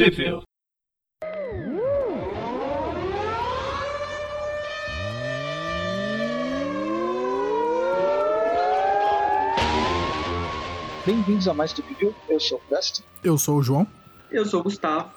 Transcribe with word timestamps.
Civil. 0.00 0.42
Bem-vindos 11.04 11.46
a 11.46 11.52
mais 11.52 11.74
do 11.74 11.82
Review. 11.82 12.14
Eu 12.30 12.40
sou 12.40 12.56
o 12.56 12.60
Presto. 12.62 13.04
Eu 13.22 13.36
sou 13.36 13.58
o 13.58 13.62
João. 13.62 13.86
Eu 14.30 14.46
sou 14.46 14.60
o 14.60 14.62
Gustavo. 14.62 15.10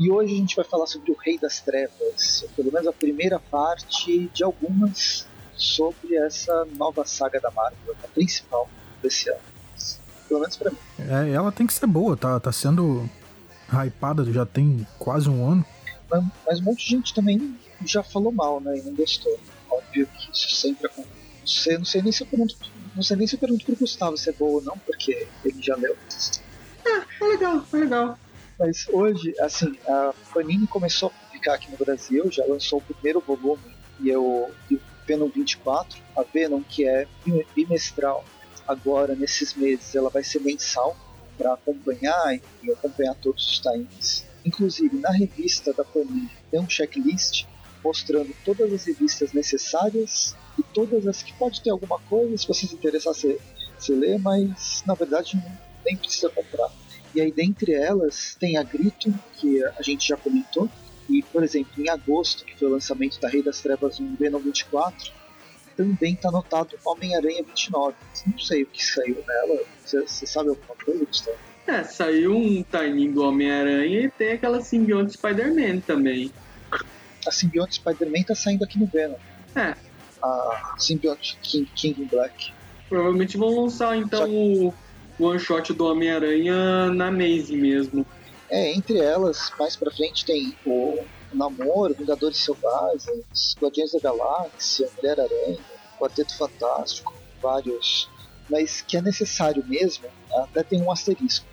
E 0.00 0.10
hoje 0.10 0.34
a 0.34 0.36
gente 0.36 0.56
vai 0.56 0.64
falar 0.64 0.88
sobre 0.88 1.12
o 1.12 1.16
Rei 1.16 1.38
das 1.38 1.60
Trevas, 1.60 2.44
pelo 2.56 2.72
menos 2.72 2.88
a 2.88 2.92
primeira 2.92 3.38
parte 3.38 4.28
de 4.34 4.42
algumas 4.42 5.28
sobre 5.54 6.16
essa 6.16 6.66
nova 6.76 7.04
saga 7.04 7.40
da 7.40 7.52
Marvel, 7.52 7.94
a 8.02 8.08
principal 8.08 8.68
desse 9.00 9.30
ano. 9.30 9.38
Pelo 10.26 10.40
menos 10.40 10.56
pra 10.56 10.72
mim. 10.72 10.78
É, 10.98 11.30
ela 11.30 11.52
tem 11.52 11.68
que 11.68 11.72
ser 11.72 11.86
boa, 11.86 12.16
tá, 12.16 12.40
tá 12.40 12.50
sendo 12.50 13.08
hypada 13.74 14.24
já 14.32 14.46
tem 14.46 14.86
quase 14.98 15.28
um 15.28 15.46
ano. 15.50 15.64
Mas, 16.10 16.24
mas 16.46 16.60
um 16.60 16.64
monte 16.64 16.84
de 16.84 16.90
gente 16.90 17.14
também 17.14 17.56
já 17.84 18.02
falou 18.02 18.32
mal, 18.32 18.60
né? 18.60 18.78
E 18.78 18.82
não 18.82 18.94
gostou. 18.94 19.38
Óbvio 19.70 20.06
que 20.06 20.30
isso 20.32 20.54
sempre 20.54 20.86
acontece. 20.86 21.14
Não 21.40 21.46
sei, 21.46 21.78
não 21.78 21.84
sei 21.84 22.02
nem 22.02 22.12
se 22.12 22.22
eu 22.22 22.26
pergunto, 22.26 22.56
não 22.94 23.02
sei 23.02 23.16
nem 23.16 23.26
se 23.26 23.34
eu 23.34 23.38
pergunto 23.38 23.66
pro 23.66 23.76
Gustavo 23.76 24.16
se 24.16 24.30
é 24.30 24.32
boa 24.32 24.52
ou 24.52 24.62
não, 24.62 24.78
porque 24.78 25.26
ele 25.44 25.62
já 25.62 25.76
leu. 25.76 25.94
Ah, 26.86 27.04
é 27.20 27.24
legal, 27.24 27.64
é 27.70 27.76
legal. 27.76 28.18
Mas 28.58 28.86
hoje, 28.88 29.34
assim, 29.40 29.76
a 29.86 30.14
Panini 30.32 30.66
começou 30.66 31.08
a 31.08 31.26
publicar 31.26 31.54
aqui 31.54 31.70
no 31.70 31.76
Brasil, 31.76 32.30
já 32.30 32.44
lançou 32.46 32.78
o 32.78 32.94
primeiro 32.94 33.20
volume, 33.20 33.62
e 34.00 34.08
eu 34.08 34.50
e 34.70 34.76
o 34.76 34.80
Venom 35.06 35.28
24, 35.28 36.00
a 36.16 36.22
Venom 36.22 36.62
que 36.62 36.86
é 36.86 37.06
bimestral, 37.54 38.24
agora 38.66 39.14
nesses 39.14 39.54
meses 39.54 39.94
ela 39.94 40.08
vai 40.08 40.24
ser 40.24 40.40
mensal 40.40 40.96
para 41.36 41.54
acompanhar 41.54 42.40
e 42.62 42.70
acompanhar 42.70 43.14
todos 43.16 43.46
os 43.46 43.58
times. 43.58 44.24
Inclusive, 44.44 44.96
na 44.98 45.10
revista 45.10 45.72
da 45.72 45.84
Panini 45.84 46.30
tem 46.50 46.60
um 46.60 46.68
checklist 46.68 47.46
mostrando 47.82 48.34
todas 48.44 48.72
as 48.72 48.84
revistas 48.84 49.32
necessárias 49.32 50.34
e 50.58 50.62
todas 50.62 51.06
as 51.06 51.22
que 51.22 51.32
pode 51.34 51.60
ter 51.60 51.70
alguma 51.70 51.98
coisa, 52.00 52.36
se 52.36 52.46
você 52.46 52.66
se 52.66 52.74
interessar, 52.74 53.12
você, 53.12 53.38
você 53.78 53.94
lê, 53.94 54.16
mas 54.18 54.82
na 54.86 54.94
verdade 54.94 55.42
nem 55.84 55.96
precisa 55.96 56.30
comprar. 56.30 56.70
E 57.14 57.20
aí, 57.20 57.30
dentre 57.30 57.72
elas, 57.72 58.36
tem 58.40 58.56
a 58.56 58.62
Grito, 58.62 59.14
que 59.36 59.62
a 59.64 59.82
gente 59.82 60.08
já 60.08 60.16
comentou. 60.16 60.68
E, 61.08 61.22
por 61.22 61.44
exemplo, 61.44 61.70
em 61.78 61.88
agosto, 61.88 62.44
que 62.44 62.58
foi 62.58 62.66
o 62.66 62.72
lançamento 62.72 63.20
da 63.20 63.28
Rei 63.28 63.42
das 63.42 63.60
Trevas 63.60 64.00
1 64.00 64.16
Venom 64.16 64.40
24, 64.40 65.12
também 65.76 66.14
está 66.14 66.28
anotado 66.28 66.76
Homem-Aranha 66.84 67.42
29. 67.42 67.94
Não 68.26 68.38
sei 68.38 68.62
o 68.62 68.66
que 68.66 68.84
saiu 68.84 69.22
nela. 69.26 69.60
Você 69.84 70.26
sabe 70.26 70.50
alguma 70.50 70.74
coisa, 70.84 71.04
Gustavo? 71.04 71.36
É, 71.66 71.82
saiu 71.82 72.36
um 72.36 72.62
timing 72.62 73.12
do 73.12 73.22
Homem-Aranha 73.22 74.00
e 74.00 74.10
tem 74.10 74.32
aquela 74.32 74.60
simbionte 74.60 75.14
Spider-Man 75.14 75.80
também. 75.80 76.30
A 77.26 77.30
simbionte 77.30 77.76
Spider-Man 77.76 78.22
tá 78.22 78.34
saindo 78.34 78.64
aqui 78.64 78.78
no 78.78 78.86
Venom. 78.86 79.16
É. 79.54 79.74
A 80.22 80.74
simbionte 80.78 81.38
King, 81.42 81.70
King 81.74 82.04
Black. 82.04 82.52
Provavelmente 82.88 83.36
vão 83.38 83.62
lançar 83.62 83.96
então 83.96 84.30
o 84.30 84.74
one 85.18 85.38
shot 85.38 85.72
do 85.72 85.86
Homem-Aranha 85.86 86.90
na 86.90 87.10
Maze 87.10 87.56
mesmo. 87.56 88.06
É, 88.50 88.72
entre 88.72 88.98
elas, 88.98 89.50
mais 89.58 89.74
pra 89.74 89.90
frente 89.90 90.24
tem 90.24 90.54
o 90.66 90.98
Namoro, 91.34 91.94
Vingadores 91.94 92.38
Selvagens, 92.38 93.54
Guardiões 93.60 93.92
da 93.92 94.00
Galáxia, 94.00 94.88
Mulher-Aranha, 94.96 95.58
Quarteto 95.98 96.36
Fantástico, 96.36 97.12
vários. 97.40 98.08
Mas 98.48 98.80
que 98.80 98.96
é 98.96 99.02
necessário 99.02 99.64
mesmo, 99.66 100.06
até 100.32 100.62
tem 100.62 100.82
um 100.82 100.90
asterisco. 100.90 101.46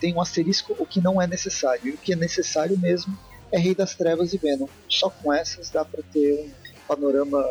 Tem 0.00 0.14
um 0.14 0.20
asterisco 0.20 0.76
o 0.78 0.86
que 0.86 1.00
não 1.00 1.20
é 1.20 1.26
necessário. 1.26 1.88
E 1.88 1.90
o 1.90 1.98
que 1.98 2.12
é 2.12 2.16
necessário 2.16 2.78
mesmo 2.78 3.16
é 3.50 3.58
Rei 3.58 3.74
das 3.74 3.94
Trevas 3.94 4.32
e 4.32 4.38
Venom. 4.38 4.68
Só 4.88 5.10
com 5.10 5.32
essas 5.32 5.70
dá 5.70 5.84
pra 5.84 6.02
ter 6.12 6.34
um 6.34 6.50
panorama 6.86 7.44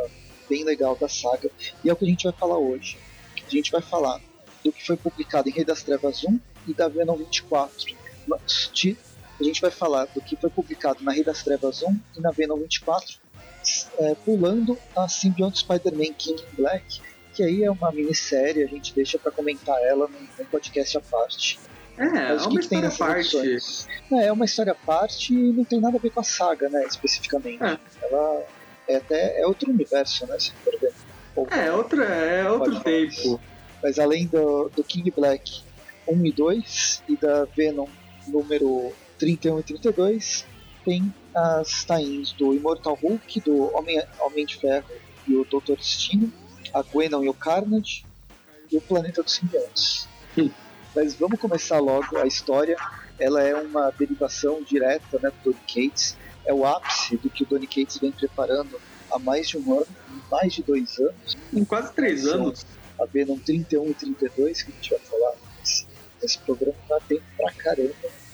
bem 0.47 0.63
legal 0.63 0.95
da 0.95 1.09
saga. 1.09 1.49
E 1.83 1.89
é 1.89 1.93
o 1.93 1.95
que 1.95 2.05
a 2.05 2.07
gente 2.07 2.23
vai 2.23 2.33
falar 2.33 2.57
hoje. 2.57 2.97
A 3.45 3.49
gente 3.49 3.71
vai 3.71 3.81
falar 3.81 4.21
do 4.63 4.71
que 4.71 4.85
foi 4.85 4.97
publicado 4.97 5.49
em 5.49 5.51
Rei 5.51 5.65
das 5.65 5.83
Trevas 5.83 6.23
1 6.23 6.39
e 6.67 6.73
da 6.73 6.87
Venom 6.87 7.15
24. 7.17 7.95
A 9.39 9.43
gente 9.43 9.61
vai 9.61 9.71
falar 9.71 10.05
do 10.05 10.21
que 10.21 10.35
foi 10.35 10.49
publicado 10.49 11.03
na 11.03 11.11
Rei 11.11 11.23
das 11.23 11.43
Trevas 11.43 11.83
1 11.83 11.99
e 12.17 12.21
na 12.21 12.31
Venom 12.31 12.57
24, 12.57 13.17
é, 13.99 14.15
pulando 14.23 14.77
a 14.95 15.07
Symbiote 15.09 15.59
Spider-Man 15.59 16.13
King 16.13 16.41
in 16.41 16.55
Black, 16.55 17.01
que 17.33 17.43
aí 17.43 17.63
é 17.63 17.69
uma 17.69 17.91
minissérie, 17.91 18.63
a 18.63 18.67
gente 18.67 18.93
deixa 18.93 19.19
para 19.19 19.31
comentar 19.31 19.77
ela 19.83 20.07
num, 20.07 20.45
podcast 20.45 20.97
à 20.97 21.01
parte. 21.01 21.59
É, 21.97 22.05
Mas 22.05 22.43
é 22.43 22.45
uma 22.45 22.49
que 22.49 22.59
história 22.59 22.87
à 22.87 22.91
parte. 22.91 23.37
É, 24.11 24.25
é 24.27 24.31
uma 24.31 24.45
história 24.45 24.71
à 24.71 24.75
parte 24.75 25.33
e 25.33 25.51
não 25.51 25.65
tem 25.65 25.81
nada 25.81 25.97
a 25.97 25.99
ver 25.99 26.11
com 26.11 26.21
a 26.21 26.23
saga, 26.23 26.69
né, 26.69 26.85
especificamente. 26.85 27.61
É. 27.61 27.77
Ela 28.01 28.43
é 28.87 28.95
até 28.97 29.41
é 29.41 29.47
outro 29.47 29.69
universo, 29.69 30.25
né, 30.27 30.39
se 30.39 30.51
for 30.63 30.77
ver. 30.79 30.93
Ou, 31.35 31.47
é, 31.49 31.71
outro, 31.71 32.01
é 32.01 32.49
outro 32.49 32.79
tempo. 32.79 33.39
Mas 33.83 33.99
além 33.99 34.27
do, 34.27 34.69
do 34.69 34.83
King 34.83 35.11
Black 35.11 35.61
1 36.07 36.25
e 36.25 36.31
2 36.31 37.03
e 37.09 37.17
da 37.17 37.45
Venom 37.45 37.87
número 38.27 38.93
31 39.17 39.59
e 39.59 39.63
32, 39.63 40.45
tem 40.83 41.13
as 41.33 41.83
tains 41.83 42.31
do 42.33 42.53
Immortal 42.53 42.97
Hulk, 43.01 43.41
do 43.41 43.75
Homem, 43.75 44.01
Homem 44.19 44.45
de 44.45 44.55
Ferro 44.57 44.85
e 45.27 45.35
o 45.35 45.43
Doutor 45.45 45.77
Destino, 45.77 46.31
a 46.73 46.81
Gwenon 46.81 47.23
e 47.23 47.29
o 47.29 47.33
Carnage 47.33 48.05
e 48.71 48.77
o 48.77 48.81
Planeta 48.81 49.23
dos 49.23 49.33
Simbiontes. 49.33 50.07
Hum. 50.37 50.49
Mas 50.95 51.15
vamos 51.15 51.39
começar 51.39 51.79
logo 51.79 52.17
a 52.17 52.25
história. 52.25 52.77
Ela 53.19 53.41
é 53.43 53.55
uma 53.55 53.91
derivação 53.91 54.61
direta 54.61 55.19
né, 55.19 55.31
do 55.43 55.51
Donny 55.51 55.65
Cates. 55.67 56.17
É 56.45 56.53
o 56.53 56.65
ápice 56.65 57.17
do 57.17 57.29
que 57.29 57.43
o 57.43 57.45
Donny 57.45 57.67
Cates 57.67 57.97
vem 57.97 58.11
preparando 58.11 58.79
há 59.11 59.19
mais 59.19 59.49
de 59.49 59.57
um 59.57 59.73
ano, 59.73 59.87
mais 60.31 60.53
de 60.53 60.63
dois 60.63 60.97
anos. 60.99 61.37
Em 61.53 61.65
quase 61.65 61.93
três 61.93 62.25
anos 62.25 62.65
a 62.99 63.05
Venom 63.05 63.37
31 63.37 63.89
e 63.89 63.93
32, 63.93 64.61
que 64.61 64.71
a 64.71 64.75
gente 64.75 64.89
vai 64.89 64.99
falar 64.99 65.33
nesse, 65.59 65.85
nesse 66.21 66.37
programa, 66.39 66.77
dá 66.87 66.99
tempo 67.01 67.23
pra 67.35 67.51
caramba. 67.51 68.24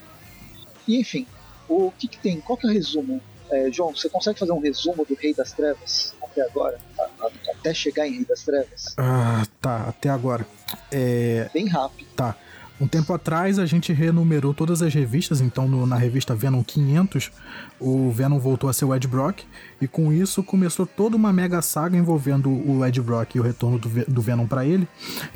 E 0.91 0.99
enfim, 0.99 1.25
o 1.69 1.89
que, 1.97 2.05
que 2.05 2.17
tem? 2.17 2.41
Qual 2.41 2.57
que 2.57 2.67
é 2.67 2.69
o 2.69 2.73
resumo? 2.73 3.21
É, 3.49 3.71
João, 3.71 3.95
você 3.95 4.09
consegue 4.09 4.37
fazer 4.37 4.51
um 4.51 4.59
resumo 4.59 5.05
do 5.05 5.15
Rei 5.15 5.33
das 5.33 5.53
Trevas 5.53 6.13
até 6.21 6.41
agora? 6.41 6.77
A, 6.99 7.03
a, 7.03 7.31
até 7.53 7.73
chegar 7.73 8.07
em 8.07 8.15
Rei 8.15 8.25
das 8.25 8.43
Trevas? 8.43 8.93
Ah, 8.97 9.43
tá, 9.61 9.87
até 9.87 10.09
agora. 10.09 10.45
É... 10.91 11.49
Bem 11.53 11.67
rápido. 11.67 12.09
Tá. 12.13 12.35
Um 12.81 12.87
tempo 12.87 13.13
atrás 13.13 13.59
a 13.59 13.65
gente 13.67 13.93
renumerou 13.93 14.55
todas 14.55 14.81
as 14.81 14.91
revistas, 14.91 15.39
então 15.39 15.67
no, 15.67 15.85
na 15.85 15.95
revista 15.95 16.33
Venom 16.33 16.63
500 16.63 17.31
o 17.79 18.09
Venom 18.09 18.39
voltou 18.39 18.67
a 18.67 18.73
ser 18.73 18.85
o 18.85 18.95
Ed 18.95 19.07
Brock 19.07 19.41
e 19.79 19.87
com 19.87 20.11
isso 20.11 20.41
começou 20.41 20.87
toda 20.87 21.15
uma 21.15 21.31
mega 21.31 21.61
saga 21.61 21.95
envolvendo 21.95 22.49
o 22.49 22.83
Ed 22.83 22.99
Brock 22.99 23.35
e 23.35 23.39
o 23.39 23.43
retorno 23.43 23.77
do, 23.77 23.87
do 23.87 24.21
Venom 24.21 24.47
para 24.47 24.65
ele, 24.65 24.87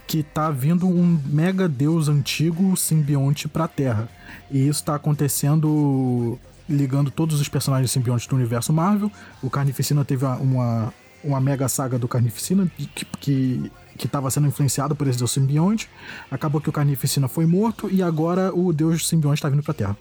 que 0.07 0.23
tá 0.23 0.49
vindo 0.49 0.87
um 0.87 1.21
mega 1.27 1.69
deus 1.69 2.09
antigo 2.09 2.75
simbionte 2.75 3.47
para 3.47 3.65
a 3.65 3.67
Terra. 3.67 4.09
E 4.49 4.67
isso 4.67 4.83
tá 4.83 4.95
acontecendo 4.95 6.39
ligando 6.67 7.11
todos 7.11 7.39
os 7.39 7.47
personagens 7.47 7.91
simbiontes 7.91 8.25
do 8.25 8.35
universo 8.35 8.73
Marvel. 8.73 9.11
O 9.43 9.51
Carnificina 9.51 10.03
teve 10.03 10.25
uma, 10.25 10.91
uma 11.23 11.39
mega 11.39 11.69
saga 11.69 11.99
do 11.99 12.07
Carnificina 12.07 12.67
que, 12.75 13.05
que 13.19 13.71
que 13.97 14.07
estava 14.07 14.29
sendo 14.29 14.47
influenciado 14.47 14.95
por 14.95 15.07
esse 15.07 15.17
deus 15.17 15.31
simbionte. 15.31 15.89
Acabou 16.29 16.61
que 16.61 16.69
o 16.69 16.73
Carnificina 16.73 17.27
foi 17.27 17.45
morto 17.45 17.89
e 17.91 18.01
agora 18.01 18.53
o 18.53 18.73
deus 18.73 19.07
simbionte 19.07 19.39
está 19.39 19.49
vindo 19.49 19.63
para 19.63 19.71
a 19.71 19.75
Terra. 19.75 19.97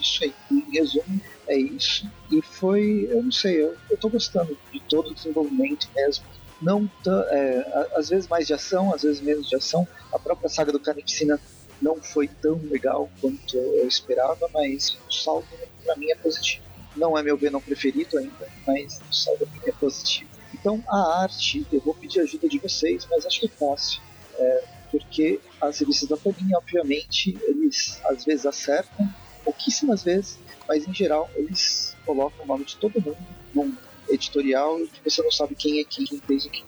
Isso 0.00 0.24
aí, 0.24 0.34
em 0.50 0.64
resumo, 0.72 1.20
é 1.48 1.56
isso. 1.56 2.08
E 2.30 2.42
foi, 2.42 3.08
eu 3.10 3.22
não 3.22 3.32
sei, 3.32 3.62
eu, 3.62 3.96
tô 4.00 4.08
gostando 4.08 4.56
de 4.72 4.80
todo 4.80 5.10
o 5.10 5.14
desenvolvimento 5.14 5.88
mesmo. 5.94 6.24
Não 6.60 6.88
é, 7.30 7.88
às 7.96 8.08
vezes 8.08 8.28
mais 8.28 8.46
de 8.46 8.54
ação, 8.54 8.94
às 8.94 9.02
vezes 9.02 9.20
menos 9.20 9.48
de 9.48 9.56
ação. 9.56 9.86
A 10.12 10.18
própria 10.18 10.48
saga 10.48 10.72
do 10.72 10.80
Carnificina 10.80 11.40
não 11.80 11.96
foi 11.96 12.28
tão 12.28 12.60
legal 12.70 13.10
quanto 13.20 13.56
eu 13.56 13.86
esperava, 13.88 14.48
mas 14.52 14.96
o 15.08 15.12
saldo 15.12 15.46
para 15.84 15.96
mim 15.96 16.10
é 16.10 16.14
positivo. 16.16 16.64
Não 16.96 17.18
é 17.18 17.22
meu 17.22 17.36
Venom 17.36 17.60
preferido 17.60 18.16
ainda, 18.18 18.48
mas 18.66 19.00
o 19.10 19.14
saldo 19.14 19.48
é 19.66 19.72
positivo. 19.72 20.30
Então, 20.64 20.82
a 20.88 21.20
arte, 21.20 21.66
eu 21.70 21.78
vou 21.78 21.92
pedir 21.92 22.20
ajuda 22.20 22.48
de 22.48 22.58
vocês, 22.58 23.06
mas 23.10 23.26
acho 23.26 23.38
que 23.38 23.44
é 23.44 23.50
fácil. 23.50 24.00
É, 24.38 24.64
porque 24.90 25.38
as 25.60 25.78
revistas 25.78 26.08
da 26.08 26.16
Panini, 26.16 26.56
obviamente, 26.56 27.36
eles 27.42 28.00
às 28.06 28.24
vezes 28.24 28.46
acertam, 28.46 29.06
pouquíssimas 29.44 30.02
vezes, 30.02 30.38
mas 30.66 30.88
em 30.88 30.94
geral 30.94 31.30
eles 31.34 31.94
colocam 32.06 32.46
o 32.46 32.48
nome 32.48 32.64
de 32.64 32.76
todo 32.76 32.98
mundo 32.98 33.18
num 33.54 33.76
editorial 34.08 34.80
e 34.80 34.90
você 35.04 35.22
não 35.22 35.30
sabe 35.30 35.54
quem 35.54 35.80
é 35.80 35.84
quem, 35.84 36.06
quem 36.06 36.18
fez 36.20 36.46
o 36.46 36.50
que. 36.50 36.64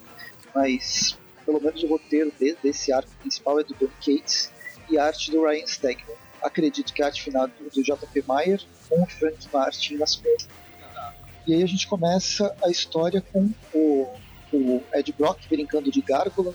Mas, 0.54 1.16
pelo 1.46 1.58
menos 1.58 1.82
o 1.82 1.87
roteiro 1.87 2.31
de, 2.38 2.54
desse 2.62 2.93
arco 2.93 3.10
principal 3.22 3.58
é 3.60 3.64
do 3.64 3.75
Don 3.76 3.88
Cates 4.04 4.52
e 4.90 4.98
a 4.98 5.06
arte 5.06 5.31
do 5.31 5.43
Ryan 5.43 5.66
Stegman. 5.66 6.16
Acredito 6.43 6.93
que 6.93 7.02
a 7.02 7.06
arte 7.06 7.22
final 7.22 7.48
do, 7.48 7.82
J.P. 7.82 8.25
Mayer 8.28 8.62
com 8.90 9.02
o 9.02 9.06
Frank 9.06 9.48
Martin 9.50 9.94
nas 9.94 10.16
cores. 10.16 10.46
E 11.46 11.54
aí 11.54 11.62
a 11.62 11.66
gente 11.66 11.87
começa 11.87 12.54
a 12.62 12.69
história 12.69 13.20
com 13.20 13.50
o, 13.72 14.08
o 14.52 14.82
Ed 14.93 15.12
Brock 15.12 15.48
brincando 15.48 15.90
de 15.90 16.02
gárgula, 16.02 16.54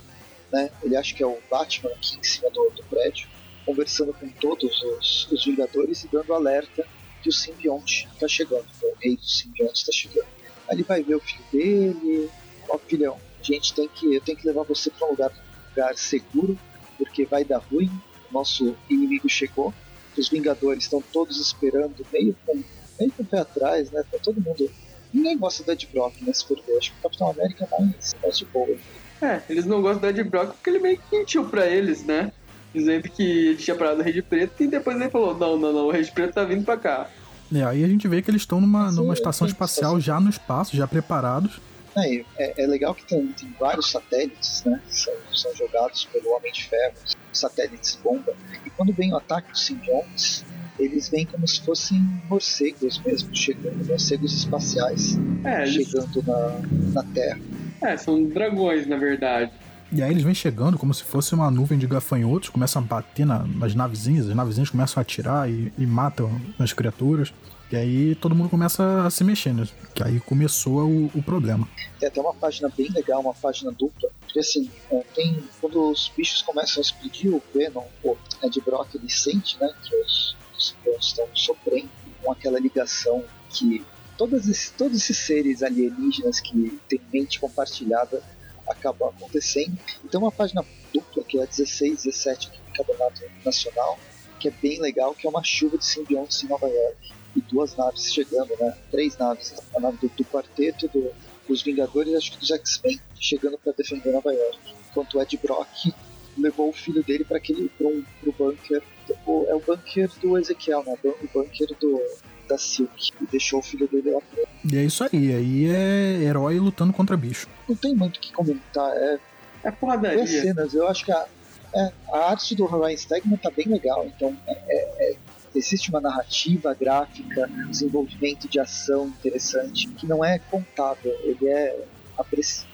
né? 0.52 0.70
Ele 0.84 0.98
acha 0.98 1.16
que 1.16 1.24
é 1.24 1.26
o 1.26 1.38
Batman 1.50 1.92
aqui 1.92 2.18
em 2.20 2.24
cima 2.24 2.50
do, 2.50 2.70
do 2.76 2.84
prédio. 2.84 3.28
conversando 3.66 4.14
com 4.14 4.28
todos 4.30 4.82
os, 4.82 5.32
os 5.32 5.46
Vingadores 5.46 6.04
e 6.04 6.08
dando 6.08 6.34
alerta 6.34 6.86
que 7.22 7.30
o 7.30 7.32
simbionte 7.32 8.08
está 8.14 8.28
chegando, 8.28 8.66
o 8.84 8.94
rei 9.00 9.16
do 9.16 9.26
simbionte 9.26 9.80
está 9.80 9.92
chegando. 9.92 10.28
Aí 10.68 10.76
ele 10.76 10.84
vai 10.84 11.04
ver 11.04 11.16
o 11.16 11.20
filho 11.20 11.44
dele, 11.52 12.30
ó 12.68 12.78
filhão, 12.78 13.18
a 13.40 13.44
gente 13.44 13.74
tem 13.74 13.88
que, 13.88 14.16
eu 14.16 14.22
tenho 14.22 14.38
que 14.38 14.48
levar 14.48 14.64
você 14.64 14.90
para 14.90 15.08
um 15.08 15.12
lugar, 15.12 15.32
lugar 15.70 15.96
seguro, 15.96 16.58
porque 16.98 17.26
vai 17.26 17.44
dar 17.44 17.60
ruim, 17.60 17.90
o 18.30 18.34
nosso 18.34 18.76
inimigo 18.90 19.30
chegou, 19.30 19.74
os 20.18 20.30
Vingadores 20.30 20.84
estão 20.84 21.02
todos 21.02 21.40
esperando, 21.40 22.06
meio 22.12 22.36
com, 22.46 22.62
meio 23.02 23.12
com 23.12 23.24
o 23.24 23.26
pé 23.26 23.40
atrás, 23.40 23.92
né? 23.92 24.04
Tá 24.12 24.18
todo 24.22 24.40
mundo. 24.40 24.70
Ninguém 25.14 25.38
gosta 25.38 25.64
do 25.64 25.72
Ed 25.72 25.90
Brock, 25.92 26.22
né? 26.22 26.32
Se 26.34 26.46
for 26.46 26.58
ver. 26.66 26.78
Acho 26.78 26.92
que 26.92 27.00
o 27.00 27.02
Capitão 27.02 27.32
América 27.32 27.68
é 27.70 27.80
mais, 27.80 28.16
mais 28.22 28.38
de 28.38 28.46
boa. 28.46 28.78
É, 29.22 29.42
eles 29.50 29.66
não 29.66 29.82
gostam 29.82 30.02
do 30.02 30.08
Ed 30.08 30.24
Brock 30.24 30.54
porque 30.54 30.70
ele 30.70 30.80
meio 30.80 30.98
que 30.98 31.18
mentiu 31.18 31.46
pra 31.46 31.68
eles, 31.68 32.06
né? 32.06 32.32
Dizendo 32.74 33.10
que 33.10 33.24
ele 33.24 33.58
tinha 33.58 33.76
parado 33.76 34.00
o 34.00 34.04
Rei 34.04 34.22
Preto 34.22 34.64
e 34.64 34.68
depois 34.68 35.00
ele 35.00 35.10
falou: 35.10 35.38
não, 35.38 35.58
não, 35.58 35.74
não, 35.74 35.88
o 35.88 35.92
Rei 35.92 36.06
Preto 36.06 36.34
tá 36.34 36.44
vindo 36.44 36.64
pra 36.64 36.78
cá. 36.78 37.10
É, 37.54 37.64
aí 37.64 37.84
a 37.84 37.88
gente 37.88 38.08
vê 38.08 38.22
que 38.22 38.32
eles 38.32 38.44
estão 38.44 38.62
numa, 38.62 38.92
numa 38.92 39.14
estação 39.14 39.46
espacial 39.46 40.00
já 40.00 40.20
no 40.20 40.30
espaço, 40.30 40.76
já 40.76 40.88
preparados. 40.88 41.60
É, 41.98 42.24
é, 42.38 42.64
é 42.64 42.68
legal 42.68 42.96
que 42.96 43.06
tem, 43.06 43.28
tem, 43.34 43.54
vários 43.60 43.92
satélites, 43.92 44.64
né? 44.64 44.82
Que 44.88 44.98
são, 44.98 45.14
são 45.34 45.54
jogados 45.56 46.06
pelo 46.06 46.30
Homem 46.30 46.52
de 46.54 46.64
Ferro, 46.64 46.94
satélites 47.34 48.00
bomba. 48.02 48.34
E 48.66 48.70
quando 48.70 48.94
vem 48.94 49.12
o 49.14 49.18
ataque 49.18 49.52
dos 49.52 49.66
simbiontes, 49.66 50.46
eles 50.84 51.10
vêm 51.10 51.26
como 51.26 51.48
se 51.48 51.62
fossem 51.62 52.00
morcegos 52.30 53.02
mesmo, 53.06 53.36
chegando, 53.36 53.86
morcegos 53.86 54.34
espaciais, 54.34 55.18
é, 55.44 55.66
chegando 55.66 56.20
eles... 56.20 56.28
na, 56.28 57.02
na 57.02 57.04
Terra. 57.14 57.40
É, 57.82 57.98
são 57.98 58.24
dragões, 58.24 58.88
na 58.88 58.98
verdade. 58.98 59.52
E 59.92 60.02
aí 60.02 60.10
eles 60.10 60.24
vêm 60.24 60.34
chegando 60.34 60.78
como 60.78 60.94
se 60.94 61.04
fosse 61.04 61.36
uma 61.36 61.52
nuvem 61.52 61.78
de 61.78 61.86
gafanhotos, 61.86 62.48
começam 62.48 62.82
a 62.82 62.86
bater 62.86 63.26
na, 63.26 63.40
nas 63.40 63.76
navezinhas, 63.76 64.30
as 64.30 64.36
navezinhas 64.36 64.70
começam 64.70 65.00
a 65.00 65.02
atirar 65.02 65.50
e, 65.50 65.74
e, 65.78 65.86
matam 65.86 66.32
as 66.58 66.72
criaturas. 66.72 67.34
E 67.70 67.76
aí 67.76 68.16
todo 68.16 68.34
mundo 68.34 68.50
começa 68.50 69.06
a 69.06 69.10
se 69.10 69.24
mexer, 69.24 69.54
né? 69.54 69.68
Que 69.94 70.04
aí 70.04 70.20
começou 70.22 70.88
o, 70.88 71.12
o 71.14 71.22
problema. 71.22 71.68
Tem 72.00 72.08
até 72.08 72.22
uma 72.22 72.34
página 72.34 72.70
bem 72.76 72.90
legal, 72.90 73.22
uma 73.22 73.34
página 73.34 73.72
dupla. 73.72 74.10
Porque 74.22 74.40
assim, 74.40 74.70
tem, 75.14 75.44
quando 75.60 75.92
os 75.92 76.12
bichos 76.16 76.42
começam 76.42 76.82
a 76.82 76.82
explodir, 76.82 77.34
o 77.34 77.42
Venom, 77.54 77.84
o 78.04 78.16
Ed 78.44 78.62
Brock, 78.62 78.96
ele 78.96 79.10
sente, 79.10 79.58
né? 79.60 79.70
Que 79.84 79.96
os, 79.96 80.36
os 80.62 81.08
estão 81.08 81.28
sofrendo 81.34 81.90
com 82.22 82.32
aquela 82.32 82.60
ligação 82.60 83.24
que 83.50 83.84
todos 84.18 84.48
esses, 84.48 84.70
todos 84.72 84.98
esses 84.98 85.18
seres 85.18 85.64
alienígenas 85.64 86.40
que 86.40 86.80
têm 86.88 87.02
mente 87.12 87.40
compartilhada 87.40 88.24
acabam 88.68 89.10
acontecendo. 89.10 89.78
Então 90.06 90.22
uma 90.22 90.32
página 90.32 90.64
dupla, 90.94 91.24
que 91.24 91.40
é 91.40 91.44
a 91.44 91.46
16, 91.46 92.04
17 92.04 92.48
aqui 92.48 92.60
do 92.60 92.74
Campeonato 92.74 93.22
Nacional, 93.44 94.00
que 94.40 94.48
é 94.48 94.52
bem 94.52 94.80
legal, 94.80 95.14
que 95.14 95.26
é 95.26 95.30
uma 95.30 95.44
chuva 95.44 95.78
de 95.78 95.86
simbiontes 95.86 96.44
em 96.44 96.48
Nova 96.48 96.68
York. 96.68 97.14
E 97.36 97.42
duas 97.42 97.76
naves 97.78 98.14
chegando, 98.14 98.54
né? 98.60 98.78
Três 98.92 99.18
naves. 99.18 99.54
A 99.74 99.80
nave 99.80 99.98
do, 99.98 100.10
do 100.10 100.26
quarteto, 100.26 100.88
do, 100.90 101.12
dos 101.48 101.62
Vingadores 101.62 102.14
acho 102.14 102.34
que 102.34 102.40
dos 102.40 102.52
X-Men, 102.52 103.00
chegando 103.18 103.58
para 103.58 103.72
defender 103.72 104.12
Nova 104.12 104.34
York. 104.34 104.60
Enquanto 104.90 105.18
o 105.18 105.22
Ed 105.22 105.38
Brock 105.38 105.94
levou 106.38 106.70
o 106.70 106.74
filho 106.74 107.04
dele 107.04 107.24
para 107.24 107.38
aquele 107.38 107.70
pro, 107.78 108.04
pro 108.22 108.32
bunker. 108.32 108.82
é 109.10 109.56
o 109.56 109.60
bunker 109.60 110.10
do 110.22 110.38
Ezequiel, 110.38 110.84
né? 110.86 110.96
O 111.04 111.28
bunker 111.34 111.68
do, 111.80 112.02
da 112.48 112.58
Silk. 112.58 113.12
E 113.22 113.26
deixou 113.26 113.60
o 113.60 113.64
filho 113.64 113.88
dele 113.88 114.12
lá 114.12 114.22
preso. 114.22 114.48
E 114.72 114.78
é 114.78 114.84
isso 114.84 115.04
aí. 115.04 115.34
Aí 115.34 115.66
é 115.66 116.24
herói 116.24 116.60
lutando 116.60 116.94
contra 116.94 117.18
bicho. 117.18 117.48
Não 117.68 117.76
tem 117.76 117.96
muito 117.96 118.18
o 118.18 118.20
que 118.20 118.32
comentar. 118.32 118.92
É, 118.96 119.20
é 119.64 119.72
porradaria. 119.72 120.24
É 120.24 120.28
cenas. 120.28 120.74
Eu 120.74 120.88
acho 120.88 121.06
que 121.06 121.12
a, 121.12 121.26
é, 121.74 121.92
a 122.12 122.30
arte 122.32 122.56
do 122.56 122.66
Ryan 122.66 122.98
Stegman 122.98 123.38
tá 123.38 123.50
bem 123.50 123.68
legal. 123.68 124.06
Então, 124.06 124.36
é, 124.48 125.12
é, 125.12 125.16
existe 125.56 125.90
uma 125.90 126.02
narrativa 126.02 126.74
gráfica, 126.74 127.50
desenvolvimento 127.70 128.48
de 128.48 128.60
ação 128.60 129.08
interessante, 129.08 129.88
que 129.90 130.08
não 130.08 130.24
é 130.24 130.40
contável. 130.40 131.16
Ele 131.24 131.48
é. 131.48 131.86
Apreci 132.18 132.66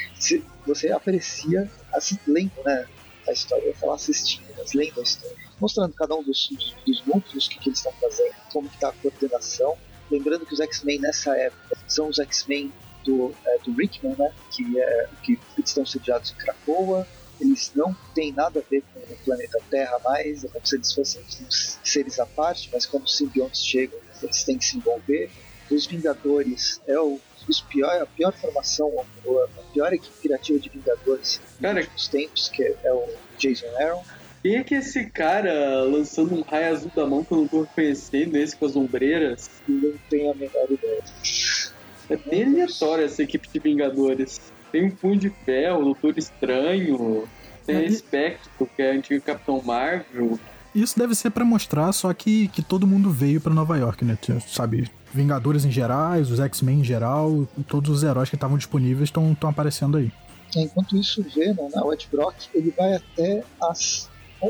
você 0.67 0.91
aprecia, 0.91 1.69
assim, 1.93 2.17
lendo 2.27 2.51
né, 2.65 2.85
a 3.31 3.33
história, 3.33 3.65
eu 3.65 3.75
falar 3.75 3.95
assistindo, 3.95 4.47
mas 4.57 4.73
lendo 4.73 4.99
a 4.99 5.03
história 5.03 5.47
mostrando 5.59 5.93
cada 5.93 6.15
um 6.15 6.23
dos, 6.23 6.49
dos, 6.49 6.75
dos 6.85 7.05
núcleos, 7.05 7.47
o 7.47 7.49
que, 7.49 7.59
que 7.59 7.69
eles 7.69 7.79
estão 7.79 7.91
fazendo, 7.93 8.35
como 8.51 8.67
está 8.67 8.89
a 8.89 8.93
coordenação. 8.93 9.77
Lembrando 10.09 10.45
que 10.45 10.53
os 10.53 10.59
X-Men 10.59 10.99
nessa 10.99 11.35
época 11.35 11.77
são 11.87 12.07
os 12.07 12.19
X-Men 12.19 12.71
do, 13.03 13.33
é, 13.45 13.57
do 13.59 13.73
Rickman, 13.73 14.15
né, 14.17 14.33
que, 14.51 14.79
é, 14.79 15.09
que 15.23 15.39
estão 15.63 15.85
sediados 15.85 16.31
em 16.31 16.35
Krakoa. 16.35 17.07
Eles 17.39 17.71
não 17.75 17.95
têm 18.15 18.31
nada 18.31 18.59
a 18.59 18.63
ver 18.69 18.83
com 18.93 18.99
o 18.99 19.17
planeta 19.17 19.59
Terra 19.69 19.99
mais, 20.03 20.43
é 20.43 20.47
como 20.47 20.65
se 20.65 20.75
eles 20.75 20.91
fossem 20.93 21.23
seres 21.83 22.19
à 22.19 22.25
parte, 22.25 22.69
mas 22.73 22.85
quando 22.85 23.03
os 23.03 23.15
simbiontes 23.15 23.63
chegam, 23.63 23.99
eles 24.23 24.43
têm 24.43 24.57
que 24.57 24.65
se 24.65 24.77
envolver. 24.77 25.29
Os 25.69 25.85
Vingadores 25.85 26.81
é 26.87 26.99
o 26.99 27.19
os 27.47 27.61
pior, 27.61 28.01
a 28.01 28.05
pior 28.05 28.33
formação, 28.33 28.91
a 28.99 29.61
pior 29.73 29.93
equipe 29.93 30.21
criativa 30.21 30.59
de 30.59 30.69
Vingadores 30.69 31.41
Cara, 31.61 31.85
dos 31.85 32.07
tempos, 32.07 32.49
que 32.49 32.63
é, 32.63 32.75
é 32.83 32.93
o 32.93 33.07
Jason 33.37 33.67
Aaron. 33.79 34.03
Quem 34.41 34.55
é 34.55 34.63
que 34.63 34.75
é 34.75 34.79
esse 34.79 35.05
cara 35.09 35.81
lançando 35.83 36.35
um 36.35 36.41
raio 36.41 36.73
azul 36.73 36.91
da 36.95 37.05
mão 37.05 37.23
que 37.23 37.31
eu 37.31 37.39
não 37.39 37.47
tô 37.47 37.61
reconhecendo, 37.61 38.35
esse 38.35 38.55
com 38.55 38.65
as 38.65 38.75
ombreiras? 38.75 39.49
Não 39.67 39.93
tenho 40.09 40.31
a 40.31 40.35
menor 40.35 40.69
ideia. 40.69 41.03
É 42.09 42.15
bem 42.15 42.45
aleatória 42.45 43.05
essa 43.05 43.23
equipe 43.23 43.47
de 43.49 43.59
Vingadores. 43.59 44.39
Tem 44.71 44.85
um 44.85 44.91
Punho 44.91 45.17
de 45.17 45.29
Ferro, 45.29 45.83
Doutor 45.83 46.17
Estranho, 46.17 47.27
tem 47.65 47.85
a 47.85 47.91
Spectro, 47.91 48.69
que 48.75 48.81
é 48.81 48.91
a 48.91 48.93
antiga 48.93 49.19
Capitão 49.21 49.61
Marvel. 49.61 50.39
Isso 50.75 50.97
deve 50.99 51.15
ser 51.15 51.31
para 51.31 51.43
mostrar 51.43 51.91
só 51.91 52.13
que, 52.13 52.49
que 52.49 52.61
todo 52.61 52.85
mundo 52.85 53.09
veio 53.09 53.41
para 53.41 53.53
Nova 53.53 53.77
York, 53.77 54.05
né? 54.05 54.17
Sabe, 54.47 54.89
Vingadores 55.17 55.65
em 55.65 55.71
gerais, 55.71 56.31
os 56.31 56.39
X-Men 56.39 56.79
em 56.79 56.83
geral, 56.83 57.47
todos 57.67 57.89
os 57.89 58.03
heróis 58.03 58.29
que 58.29 58.35
estavam 58.35 58.57
disponíveis 58.57 59.09
estão 59.09 59.35
aparecendo 59.41 59.97
aí. 59.97 60.11
Enquanto 60.55 60.95
isso, 60.95 61.23
Venom, 61.23 61.69
né, 61.73 61.81
o 61.81 61.91
Ed 61.91 62.07
Brock, 62.11 62.35
ele 62.53 62.73
vai 62.77 62.93
até 62.95 63.43
as 63.61 64.09
o, 64.39 64.45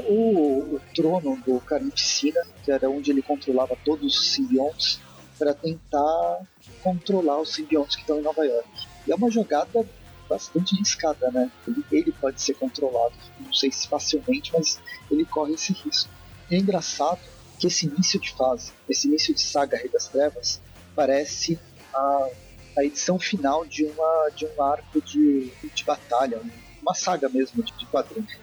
o, 0.75 0.81
trono 0.93 1.37
do 1.45 1.59
Carnificina, 1.61 2.41
que 2.63 2.71
era 2.71 2.89
onde 2.89 3.09
ele 3.09 3.21
controlava 3.21 3.75
todos 3.85 4.17
os 4.17 4.33
simbiontes, 4.33 4.99
para 5.39 5.53
tentar 5.53 6.41
controlar 6.83 7.39
os 7.39 7.53
simbiontes 7.53 7.95
que 7.95 8.01
estão 8.01 8.19
em 8.19 8.23
Nova 8.23 8.43
York. 8.43 8.69
E 9.07 9.11
é 9.11 9.15
uma 9.15 9.31
jogada 9.31 9.85
bastante 10.27 10.75
arriscada, 10.75 11.31
né? 11.31 11.49
Ele, 11.67 11.85
ele, 11.91 12.11
pode 12.11 12.41
ser 12.41 12.55
controlado, 12.55 13.13
não 13.39 13.53
sei 13.53 13.71
se 13.71 13.87
facilmente, 13.87 14.51
mas 14.53 14.79
ele 15.09 15.23
corre 15.23 15.53
esse 15.53 15.71
risco. 15.71 16.09
E 16.49 16.55
é 16.55 16.57
engraçado 16.57 17.19
que 17.59 17.67
esse 17.67 17.87
início 17.87 18.19
de 18.19 18.31
fase, 18.33 18.71
esse 18.87 19.07
início 19.07 19.33
de 19.33 19.41
saga 19.41 19.77
Rei 19.77 19.89
das 19.89 20.07
Trevas, 20.07 20.61
parece 20.95 21.59
a, 21.93 22.29
a 22.77 22.83
edição 22.83 23.19
final 23.19 23.65
de, 23.65 23.85
uma, 23.85 24.29
de 24.35 24.45
um 24.45 24.61
arco 24.61 25.01
de, 25.01 25.51
de 25.73 25.83
batalha, 25.83 26.39
uma 26.81 26.93
saga 26.93 27.27
mesmo 27.29 27.63
de, 27.63 27.73
de. 27.73 27.87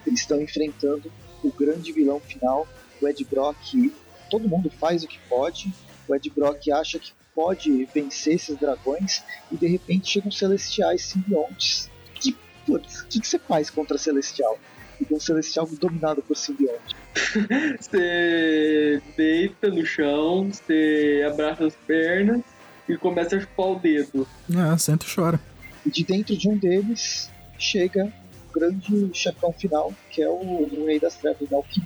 Eles 0.07 0.21
estão 0.21 0.41
enfrentando 0.41 1.12
o 1.43 1.53
grande 1.53 1.93
vilão 1.93 2.21
final, 2.21 2.67
o 3.00 3.09
Ed 3.09 3.25
Brock, 3.25 3.93
todo 4.31 4.49
mundo 4.49 4.71
faz 4.71 5.05
o 5.05 5.09
que 5.09 5.19
pode, 5.29 5.73
o 6.09 6.15
Ed 6.15 6.31
Brock 6.31 6.71
acha 6.71 6.99
que 6.99 7.12
pode 7.35 7.85
vencer 7.87 8.35
esses 8.35 8.57
dragões 8.57 9.23
e 9.50 9.57
de 9.57 9.67
repente 9.67 10.09
chegam 10.11 10.31
celestiais 10.31 11.03
simbiontes. 11.03 11.91
Que, 12.15 12.37
putz, 12.65 13.00
o 13.00 13.07
que, 13.07 13.21
que 13.21 13.27
você 13.27 13.38
faz 13.38 13.71
contra 13.71 13.99
celestial? 13.99 14.59
E 15.01 15.15
um 15.15 15.21
celestial 15.21 15.69
dominado 15.81 16.23
por 16.23 16.37
simbionte. 16.37 16.97
você 17.81 19.03
deita 19.17 19.69
no 19.69 19.85
chão, 19.85 20.51
você 20.51 21.25
abraça 21.27 21.67
as 21.67 21.75
pernas 21.75 22.43
e 22.89 22.97
começa 22.97 23.37
a 23.37 23.41
chupar 23.41 23.67
o 23.67 23.79
dedo. 23.79 24.27
É, 24.51 24.77
senta 24.79 25.07
e 25.07 25.15
chora. 25.15 25.41
E 25.85 25.91
de 25.91 26.05
dentro 26.05 26.37
de 26.37 26.49
um 26.49 26.57
deles 26.57 27.31
chega 27.59 28.13
grande 28.55 29.11
chefão 29.13 29.53
final, 29.53 29.93
que 30.11 30.23
é 30.23 30.29
o, 30.29 30.33
o 30.33 30.87
Rei 30.87 31.01
das 31.01 31.17
Trevas, 31.17 31.49
né? 31.51 31.57
O 31.57 31.63
que 31.63 31.83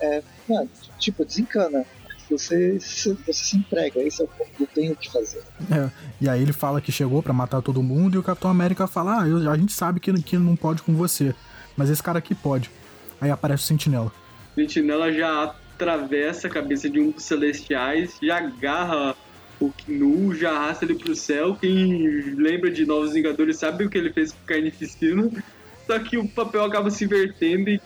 é, 0.00 0.22
mano, 0.48 0.68
tipo, 0.98 1.24
desencana. 1.24 1.84
Você, 2.30 2.78
você 2.78 3.32
se 3.32 3.56
entrega, 3.56 4.00
esse 4.00 4.22
é 4.22 4.24
o 4.24 4.28
ponto, 4.28 4.50
não 4.60 4.66
tem 4.66 4.92
o 4.92 4.94
que 4.94 5.10
fazer. 5.10 5.42
É, 5.68 5.90
e 6.20 6.28
aí 6.28 6.40
ele 6.40 6.52
fala 6.52 6.80
que 6.80 6.92
chegou 6.92 7.20
para 7.20 7.32
matar 7.32 7.60
todo 7.60 7.82
mundo 7.82 8.14
e 8.14 8.18
o 8.18 8.22
Capitão 8.22 8.48
América 8.48 8.86
fala: 8.86 9.22
Ah, 9.22 9.28
eu, 9.28 9.50
a 9.50 9.56
gente 9.56 9.72
sabe 9.72 9.98
que, 9.98 10.12
que 10.22 10.38
não 10.38 10.54
pode 10.54 10.80
com 10.82 10.94
você, 10.94 11.34
mas 11.80 11.88
esse 11.88 12.02
cara 12.02 12.18
aqui 12.18 12.34
pode. 12.34 12.70
Aí 13.18 13.30
aparece 13.30 13.64
o 13.64 13.66
Sentinela. 13.66 14.12
O 14.52 14.54
Sentinela 14.54 15.10
já 15.10 15.44
atravessa 15.44 16.46
a 16.46 16.50
cabeça 16.50 16.90
de 16.90 17.00
um 17.00 17.10
dos 17.10 17.24
celestiais, 17.24 18.18
já 18.22 18.36
agarra 18.36 19.16
o 19.58 19.72
Knu, 19.72 20.34
já 20.34 20.52
arrasta 20.52 20.84
ele 20.84 20.94
pro 20.94 21.16
céu. 21.16 21.56
Quem 21.58 22.34
lembra 22.36 22.70
de 22.70 22.84
Novos 22.84 23.14
Vingadores 23.14 23.56
sabe 23.56 23.86
o 23.86 23.88
que 23.88 23.96
ele 23.96 24.12
fez 24.12 24.30
com 24.30 24.42
o 24.42 24.46
Carnificina. 24.46 25.30
Só 25.86 25.98
que 25.98 26.18
o 26.18 26.28
papel 26.28 26.66
acaba 26.66 26.90
se 26.90 27.04
invertendo 27.04 27.70
e 27.70 27.80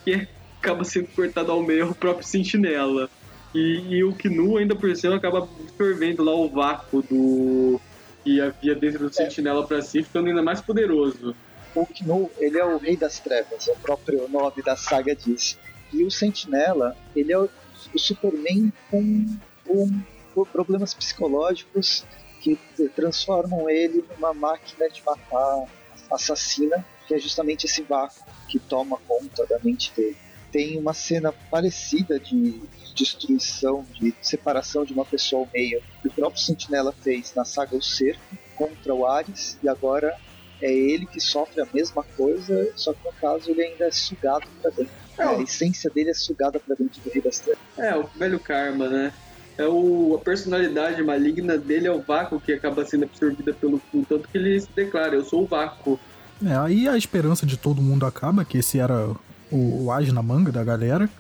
acaba 0.60 0.82
sendo 0.82 1.06
cortado 1.14 1.52
ao 1.52 1.62
meio 1.62 1.90
o 1.90 1.94
próprio 1.94 2.26
sentinela. 2.26 3.08
E, 3.54 3.98
e 3.98 4.02
o 4.02 4.12
Knu, 4.12 4.56
ainda 4.56 4.74
por 4.74 4.94
cima, 4.96 5.14
acaba 5.14 5.48
absorvendo 5.60 6.24
lá 6.24 6.34
o 6.34 6.48
vácuo 6.48 7.00
do 7.00 7.80
que 8.24 8.40
havia 8.40 8.74
dentro 8.74 9.08
do 9.08 9.14
sentinela 9.14 9.64
para 9.64 9.80
si, 9.82 10.02
ficando 10.02 10.26
ainda 10.26 10.42
mais 10.42 10.60
poderoso. 10.60 11.36
O 11.74 11.86
Knu, 11.86 12.30
ele 12.38 12.58
é 12.58 12.64
o 12.64 12.78
rei 12.78 12.96
das 12.96 13.18
trevas, 13.18 13.66
o 13.66 13.76
próprio 13.76 14.28
nome 14.28 14.62
da 14.62 14.76
saga 14.76 15.14
diz. 15.14 15.58
E 15.92 16.04
o 16.04 16.10
Sentinela, 16.10 16.96
ele 17.14 17.32
é 17.32 17.38
o, 17.38 17.48
Superman 17.96 18.72
com, 18.90 19.26
com 19.64 20.44
problemas 20.46 20.94
psicológicos 20.94 22.04
que 22.40 22.58
transformam 22.94 23.68
ele 23.68 24.04
numa 24.10 24.34
máquina 24.34 24.88
de 24.88 25.02
matar 25.04 25.66
assassina, 26.10 26.84
que 27.06 27.14
é 27.14 27.18
justamente 27.18 27.66
esse 27.66 27.82
vácuo 27.82 28.24
que 28.48 28.58
toma 28.58 28.98
conta 29.08 29.46
da 29.46 29.58
mente 29.58 29.92
dele. 29.96 30.16
Tem 30.52 30.78
uma 30.78 30.94
cena 30.94 31.32
parecida 31.32 32.20
de 32.20 32.60
destruição, 32.94 33.84
de 33.94 34.14
separação 34.22 34.84
de 34.84 34.92
uma 34.92 35.04
pessoa 35.04 35.42
ao 35.42 35.48
meio, 35.52 35.82
que 36.00 36.08
o 36.08 36.12
próprio 36.12 36.40
Sentinela 36.40 36.92
fez 36.92 37.34
na 37.34 37.44
saga 37.44 37.76
O 37.76 37.82
Cerco 37.82 38.20
contra 38.54 38.94
o 38.94 39.06
Ares, 39.06 39.58
e 39.62 39.68
agora 39.68 40.16
é 40.64 40.72
ele 40.72 41.04
que 41.04 41.20
sofre 41.20 41.60
a 41.60 41.66
mesma 41.74 42.02
coisa, 42.16 42.72
só 42.74 42.94
que 42.94 43.04
no 43.04 43.12
caso 43.12 43.50
ele 43.50 43.62
ainda 43.62 43.84
é 43.84 43.90
sugado 43.90 44.46
para 44.62 44.70
dentro. 44.70 44.92
É, 45.18 45.22
a 45.22 45.42
essência 45.42 45.90
dele 45.90 46.10
é 46.10 46.14
sugada 46.14 46.58
para 46.58 46.74
dentro 46.74 47.02
do 47.02 47.10
Rei 47.10 47.20
das 47.20 47.38
Trevas. 47.38 47.62
É, 47.76 47.94
o 47.94 48.04
velho 48.18 48.40
karma, 48.40 48.88
né? 48.88 49.12
É 49.58 49.66
o, 49.66 50.16
a 50.18 50.24
personalidade 50.24 51.02
maligna 51.02 51.58
dele 51.58 51.86
é 51.86 51.92
o 51.92 52.00
vácuo 52.00 52.40
que 52.40 52.52
acaba 52.52 52.84
sendo 52.86 53.04
absorvida 53.04 53.52
pelo 53.52 53.80
tanto 54.08 54.26
que 54.26 54.38
ele 54.38 54.58
se 54.58 54.68
declara, 54.74 55.14
eu 55.14 55.24
sou 55.24 55.42
o 55.42 55.46
vácuo. 55.46 56.00
É, 56.44 56.56
aí 56.56 56.88
a 56.88 56.96
esperança 56.96 57.44
de 57.44 57.58
todo 57.58 57.82
mundo 57.82 58.06
acaba, 58.06 58.42
que 58.42 58.58
esse 58.58 58.78
era 58.80 59.10
o, 59.52 59.84
o 59.84 59.92
as 59.92 60.10
na 60.12 60.22
manga 60.22 60.50
da 60.50 60.64
galera. 60.64 61.10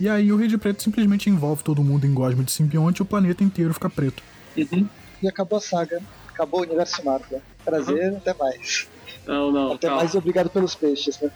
E 0.00 0.08
aí 0.08 0.32
o 0.32 0.36
Rei 0.36 0.48
de 0.48 0.58
Preto 0.58 0.82
simplesmente 0.82 1.30
envolve 1.30 1.62
todo 1.62 1.84
mundo 1.84 2.04
em 2.04 2.12
gosma 2.12 2.42
de 2.42 2.50
simbionte 2.50 3.00
e 3.00 3.02
o 3.02 3.06
planeta 3.06 3.44
inteiro 3.44 3.72
fica 3.72 3.88
preto. 3.88 4.22
Uhum. 4.56 4.88
E 5.22 5.28
acabou 5.28 5.58
a 5.58 5.62
saga. 5.62 6.02
Acabou 6.28 6.60
o 6.60 6.62
universo 6.64 7.04
Marvel. 7.04 7.40
Prazer, 7.64 8.12
uhum. 8.12 8.16
até 8.18 8.34
mais. 8.34 8.88
Não, 9.26 9.52
não. 9.52 9.72
Até 9.72 9.86
calma. 9.86 10.02
mais 10.02 10.14
e 10.14 10.18
obrigado 10.18 10.50
pelos 10.50 10.74
peixes, 10.74 11.20
né? 11.20 11.30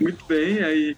Muito 0.00 0.24
bem, 0.26 0.62
aí 0.62 0.96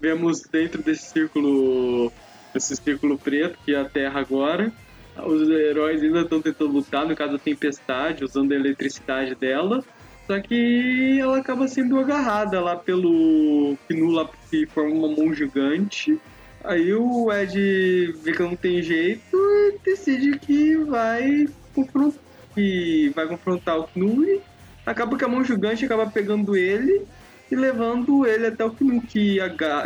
vemos 0.00 0.42
dentro 0.42 0.82
desse 0.82 1.10
círculo. 1.10 2.12
Esse 2.54 2.76
círculo 2.76 3.18
preto, 3.18 3.58
que 3.64 3.74
é 3.74 3.80
a 3.80 3.84
Terra 3.84 4.20
agora. 4.20 4.72
Os 5.16 5.48
heróis 5.48 6.02
ainda 6.02 6.20
estão 6.20 6.40
tentando 6.40 6.72
lutar, 6.72 7.06
no 7.06 7.16
caso 7.16 7.32
da 7.32 7.38
tempestade, 7.38 8.24
usando 8.24 8.52
a 8.52 8.54
eletricidade 8.54 9.34
dela. 9.34 9.84
Só 10.26 10.40
que 10.40 11.18
ela 11.20 11.38
acaba 11.38 11.68
sendo 11.68 11.98
agarrada 11.98 12.60
lá 12.60 12.76
pelo 12.76 13.76
Knu 13.88 14.10
lá 14.10 14.28
que 14.50 14.66
forma 14.66 14.94
uma 14.94 15.08
mão 15.08 15.34
gigante. 15.34 16.18
Aí 16.62 16.94
o 16.94 17.30
Ed 17.30 18.12
vê 18.22 18.32
que 18.32 18.42
não 18.42 18.56
tem 18.56 18.82
jeito 18.82 19.36
e 19.36 19.78
decide 19.84 20.38
que 20.38 20.76
vai 20.78 21.46
confrontar, 21.74 22.23
que 22.54 23.12
vai 23.14 23.26
confrontar 23.26 23.78
o 23.78 23.88
Knu 23.88 24.24
e 24.24 24.40
acaba 24.86 25.16
que 25.16 25.24
a 25.24 25.28
mão 25.28 25.44
gigante 25.44 25.84
acaba 25.84 26.06
pegando 26.06 26.56
ele 26.56 27.02
e 27.50 27.56
levando 27.56 28.26
ele 28.26 28.46
até 28.46 28.64
o 28.64 28.70
Knu 28.70 29.02
que, 29.02 29.38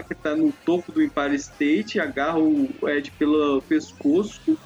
que 0.07 0.15
tá 0.15 0.37
no 0.37 0.53
topo 0.65 0.93
do 0.93 1.03
Empire 1.03 1.35
State, 1.35 2.01
agarra 2.01 2.39
o 2.39 2.69
Ed 2.89 3.11
pelo 3.13 3.61
pescoço, 3.63 4.59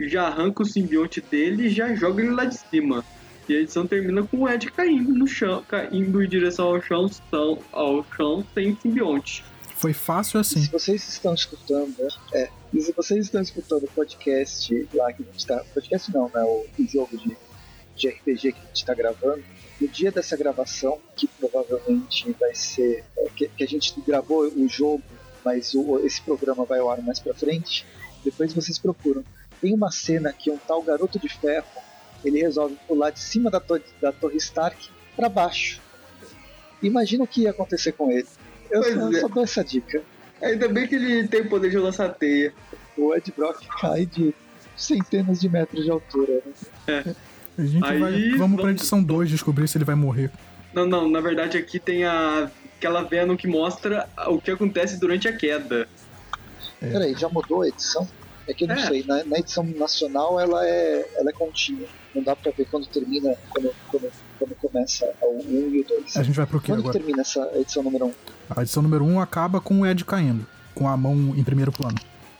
já 0.00 0.26
arranca 0.26 0.62
o 0.62 0.66
simbionte 0.66 1.20
dele 1.20 1.66
e 1.66 1.70
já 1.70 1.94
joga 1.94 2.22
ele 2.22 2.32
lá 2.32 2.44
de 2.44 2.56
cima. 2.56 3.04
E 3.48 3.54
a 3.54 3.60
edição 3.60 3.86
termina 3.86 4.24
com 4.24 4.38
o 4.38 4.48
Ed 4.48 4.70
caindo 4.72 5.14
no 5.14 5.26
chão, 5.26 5.62
caindo 5.68 6.22
em 6.22 6.28
direção 6.28 6.66
ao 6.66 6.82
chão, 6.82 7.08
ao 7.72 8.04
chão 8.16 8.44
sem 8.52 8.76
simbionte. 8.76 9.44
Foi 9.76 9.92
fácil 9.92 10.40
assim. 10.40 10.62
Se 10.62 10.70
vocês 10.70 11.06
estão 11.06 11.34
escutando, 11.34 11.94
é, 12.32 12.48
e 12.72 12.80
se 12.80 12.92
vocês 12.92 13.26
estão 13.26 13.42
escutando 13.42 13.84
o 13.84 13.88
podcast 13.88 14.88
lá 14.94 15.12
que 15.12 15.22
a 15.22 15.26
gente 15.26 15.38
está. 15.38 15.62
Podcast 15.74 16.12
não, 16.12 16.30
né? 16.34 16.42
O, 16.42 16.66
o 16.78 16.88
jogo 16.88 17.14
de, 17.18 17.36
de 17.94 18.08
RPG 18.08 18.52
que 18.52 18.58
a 18.58 18.66
gente 18.68 18.76
está 18.76 18.94
gravando. 18.94 19.44
No 19.78 19.86
dia 19.86 20.10
dessa 20.10 20.34
gravação, 20.34 20.98
que 21.14 21.26
provavelmente 21.26 22.32
vai 22.40 22.54
ser. 22.54 23.04
É, 23.18 23.28
que, 23.36 23.48
que, 23.48 23.64
a 23.64 23.68
gente 23.68 23.94
gravou 24.00 24.48
o 24.48 24.66
jogo, 24.66 25.02
mas 25.44 25.74
o, 25.74 25.98
esse 25.98 26.22
programa 26.22 26.64
vai 26.64 26.78
ao 26.78 26.90
ar 26.90 27.02
mais 27.02 27.20
pra 27.20 27.34
frente. 27.34 27.84
Depois 28.24 28.54
vocês 28.54 28.78
procuram. 28.78 29.22
Tem 29.60 29.74
uma 29.74 29.92
cena 29.92 30.32
que 30.32 30.50
um 30.50 30.56
tal 30.56 30.82
garoto 30.82 31.18
de 31.18 31.28
ferro 31.28 31.66
ele 32.24 32.40
resolve 32.40 32.78
pular 32.88 33.10
de 33.10 33.20
cima 33.20 33.50
da, 33.50 33.60
to 33.60 33.78
da 34.00 34.10
Torre 34.10 34.38
Stark 34.38 34.88
para 35.14 35.28
baixo. 35.28 35.82
Imagina 36.82 37.24
o 37.24 37.26
que 37.26 37.42
ia 37.42 37.50
acontecer 37.50 37.92
com 37.92 38.10
ele. 38.10 38.26
Eu, 38.70 38.82
só, 38.82 39.10
é. 39.10 39.20
só 39.20 39.28
dou 39.28 39.42
essa 39.42 39.64
dica. 39.64 40.02
Ainda 40.42 40.68
bem 40.68 40.86
que 40.86 40.94
ele 40.94 41.26
tem 41.28 41.42
o 41.42 41.48
poder 41.48 41.70
de 41.70 41.78
lançar 41.78 42.08
teia. 42.10 42.52
O 42.96 43.14
Ed 43.14 43.32
Brock 43.36 43.66
cai 43.80 44.06
de 44.06 44.34
centenas 44.76 45.40
de 45.40 45.48
metros 45.48 45.84
de 45.84 45.90
altura. 45.90 46.42
Né? 46.44 46.52
É. 46.86 47.14
A 47.58 47.64
gente 47.64 47.84
Aí, 47.84 47.98
vai, 47.98 48.12
vamos, 48.12 48.38
vamos 48.38 48.60
pra 48.60 48.70
edição 48.70 49.02
2 49.02 49.30
descobrir 49.30 49.66
se 49.66 49.78
ele 49.78 49.84
vai 49.84 49.94
morrer. 49.94 50.30
Não, 50.74 50.86
não, 50.86 51.08
na 51.08 51.20
verdade 51.20 51.56
aqui 51.56 51.78
tem 51.78 52.04
a, 52.04 52.50
aquela 52.76 53.02
Venom 53.02 53.36
que 53.36 53.48
mostra 53.48 54.08
o 54.26 54.38
que 54.38 54.50
acontece 54.50 55.00
durante 55.00 55.26
a 55.26 55.34
queda. 55.34 55.88
É. 56.82 56.90
Peraí, 56.90 57.14
já 57.14 57.28
mudou 57.28 57.62
a 57.62 57.68
edição? 57.68 58.06
É 58.46 58.54
que 58.54 58.64
eu 58.64 58.68
não 58.68 58.76
é. 58.76 58.86
sei, 58.86 59.02
na, 59.04 59.24
na, 59.24 59.38
edição 59.38 59.64
nacional 59.64 60.38
ela 60.38 60.64
é, 60.64 61.08
ela 61.16 61.30
é 61.30 61.32
contínua. 61.32 61.88
Não 62.14 62.22
dá 62.22 62.36
pra 62.36 62.52
ver 62.52 62.66
quando 62.70 62.86
termina, 62.86 63.34
quando, 63.50 63.74
quando, 63.88 64.12
quando 64.38 64.54
começa 64.56 65.10
o 65.20 65.42
1 65.42 65.74
e 65.74 65.80
o 65.80 65.84
2. 65.84 66.16
A 66.16 66.22
gente 66.22 66.36
vai 66.36 66.46
pro 66.46 66.60
quê 66.60 66.72
quando 66.72 66.80
agora? 66.80 66.92
termina 66.92 67.22
essa 67.22 67.50
edição 67.56 67.82
número 67.82 68.06
1? 68.06 68.14
A 68.48 68.62
edição 68.62 68.82
número 68.82 69.04
1 69.04 69.20
acaba 69.20 69.60
com 69.60 69.80
o 69.80 69.86
Ed 69.86 70.04
caindo, 70.04 70.46
com 70.74 70.88
a 70.88 70.96
mão 70.96 71.34
em 71.36 71.42
primeiro 71.42 71.72
plano. 71.72 71.96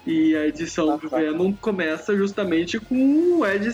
E 0.07 0.37
a 0.37 0.47
edição 0.47 0.93
ah, 0.93 0.97
do 0.97 1.11
tá. 1.11 1.19
Venom 1.19 1.53
começa 1.53 2.17
justamente 2.17 2.79
com 2.79 3.39
o 3.39 3.47
Ed 3.47 3.69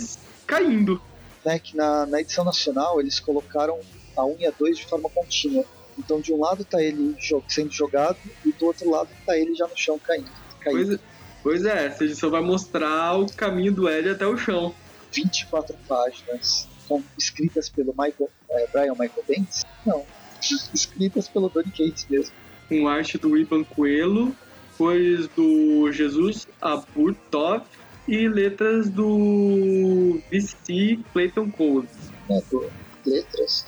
caindo. 0.46 1.00
Né, 1.44 1.58
que 1.58 1.76
na, 1.76 2.06
na 2.06 2.20
edição 2.20 2.44
nacional 2.44 3.00
eles 3.00 3.18
colocaram 3.18 3.78
a 4.16 4.24
1 4.24 4.36
e 4.38 4.46
a 4.46 4.52
2 4.52 4.78
de 4.78 4.86
forma 4.86 5.10
contínua. 5.10 5.64
Então 5.98 6.20
de 6.20 6.32
um 6.32 6.40
lado 6.40 6.64
tá 6.64 6.80
ele 6.80 7.16
sendo 7.48 7.70
jogado 7.70 8.16
e 8.46 8.52
do 8.52 8.66
outro 8.66 8.88
lado 8.88 9.08
tá 9.26 9.36
ele 9.36 9.54
já 9.54 9.66
no 9.66 9.76
chão 9.76 9.98
caindo. 9.98 10.30
caindo. 10.60 10.78
Pois, 10.78 10.90
é. 10.90 10.98
Pois 11.42 11.64
é, 11.64 11.86
essa 11.86 12.04
edição 12.04 12.30
vai 12.30 12.40
mostrar 12.40 13.18
o 13.18 13.26
caminho 13.32 13.72
do 13.72 13.90
Ed 13.90 14.08
até 14.08 14.26
o 14.26 14.38
chão. 14.38 14.74
24 15.12 15.76
páginas 15.86 16.68
com, 16.88 17.02
escritas 17.18 17.68
pelo 17.68 17.92
Michael, 17.92 18.30
é, 18.50 18.66
Brian 18.68 18.92
Michael 18.92 19.24
Bendis? 19.28 19.64
Não, 19.84 20.06
escritas 20.50 21.28
pelo 21.28 21.48
Donny 21.48 21.70
Cates 21.70 22.06
mesmo. 22.08 22.34
Com 22.68 22.88
arte 22.88 23.18
do 23.18 23.36
Ivan 23.36 23.64
Coelho, 23.64 24.34
cores 24.76 25.28
do 25.28 25.92
Jesus 25.92 26.46
Aburtov 26.60 27.64
e 28.08 28.28
letras 28.28 28.88
do 28.88 30.20
VC 30.30 30.98
Clayton 31.12 31.50
Cole. 31.50 31.88
É, 32.30 32.40
do, 32.50 32.70
letras? 33.06 33.66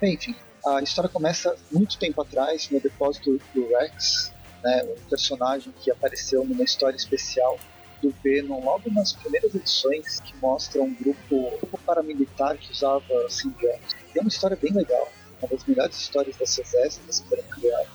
Bem, 0.00 0.14
enfim, 0.14 0.34
a 0.66 0.80
história 0.80 1.10
começa 1.10 1.54
muito 1.70 1.98
tempo 1.98 2.22
atrás, 2.22 2.68
no 2.70 2.80
depósito 2.80 3.40
do 3.54 3.68
Rex, 3.68 4.32
né, 4.62 4.84
um 4.84 5.08
personagem 5.08 5.72
que 5.80 5.90
apareceu 5.90 6.44
numa 6.44 6.64
história 6.64 6.96
especial 6.96 7.58
do 8.02 8.14
Venom 8.22 8.64
logo 8.64 8.90
nas 8.90 9.12
primeiras 9.12 9.54
edições 9.54 10.20
que 10.20 10.34
mostra 10.36 10.82
um 10.82 10.94
grupo, 10.94 11.36
um 11.36 11.58
grupo 11.58 11.78
paramilitar 11.84 12.56
que 12.56 12.72
usava 12.72 13.28
simbiontes. 13.28 13.94
E 14.14 14.18
é 14.18 14.22
uma 14.22 14.28
história 14.28 14.56
bem 14.60 14.72
legal, 14.72 15.10
uma 15.40 15.48
das 15.48 15.64
melhores 15.66 15.96
histórias 15.96 16.36
dessas 16.36 16.72
extras 16.74 17.20
que 17.20 17.28
foram 17.28 17.42
criadas, 17.44 17.88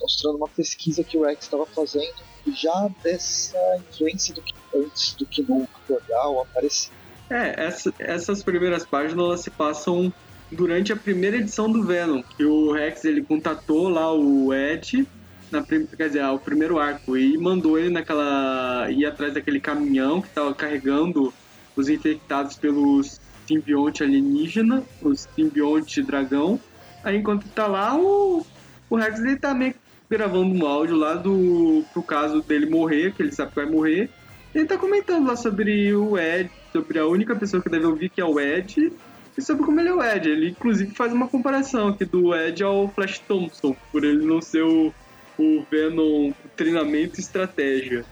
mostrando 0.00 0.36
uma 0.36 0.48
pesquisa 0.48 1.04
que 1.04 1.16
o 1.16 1.24
Rex 1.24 1.44
estava 1.44 1.66
fazendo 1.66 2.14
já 2.54 2.88
dessa 3.02 3.58
influência 3.76 4.34
do 4.34 4.42
que 4.42 4.54
antes 4.74 5.14
do 5.14 5.26
que 5.26 5.42
no 5.42 5.68
Corgal 5.86 6.42
aparecia. 6.42 6.92
É, 7.28 7.66
essa, 7.66 7.94
essas 7.98 8.42
primeiras 8.42 8.84
páginas 8.84 9.40
se 9.40 9.50
passam 9.50 10.12
durante 10.50 10.92
a 10.92 10.96
primeira 10.96 11.36
edição 11.36 11.70
do 11.70 11.84
Venom, 11.84 12.22
que 12.22 12.44
o 12.44 12.72
Rex 12.72 13.04
ele 13.04 13.22
contatou 13.22 13.88
lá 13.88 14.12
o 14.12 14.52
Ed 14.52 15.06
na, 15.50 15.62
quer 15.62 16.06
dizer, 16.06 16.24
o 16.24 16.38
primeiro 16.38 16.78
arco 16.78 17.16
e 17.16 17.36
mandou 17.36 17.78
ele 17.78 17.90
naquela 17.90 18.88
ir 18.90 19.04
atrás 19.04 19.34
daquele 19.34 19.60
caminhão 19.60 20.20
que 20.20 20.28
estava 20.28 20.54
carregando 20.54 21.32
os 21.76 21.88
infectados 21.88 22.56
pelos 22.56 23.20
simbionte 23.46 24.02
alienígena, 24.02 24.82
os 25.02 25.28
simbionte 25.34 26.02
dragão. 26.02 26.60
Aí 27.02 27.16
enquanto 27.16 27.48
tá 27.48 27.66
lá, 27.66 27.96
o, 27.96 28.44
o 28.88 28.96
Rex 28.96 29.20
ele 29.20 29.36
tá 29.36 29.54
meio 29.54 29.74
gravando 30.08 30.54
um 30.54 30.66
áudio 30.66 30.96
lá 30.96 31.14
do 31.14 31.84
pro 31.92 32.02
caso 32.02 32.42
dele 32.42 32.66
morrer, 32.66 33.12
que 33.12 33.22
ele 33.22 33.32
sabe 33.32 33.50
que 33.50 33.56
vai 33.56 33.66
morrer. 33.66 34.10
Ele 34.54 34.66
tá 34.66 34.76
comentando 34.76 35.26
lá 35.26 35.36
sobre 35.36 35.94
o 35.94 36.18
Ed, 36.18 36.50
sobre 36.72 36.98
a 36.98 37.06
única 37.06 37.36
pessoa 37.36 37.62
que 37.62 37.68
deve 37.68 37.86
ouvir 37.86 38.10
que 38.10 38.20
é 38.20 38.24
o 38.24 38.40
Ed, 38.40 38.92
e 39.38 39.42
sobre 39.42 39.64
como 39.64 39.80
ele 39.80 39.90
é 39.90 39.94
o 39.94 40.02
Ed. 40.02 40.28
Ele 40.28 40.50
inclusive 40.50 40.92
faz 40.94 41.12
uma 41.12 41.28
comparação 41.28 41.88
aqui 41.88 42.04
do 42.04 42.34
Ed 42.34 42.62
ao 42.64 42.88
Flash 42.88 43.20
Thompson, 43.20 43.76
por 43.92 44.04
ele 44.04 44.26
não 44.26 44.40
ser 44.40 44.62
o 44.62 44.92
o 45.40 45.64
Venom 45.70 46.32
treinamento 46.56 47.18
e 47.18 47.20
estratégia. 47.20 48.04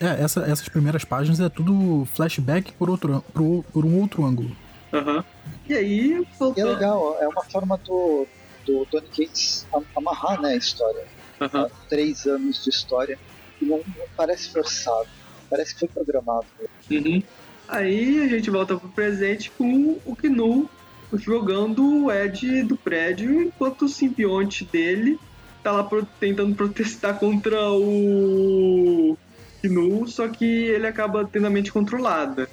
É, 0.00 0.22
essa, 0.22 0.40
essas 0.40 0.68
primeiras 0.68 1.04
páginas 1.04 1.40
é 1.40 1.48
tudo 1.48 2.06
flashback 2.14 2.72
por, 2.72 2.90
outro, 2.90 3.24
por, 3.32 3.64
por 3.72 3.84
um 3.84 4.00
outro 4.00 4.24
ângulo. 4.24 4.54
Uhum. 4.94 5.24
E 5.68 5.74
aí, 5.74 6.26
E 6.56 6.60
é 6.60 6.64
legal, 6.64 7.18
é 7.20 7.26
uma 7.26 7.42
forma 7.44 7.76
do, 7.78 8.26
do 8.64 8.86
Tony 8.86 9.08
Cates 9.08 9.66
amarrar 9.96 10.40
né, 10.40 10.50
a 10.50 10.56
história. 10.56 11.04
Uhum. 11.40 11.68
Três 11.88 12.26
anos 12.26 12.62
de 12.62 12.70
história. 12.70 13.18
E 13.60 13.64
não, 13.64 13.78
não, 13.78 14.06
parece 14.16 14.50
forçado. 14.50 15.08
Parece 15.50 15.74
que 15.74 15.80
foi 15.80 15.88
programado. 15.88 16.46
Uhum. 16.90 17.22
Aí 17.66 18.22
a 18.22 18.28
gente 18.28 18.50
volta 18.50 18.76
pro 18.76 18.88
presente 18.90 19.50
com 19.50 19.98
o 20.04 20.14
Knu 20.14 20.68
jogando 21.14 22.04
o 22.04 22.12
Ed 22.12 22.62
do 22.64 22.76
prédio 22.76 23.42
enquanto 23.42 23.82
o 23.82 23.88
simbionte 23.88 24.64
dele 24.64 25.18
tá 25.62 25.72
lá 25.72 25.84
pro, 25.84 26.04
tentando 26.20 26.54
protestar 26.54 27.18
contra 27.18 27.70
o 27.70 29.16
Knu, 29.62 30.06
só 30.06 30.28
que 30.28 30.44
ele 30.44 30.86
acaba 30.86 31.24
tendo 31.24 31.46
a 31.46 31.50
mente 31.50 31.72
controlada. 31.72 32.48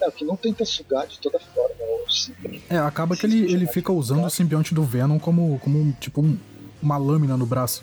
É, 0.00 0.08
o 0.08 0.12
que 0.12 0.24
não 0.24 0.36
tenta 0.36 0.64
sugar 0.64 1.06
de 1.06 1.18
toda 1.18 1.38
forma. 1.38 1.74
É, 2.70 2.78
acaba 2.78 3.16
que 3.16 3.26
ele, 3.26 3.52
ele 3.52 3.66
fica 3.66 3.92
usando 3.92 4.24
o 4.24 4.30
simbionte 4.30 4.74
do 4.74 4.82
Venom 4.82 5.18
como, 5.18 5.58
como 5.62 5.92
tipo 6.00 6.22
um, 6.22 6.38
uma 6.82 6.96
lâmina 6.96 7.36
no 7.36 7.44
braço. 7.44 7.82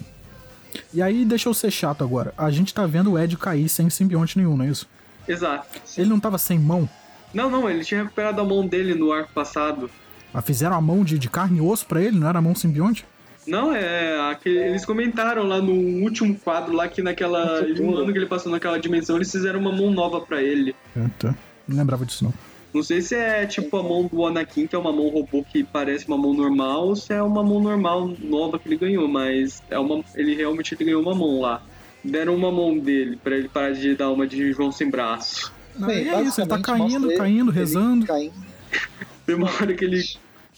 E 0.94 1.02
aí, 1.02 1.26
deixa 1.26 1.48
eu 1.48 1.54
ser 1.54 1.72
chato 1.72 2.04
agora. 2.04 2.34
A 2.38 2.50
gente 2.52 2.74
tá 2.74 2.86
vendo 2.86 3.12
o 3.12 3.20
Ed 3.20 3.38
cair 3.38 3.70
sem 3.70 3.90
simbionte 3.90 4.38
nenhum, 4.38 4.58
não 4.58 4.66
é 4.66 4.70
isso? 4.70 4.88
Exato. 5.28 5.68
Ele 5.98 6.10
não 6.10 6.20
tava 6.20 6.38
sem 6.38 6.60
mão? 6.60 6.90
Não, 7.34 7.50
não, 7.50 7.70
ele 7.70 7.84
tinha 7.84 8.02
recuperado 8.02 8.42
a 8.42 8.44
mão 8.44 8.66
dele 8.66 8.96
no 8.96 9.12
arco 9.12 9.34
passado. 9.34 9.90
Mas 10.34 10.46
fizeram 10.46 10.76
a 10.76 10.82
mão 10.82 11.04
de, 11.04 11.18
de 11.18 11.30
carne 11.30 11.60
e 11.60 11.62
osso 11.62 11.86
pra 11.86 12.02
ele, 12.02 12.20
não 12.20 12.28
era 12.28 12.40
a 12.40 12.42
mão 12.42 12.56
simbionte? 12.56 13.06
Não, 13.48 13.74
é. 13.74 14.32
Aquele, 14.32 14.58
eles 14.58 14.86
comentaram 14.86 15.44
lá 15.44 15.62
no 15.62 15.74
último 16.04 16.36
quadro, 16.40 16.74
lá 16.74 16.88
que 16.88 17.02
naquela. 17.02 17.62
Um 17.80 17.96
ano 17.96 18.12
que 18.12 18.18
ele 18.18 18.26
passou 18.26 18.52
naquela 18.52 18.80
dimensão, 18.80 19.16
eles 19.16 19.32
fizeram 19.32 19.60
uma 19.60 19.72
mão 19.72 19.92
nova 19.92 20.20
pra 20.22 20.42
ele. 20.42 20.76
É, 20.96 21.08
tá. 21.20 21.36
Não 21.68 21.78
lembrava 21.78 22.06
disso, 22.06 22.24
não. 22.24 22.34
Não 22.76 22.84
sei 22.84 23.02
se 23.02 23.16
é 23.16 23.46
tipo 23.46 23.78
a 23.78 23.82
mão 23.82 24.06
do 24.06 24.26
Anakin, 24.26 24.68
que 24.68 24.76
é 24.76 24.78
uma 24.78 24.92
mão 24.92 25.08
robô 25.08 25.46
que 25.50 25.64
parece 25.64 26.06
uma 26.08 26.18
mão 26.18 26.34
normal, 26.34 26.90
ou 26.90 26.96
se 26.96 27.14
é 27.14 27.24
uma 27.24 27.42
mão 27.42 27.62
normal 27.62 28.14
nova 28.20 28.60
que 28.60 28.68
ele 28.68 28.76
ganhou, 28.76 29.08
mas 29.08 29.64
é 29.70 29.80
uma, 29.80 30.04
ele 30.14 30.36
realmente 30.36 30.76
ganhou 30.76 31.02
uma 31.02 31.16
mão 31.16 31.40
lá. 31.40 31.64
Deram 32.04 32.36
uma 32.36 32.52
mão 32.52 32.78
dele 32.78 33.18
para 33.24 33.38
ele 33.38 33.48
parar 33.48 33.72
de 33.72 33.96
dar 33.96 34.12
uma 34.12 34.28
de 34.28 34.52
João 34.52 34.74
sem 34.74 34.90
braço. 34.90 35.54
Bem, 35.78 36.10
é 36.10 36.22
isso, 36.22 36.42
ele 36.42 36.50
tá 36.50 36.60
caindo, 36.62 37.10
ele, 37.10 37.18
caindo, 37.18 37.50
rezando. 37.50 38.06
Caindo. 38.06 38.34
Tem 39.26 39.36
uma 39.36 39.50
hora 39.50 39.74
que 39.74 39.86
ele, 39.86 40.04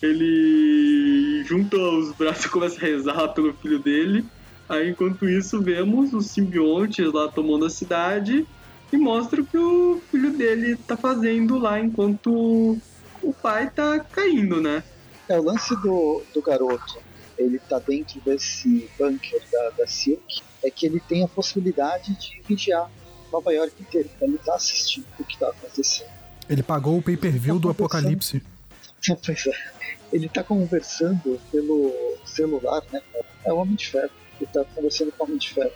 ele 0.01 1.43
junta 1.45 1.77
os 1.77 2.13
braços 2.13 2.45
e 2.45 2.49
começa 2.49 2.77
a 2.77 2.79
rezar 2.79 3.27
pelo 3.29 3.53
filho 3.53 3.77
dele. 3.77 4.25
Aí, 4.67 4.89
enquanto 4.89 5.29
isso, 5.29 5.61
vemos 5.61 6.13
os 6.13 6.25
simbiontes 6.31 7.13
lá 7.13 7.27
tomando 7.27 7.65
a 7.65 7.69
cidade 7.69 8.43
e 8.91 8.97
mostra 8.97 9.41
o 9.41 9.45
que 9.45 9.57
o 9.57 10.01
filho 10.09 10.31
dele 10.31 10.75
tá 10.75 10.95
fazendo 10.95 11.57
lá 11.57 11.79
enquanto 11.79 12.77
o 13.21 13.33
pai 13.33 13.69
tá 13.69 13.99
caindo, 13.99 14.61
né? 14.61 14.83
É, 15.27 15.39
o 15.39 15.43
lance 15.43 15.75
do, 15.81 16.23
do 16.33 16.41
garoto, 16.41 16.99
ele 17.37 17.59
tá 17.59 17.79
dentro 17.79 18.21
desse 18.21 18.89
bunker 18.97 19.41
da, 19.51 19.69
da 19.71 19.87
Silk, 19.87 20.41
é 20.63 20.71
que 20.71 20.85
ele 20.85 20.99
tem 20.99 21.23
a 21.23 21.27
possibilidade 21.27 22.17
de 22.17 22.41
vigiar 22.47 22.89
Nova 23.31 23.53
York 23.53 23.75
inteira. 23.81 24.09
Então 24.15 24.27
ele 24.27 24.37
tá 24.37 24.55
assistindo 24.55 25.05
o 25.19 25.23
que 25.23 25.37
tá 25.37 25.49
acontecendo. 25.49 26.09
Ele 26.49 26.63
pagou 26.63 26.97
o 26.97 27.01
pay-per-view 27.01 27.55
tá 27.55 27.61
do 27.61 27.69
Apocalipse. 27.69 28.41
pois 29.25 29.47
é. 29.47 29.77
Ele 30.11 30.29
tá 30.29 30.43
conversando 30.43 31.39
pelo 31.51 32.17
celular, 32.25 32.81
né? 32.91 33.01
É 33.43 33.51
o 33.51 33.57
Homem 33.57 33.75
de 33.75 33.87
Ferro. 33.87 34.11
Ele 34.39 34.49
tá 34.51 34.63
conversando 34.63 35.11
com 35.11 35.23
o 35.23 35.27
Homem 35.27 35.37
de 35.37 35.49
Ferro, 35.49 35.71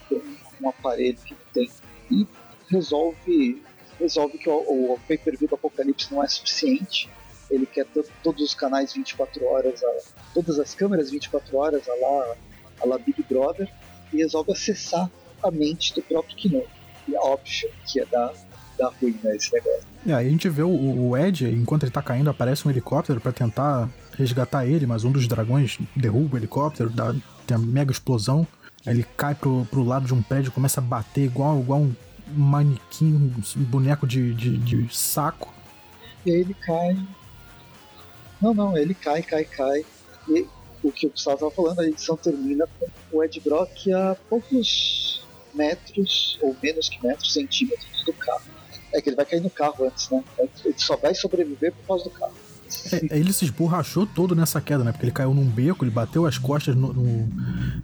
um 0.61 0.69
aparelho 0.69 1.17
que 1.25 1.35
tem. 1.53 1.69
Resolve 2.71 3.61
resolve 4.01 4.37
que 4.37 4.49
o, 4.49 4.53
o 4.93 4.99
pay-per-view 5.07 5.47
do 5.47 5.55
Apocalipse 5.55 6.11
não 6.11 6.23
é 6.23 6.27
suficiente. 6.27 7.09
Ele 7.49 7.65
quer 7.65 7.85
todos 8.23 8.41
os 8.41 8.53
canais 8.53 8.93
24 8.93 9.45
horas, 9.45 9.83
a, 9.83 9.97
todas 10.33 10.59
as 10.59 10.73
câmeras 10.73 11.11
24 11.11 11.55
horas, 11.57 11.87
a 11.87 11.93
lá, 11.95 12.35
a 12.81 12.85
lá 12.87 12.97
Big 12.97 13.23
Brother, 13.29 13.69
e 14.11 14.17
resolve 14.17 14.51
acessar 14.51 15.09
a 15.43 15.51
mente 15.51 15.93
do 15.93 16.01
próprio 16.01 16.35
Kino. 16.35 16.63
E 17.07 17.15
é 17.15 17.19
óbvio 17.19 17.69
que 17.85 17.99
ia 17.99 18.05
dar, 18.05 18.33
dar 18.77 18.89
ruim 19.01 19.17
nesse 19.23 19.53
negócio. 19.53 19.91
E 20.05 20.11
aí 20.11 20.27
a 20.27 20.29
gente 20.29 20.49
vê 20.49 20.63
o, 20.63 20.69
o 20.69 21.17
Ed, 21.17 21.47
enquanto 21.47 21.83
ele 21.83 21.91
tá 21.91 22.01
caindo, 22.01 22.29
aparece 22.29 22.67
um 22.67 22.71
helicóptero 22.71 23.19
para 23.19 23.31
tentar 23.31 23.89
resgatar 24.17 24.65
ele, 24.65 24.85
mas 24.85 25.03
um 25.03 25.11
dos 25.11 25.27
dragões 25.27 25.77
derruba 25.95 26.35
o 26.35 26.39
helicóptero, 26.39 26.89
dá, 26.89 27.13
tem 27.45 27.57
uma 27.57 27.67
mega 27.67 27.91
explosão. 27.91 28.47
Ele 28.85 29.05
cai 29.15 29.35
pro, 29.35 29.65
pro 29.69 29.83
lado 29.83 30.07
de 30.07 30.13
um 30.13 30.23
prédio, 30.23 30.51
começa 30.51 30.79
a 30.79 30.83
bater 30.83 31.25
igual, 31.25 31.59
igual 31.59 31.81
um 31.81 31.93
manequim, 32.33 33.33
um 33.55 33.63
boneco 33.63 34.07
de, 34.07 34.33
de, 34.33 34.57
de 34.57 34.95
saco. 34.95 35.53
E 36.25 36.31
aí 36.31 36.41
ele 36.41 36.53
cai. 36.53 36.97
Não, 38.41 38.53
não, 38.53 38.77
ele 38.77 38.93
cai, 38.93 39.21
cai, 39.21 39.43
cai. 39.45 39.85
E 40.27 40.47
o 40.83 40.91
que 40.91 41.07
o 41.07 41.11
Gustavo 41.11 41.35
estava 41.35 41.51
falando, 41.51 41.79
a 41.79 41.87
edição 41.87 42.17
termina 42.17 42.67
com 42.79 43.17
o 43.17 43.23
Ed 43.23 43.39
Brock 43.39 43.91
a 43.91 44.15
poucos 44.29 45.23
metros, 45.53 46.39
ou 46.41 46.55
menos 46.61 46.89
que 46.89 47.05
metros, 47.05 47.33
centímetros 47.33 48.03
do 48.05 48.13
carro. 48.13 48.41
É 48.93 49.01
que 49.01 49.09
ele 49.09 49.15
vai 49.15 49.25
cair 49.25 49.41
no 49.41 49.49
carro 49.49 49.85
antes, 49.85 50.09
né? 50.09 50.23
Ele 50.65 50.75
só 50.77 50.97
vai 50.97 51.13
sobreviver 51.13 51.73
por 51.73 51.87
causa 51.87 52.03
do 52.05 52.09
carro. 52.09 52.33
É, 52.91 53.17
ele 53.17 53.31
se 53.33 53.45
esborrachou 53.45 54.05
todo 54.05 54.35
nessa 54.35 54.61
queda, 54.61 54.83
né? 54.83 54.91
Porque 54.91 55.05
ele 55.05 55.11
caiu 55.11 55.33
num 55.33 55.45
beco, 55.45 55.83
ele 55.83 55.91
bateu 55.91 56.25
as 56.25 56.37
costas 56.37 56.75
no, 56.75 56.93
no, 56.93 57.29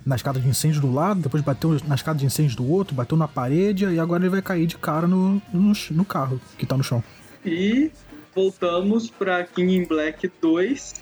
na 0.05 0.15
escada 0.15 0.39
de 0.39 0.47
incêndio 0.47 0.81
do 0.81 0.91
lado, 0.91 1.21
depois 1.21 1.43
bateu 1.43 1.77
na 1.87 1.95
escada 1.95 2.19
de 2.19 2.25
incêndio 2.25 2.57
do 2.57 2.69
outro, 2.69 2.95
bateu 2.95 3.17
na 3.17 3.27
parede 3.27 3.85
e 3.85 3.99
agora 3.99 4.23
ele 4.23 4.29
vai 4.29 4.41
cair 4.41 4.65
de 4.65 4.77
cara 4.77 5.07
no, 5.07 5.41
no, 5.53 5.73
no 5.91 6.05
carro 6.05 6.39
que 6.57 6.65
tá 6.65 6.77
no 6.77 6.83
chão. 6.83 7.03
E 7.45 7.91
voltamos 8.33 9.09
pra 9.09 9.43
King 9.43 9.75
in 9.75 9.85
Black 9.85 10.31
2, 10.41 10.93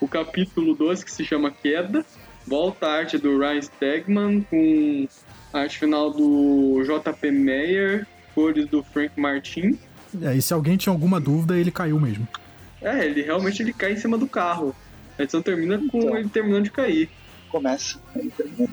o 0.00 0.08
capítulo 0.08 0.74
2 0.74 1.04
que 1.04 1.12
se 1.12 1.24
chama 1.24 1.50
Queda. 1.50 2.04
Volta 2.46 2.86
a 2.86 2.92
arte 2.92 3.18
do 3.18 3.38
Ryan 3.38 3.62
Stegman 3.62 4.40
com 4.42 5.06
a 5.52 5.60
arte 5.60 5.78
final 5.78 6.10
do 6.10 6.82
JP 6.82 7.30
Meyer, 7.30 8.06
cores 8.34 8.66
do 8.66 8.82
Frank 8.82 9.18
Martin. 9.20 9.78
É, 10.22 10.34
e 10.34 10.42
se 10.42 10.52
alguém 10.52 10.76
tinha 10.76 10.92
alguma 10.92 11.20
dúvida, 11.20 11.56
ele 11.56 11.70
caiu 11.70 12.00
mesmo. 12.00 12.26
É, 12.82 13.04
ele 13.04 13.22
realmente 13.22 13.62
ele 13.62 13.72
cai 13.72 13.92
em 13.92 13.96
cima 13.96 14.16
do 14.16 14.26
carro. 14.26 14.74
A 15.18 15.22
edição 15.22 15.42
termina 15.42 15.78
com 15.90 15.98
então, 15.98 16.16
ele 16.16 16.28
terminando 16.28 16.64
de 16.64 16.70
cair. 16.70 17.10
Começa. 17.50 18.00
Aí, 18.14 18.30
termina. 18.30 18.68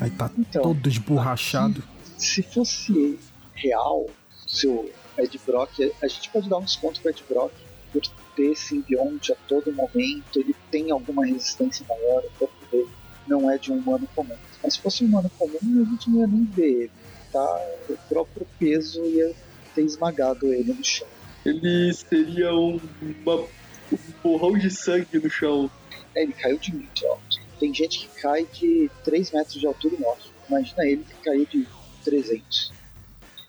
aí 0.00 0.10
tá 0.10 0.30
então, 0.38 0.62
todo 0.62 0.88
esborrachado. 0.88 1.82
Se 2.16 2.42
fosse 2.42 3.18
real, 3.54 4.06
seu 4.46 4.90
Ed 5.18 5.40
Brock, 5.44 5.92
a 6.02 6.06
gente 6.06 6.30
pode 6.30 6.48
dar 6.48 6.58
um 6.58 6.64
desconto 6.64 7.00
pro 7.00 7.10
Ed 7.10 7.24
Brock 7.28 7.52
por 7.92 8.02
ter 8.36 8.56
simbionte 8.56 9.32
a 9.32 9.36
todo 9.48 9.72
momento, 9.72 10.38
ele 10.38 10.54
tem 10.70 10.90
alguma 10.90 11.24
resistência 11.24 11.86
maior, 11.88 12.24
o 12.24 12.30
corpo 12.38 12.54
dele 12.70 12.88
não 13.26 13.48
é 13.48 13.56
de 13.56 13.72
um 13.72 13.78
humano 13.78 14.08
comum. 14.14 14.36
Mas 14.62 14.74
se 14.74 14.80
fosse 14.80 15.04
um 15.04 15.08
humano 15.08 15.30
comum, 15.38 15.82
a 15.82 15.90
gente 15.90 16.10
não 16.10 16.20
ia 16.20 16.26
nem 16.26 16.44
ver 16.44 16.82
ele, 16.82 16.90
tá? 17.32 17.60
O 17.88 17.96
próprio 18.08 18.46
peso 18.58 19.04
ia 19.04 19.32
ter 19.74 19.82
esmagado 19.82 20.52
ele 20.52 20.72
no 20.72 20.84
chão 20.84 21.06
ele 21.44 21.92
seria 21.92 22.54
um, 22.54 22.80
uma, 23.02 23.36
um 23.36 23.98
borrão 24.22 24.58
de 24.58 24.70
sangue 24.70 25.18
no 25.18 25.30
chão. 25.30 25.70
É, 26.14 26.22
ele 26.22 26.32
caiu 26.32 26.58
de 26.58 26.74
muito 26.74 27.06
alto. 27.06 27.40
Tem 27.60 27.72
gente 27.72 28.00
que 28.00 28.20
cai 28.20 28.46
de 28.52 28.90
3 29.04 29.32
metros 29.32 29.60
de 29.60 29.66
altura 29.66 29.96
nosso. 29.98 30.32
Imagina 30.48 30.86
ele 30.86 31.04
que 31.04 31.24
caiu 31.24 31.46
de 31.46 31.66
300. 32.04 32.72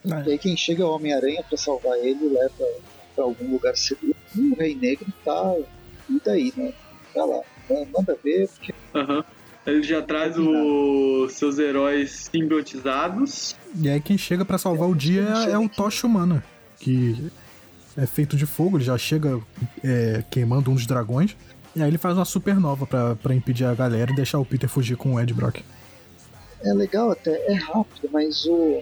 É. 0.05 0.29
E 0.29 0.31
aí 0.31 0.37
quem 0.37 0.55
chega 0.55 0.83
é 0.83 0.85
o 0.85 0.91
Homem-Aranha 0.91 1.43
para 1.43 1.57
salvar 1.57 1.97
ele 1.97 2.25
e 2.25 2.29
leva 2.29 2.67
para 3.15 3.23
algum 3.23 3.51
lugar 3.51 3.75
seguro. 3.75 4.15
E 4.35 4.39
o 4.39 4.55
Rei 4.55 4.75
Negro 4.75 5.07
tá. 5.23 5.55
E 6.09 6.21
daí, 6.23 6.53
né? 6.55 6.73
Tá 7.13 7.25
lá. 7.25 7.41
Manda 7.69 8.17
ver, 8.23 8.47
porque. 8.49 8.73
Uhum. 8.93 9.23
Ele 9.65 9.81
já 9.81 9.99
traz 9.99 10.37
os 10.37 11.33
seus 11.33 11.57
heróis 11.57 12.29
simbiotizados. 12.31 13.55
E 13.75 13.89
aí 13.89 13.99
quem 13.99 14.15
chega 14.15 14.45
para 14.45 14.59
salvar 14.59 14.87
é, 14.87 14.91
o 14.91 14.95
dia 14.95 15.27
é, 15.47 15.53
é 15.53 15.57
o 15.57 15.67
Tocha 15.67 16.05
Humana. 16.05 16.43
Que 16.79 17.31
é 17.97 18.05
feito 18.05 18.35
de 18.35 18.45
fogo, 18.45 18.77
ele 18.77 18.83
já 18.83 18.97
chega 18.97 19.39
é, 19.83 20.23
queimando 20.29 20.71
um 20.71 20.75
dos 20.75 20.85
dragões. 20.85 21.35
E 21.75 21.81
aí 21.81 21.89
ele 21.89 21.97
faz 21.97 22.17
uma 22.17 22.25
supernova 22.25 22.85
para 22.85 23.35
impedir 23.35 23.65
a 23.65 23.73
galera 23.73 24.11
e 24.11 24.15
deixar 24.15 24.39
o 24.39 24.45
Peter 24.45 24.69
fugir 24.69 24.95
com 24.95 25.15
o 25.15 25.19
Ed 25.19 25.33
Brock. 25.33 25.61
É 26.61 26.73
legal 26.73 27.11
até, 27.11 27.31
é 27.51 27.53
rápido, 27.53 28.09
mas 28.11 28.45
o, 28.45 28.81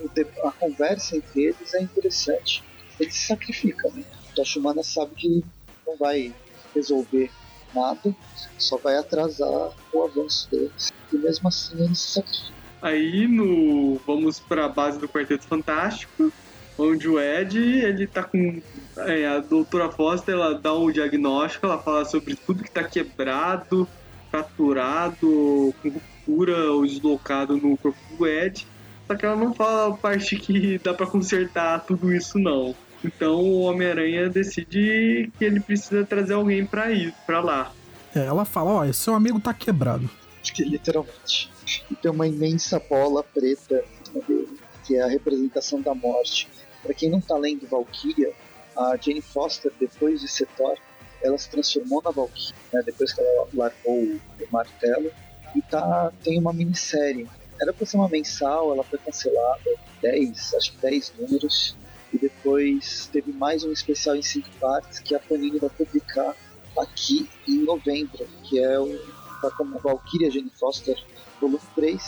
o 0.00 0.46
a 0.46 0.52
conversa 0.52 1.16
entre 1.16 1.44
eles 1.46 1.74
é 1.74 1.82
interessante. 1.82 2.62
Ele 2.98 3.10
se 3.10 3.26
sacrifica, 3.26 3.90
né? 3.92 4.04
O 4.30 4.34
Toshimana 4.36 4.82
sabe 4.82 5.14
que 5.16 5.44
não 5.86 5.96
vai 5.96 6.32
resolver 6.74 7.30
nada, 7.74 8.14
só 8.56 8.76
vai 8.76 8.96
atrasar 8.96 9.72
o 9.92 10.02
avanço 10.04 10.48
deles. 10.50 10.92
E 11.12 11.16
mesmo 11.16 11.48
assim 11.48 11.74
ele 11.82 11.94
se 11.94 12.12
sacrifica. 12.12 12.52
Aí 12.80 13.26
no 13.26 14.00
vamos 14.06 14.38
para 14.40 14.64
a 14.64 14.68
base 14.68 14.98
do 14.98 15.08
Quarteto 15.08 15.44
Fantástico 15.44 16.32
onde 16.78 17.08
o 17.08 17.20
Ed, 17.20 17.58
ele 17.58 18.06
tá 18.06 18.22
com. 18.22 18.60
É, 18.96 19.26
a 19.26 19.38
doutora 19.38 19.90
Foster, 19.90 20.34
ela 20.34 20.54
dá 20.54 20.74
um 20.74 20.90
diagnóstico, 20.90 21.66
ela 21.66 21.78
fala 21.78 22.04
sobre 22.04 22.34
tudo 22.34 22.62
que 22.62 22.70
tá 22.70 22.84
quebrado, 22.84 23.88
fraturado, 24.30 25.74
com 25.82 25.88
ruptura 25.88 26.70
ou 26.70 26.86
deslocado 26.86 27.56
no 27.56 27.76
corpo 27.76 27.98
do 28.16 28.26
Ed. 28.26 28.66
Só 29.06 29.14
que 29.14 29.26
ela 29.26 29.36
não 29.36 29.52
fala 29.54 29.94
a 29.94 29.96
parte 29.96 30.36
que 30.36 30.78
dá 30.78 30.94
para 30.94 31.06
consertar 31.06 31.84
tudo 31.84 32.12
isso, 32.12 32.38
não. 32.38 32.74
Então 33.04 33.40
o 33.40 33.62
Homem-Aranha 33.62 34.28
decide 34.28 35.30
que 35.38 35.44
ele 35.44 35.60
precisa 35.60 36.04
trazer 36.04 36.34
alguém 36.34 36.64
para 36.64 36.92
ir 36.92 37.12
para 37.26 37.40
lá. 37.40 37.72
É, 38.14 38.20
ela 38.20 38.44
fala, 38.44 38.70
ó, 38.70 38.86
oh, 38.86 38.92
seu 38.92 39.14
amigo 39.14 39.40
tá 39.40 39.52
quebrado. 39.52 40.08
Que 40.42 40.64
literalmente. 40.64 41.50
Tem 42.00 42.10
uma 42.10 42.26
imensa 42.26 42.80
bola 42.88 43.22
preta 43.22 43.82
dele, 44.26 44.48
que 44.84 44.96
é 44.96 45.02
a 45.02 45.08
representação 45.08 45.80
da 45.80 45.94
morte. 45.94 46.48
Para 46.82 46.94
quem 46.94 47.10
não 47.10 47.18
está 47.18 47.36
lendo 47.36 47.66
Valkyria, 47.66 48.32
a 48.76 48.96
Jane 48.96 49.20
Foster, 49.20 49.72
depois 49.78 50.20
de 50.20 50.28
ser 50.28 50.46
Thor, 50.56 50.76
ela 51.22 51.38
se 51.38 51.48
transformou 51.48 52.02
na 52.02 52.10
Valkyria, 52.10 52.54
né? 52.72 52.82
depois 52.84 53.12
que 53.12 53.20
ela 53.20 53.48
largou 53.54 53.94
o 53.94 54.20
martelo, 54.50 55.10
e 55.54 55.62
tá, 55.62 56.12
tem 56.24 56.38
uma 56.38 56.52
minissérie. 56.52 57.28
Era 57.60 57.72
pra 57.72 57.86
ser 57.86 57.96
uma 57.96 58.08
mensal, 58.08 58.72
ela 58.72 58.82
foi 58.82 58.98
cancelada, 58.98 59.70
10, 60.00 60.54
acho 60.54 60.72
que 60.72 60.78
10 60.78 61.12
números, 61.18 61.76
e 62.12 62.18
depois 62.18 63.08
teve 63.12 63.32
mais 63.32 63.62
um 63.62 63.72
especial 63.72 64.16
em 64.16 64.22
5 64.22 64.48
partes 64.60 64.98
que 64.98 65.14
a 65.14 65.20
Panini 65.20 65.58
vai 65.58 65.70
publicar 65.70 66.34
aqui 66.78 67.28
em 67.46 67.58
novembro, 67.58 68.26
que 68.44 68.58
é 68.58 68.78
o 68.80 68.98
tá 69.42 69.50
como 69.50 69.78
Valkyria 69.80 70.30
Jane 70.30 70.52
Foster, 70.58 70.96
volume 71.40 71.60
3, 71.74 72.00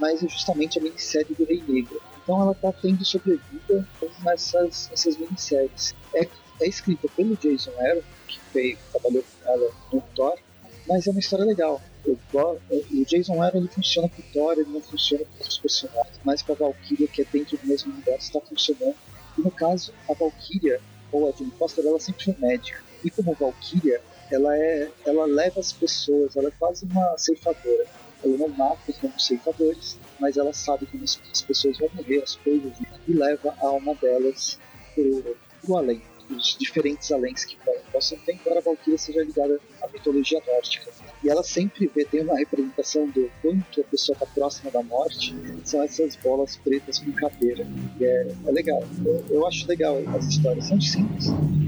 mas 0.00 0.22
é 0.22 0.28
justamente 0.28 0.78
a 0.78 0.82
minissérie 0.82 1.34
do 1.34 1.44
Rei 1.44 1.62
Negro. 1.68 2.00
Então 2.28 2.42
ela 2.42 2.52
está 2.52 2.70
tendo 2.70 3.02
sobrevida 3.06 3.88
nessas, 4.22 4.90
nessas 4.90 5.16
minisséries. 5.16 5.94
É, 6.14 6.28
é 6.60 6.68
escrita 6.68 7.08
pelo 7.16 7.34
Jason 7.38 7.70
Aaron, 7.80 8.02
que 8.26 8.38
fez, 8.52 8.78
trabalhou 8.92 9.22
com 9.22 9.50
ela 9.50 9.70
no 9.90 10.02
Thor, 10.14 10.38
mas 10.86 11.06
é 11.06 11.10
uma 11.10 11.20
história 11.20 11.46
legal. 11.46 11.80
O, 12.04 12.18
o 12.34 13.04
Jason 13.06 13.42
Aaron 13.42 13.60
ele 13.60 13.68
funciona 13.68 14.10
com 14.10 14.20
o 14.20 14.24
Thor, 14.30 14.58
ele 14.58 14.70
não 14.70 14.82
funciona 14.82 15.24
com 15.24 15.38
outros 15.38 15.56
personagens, 15.56 16.20
mas 16.22 16.42
com 16.42 16.52
a 16.52 16.56
Valkyria, 16.56 17.08
que 17.08 17.22
é 17.22 17.26
dentro 17.32 17.56
do 17.56 17.66
mesmo 17.66 17.94
universo, 17.94 18.26
está 18.26 18.40
funcionando. 18.42 18.96
E 19.38 19.40
no 19.40 19.50
caso, 19.50 19.94
a 20.06 20.12
Valkyria, 20.12 20.82
ou 21.10 21.30
a 21.30 21.32
Jane 21.32 21.50
Foster, 21.58 21.86
ela 21.86 21.98
sempre 21.98 22.24
foi 22.26 22.36
médica. 22.38 22.84
E 23.02 23.10
como 23.10 23.32
Valkyria, 23.32 24.02
ela, 24.30 24.54
é, 24.54 24.90
ela 25.06 25.24
leva 25.24 25.60
as 25.60 25.72
pessoas, 25.72 26.36
ela 26.36 26.48
é 26.48 26.52
quase 26.58 26.84
uma 26.84 27.16
ceifadora. 27.16 27.86
Ela 28.24 28.36
não 28.36 28.48
mata 28.48 28.92
como 29.00 29.18
ceifadores, 29.18 29.98
mas 30.18 30.36
ela 30.36 30.52
sabe 30.52 30.86
como 30.86 31.04
as 31.04 31.42
pessoas 31.42 31.78
vão 31.78 31.88
morrer, 31.94 32.22
as 32.22 32.36
coisas, 32.36 32.72
e 33.06 33.12
leva 33.12 33.54
a 33.60 33.66
alma 33.66 33.94
delas 33.94 34.58
pro, 34.94 35.36
pro 35.62 35.76
além, 35.76 36.02
os 36.30 36.56
diferentes 36.58 37.10
aléns 37.10 37.44
que 37.44 37.56
possam 37.92 38.18
ter, 38.18 38.34
embora 38.34 38.58
a 38.58 38.62
Valkyria 38.62 38.98
seja 38.98 39.22
ligada 39.22 39.58
à 39.82 39.88
mitologia 39.88 40.40
nórdica. 40.46 40.90
E 41.22 41.28
ela 41.28 41.42
sempre 41.42 41.90
vê, 41.94 42.04
tem 42.04 42.22
uma 42.22 42.36
representação 42.36 43.08
do 43.08 43.30
quanto 43.42 43.80
a 43.80 43.84
pessoa 43.84 44.14
está 44.14 44.26
próxima 44.26 44.70
da 44.70 44.82
morte, 44.82 45.34
são 45.64 45.82
essas 45.82 46.16
bolas 46.16 46.56
pretas 46.56 46.98
com 46.98 47.12
cadeira. 47.12 47.66
E 47.98 48.04
é, 48.04 48.28
é 48.46 48.50
legal. 48.50 48.82
Eu, 49.04 49.24
eu, 49.30 49.46
acho 49.46 49.66
legal 49.66 49.96
as 50.16 50.26
histórias. 50.26 50.66
São 50.66 50.80
simples, 50.80 51.26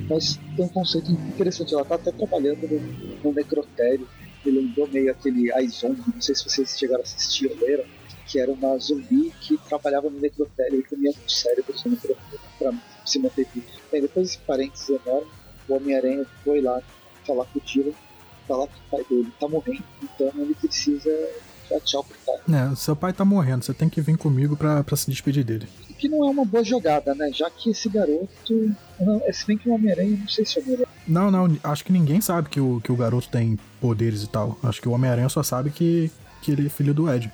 mas 0.08 0.38
tem 0.56 0.64
um 0.64 0.68
conceito 0.68 1.10
interessante. 1.10 1.72
Ela 1.72 1.82
está 1.82 1.94
até 1.94 2.12
trabalhando 2.12 2.68
no, 2.68 3.24
no 3.24 3.32
necrotério. 3.32 4.06
Me 4.44 4.52
lembrou 4.52 4.88
meio 4.88 5.10
aquele 5.10 5.52
Aizon, 5.52 5.96
não 6.12 6.20
sei 6.20 6.34
se 6.34 6.44
vocês 6.44 6.78
chegaram 6.78 7.02
a 7.02 7.04
assistir 7.04 7.50
ou 7.50 7.56
leram, 7.58 7.84
que 8.26 8.38
era 8.38 8.50
uma 8.50 8.78
zumbi 8.78 9.32
que 9.40 9.58
trabalhava 9.68 10.08
no 10.08 10.18
necrotério 10.18 10.80
e 10.80 10.82
comia 10.82 11.10
o 11.10 11.30
cérebro 11.30 11.74
para 12.58 12.72
se 13.04 13.18
manter 13.18 13.46
vivo. 13.52 13.66
Bem, 13.90 14.02
depois 14.02 14.28
desse 14.28 14.38
parênteses 14.38 14.88
enorme, 14.88 15.30
o 15.68 15.74
Homem-Aranha 15.74 16.26
foi 16.44 16.60
lá 16.60 16.82
falar 17.26 17.44
com 17.46 17.58
o 17.58 17.62
Dylan 17.62 17.92
falar 18.50 18.66
que 18.66 18.80
o 18.80 18.90
pai 18.90 19.04
dele 19.08 19.32
tá 19.38 19.46
morrendo, 19.46 19.84
então 20.02 20.32
ele 20.36 20.54
precisa 20.56 21.10
dar 21.70 21.80
tchau 21.80 22.04
pro 22.04 22.16
pai. 22.26 22.72
É, 22.72 22.74
seu 22.74 22.96
pai 22.96 23.12
tá 23.12 23.24
morrendo, 23.24 23.64
você 23.64 23.72
tem 23.72 23.88
que 23.88 24.00
vir 24.00 24.16
comigo 24.16 24.56
pra, 24.56 24.82
pra 24.82 24.96
se 24.96 25.10
despedir 25.10 25.44
dele. 25.44 25.68
O 25.88 25.94
que 25.94 26.08
não 26.08 26.26
é 26.26 26.30
uma 26.30 26.44
boa 26.44 26.64
jogada, 26.64 27.14
né? 27.14 27.30
Já 27.32 27.48
que 27.50 27.70
esse 27.70 27.88
garoto. 27.88 28.74
Não, 28.98 29.22
é, 29.24 29.32
se 29.32 29.46
bem 29.46 29.56
que 29.56 29.68
o 29.68 29.72
Homem-Aranha, 29.72 30.18
não 30.18 30.28
sei 30.28 30.44
se 30.44 30.58
o 30.58 30.62
Homem-Aranha. 30.62 30.88
Não, 31.06 31.30
não, 31.30 31.56
acho 31.62 31.84
que 31.84 31.92
ninguém 31.92 32.20
sabe 32.20 32.48
que 32.48 32.60
o, 32.60 32.80
que 32.82 32.90
o 32.90 32.96
garoto 32.96 33.28
tem 33.28 33.58
poderes 33.80 34.22
e 34.22 34.28
tal. 34.28 34.58
Acho 34.62 34.80
que 34.80 34.88
o 34.88 34.92
Homem-Aranha 34.92 35.28
só 35.28 35.42
sabe 35.42 35.70
que, 35.70 36.10
que 36.42 36.52
ele 36.52 36.66
é 36.66 36.70
filho 36.70 36.92
do 36.92 37.12
Ed. 37.12 37.30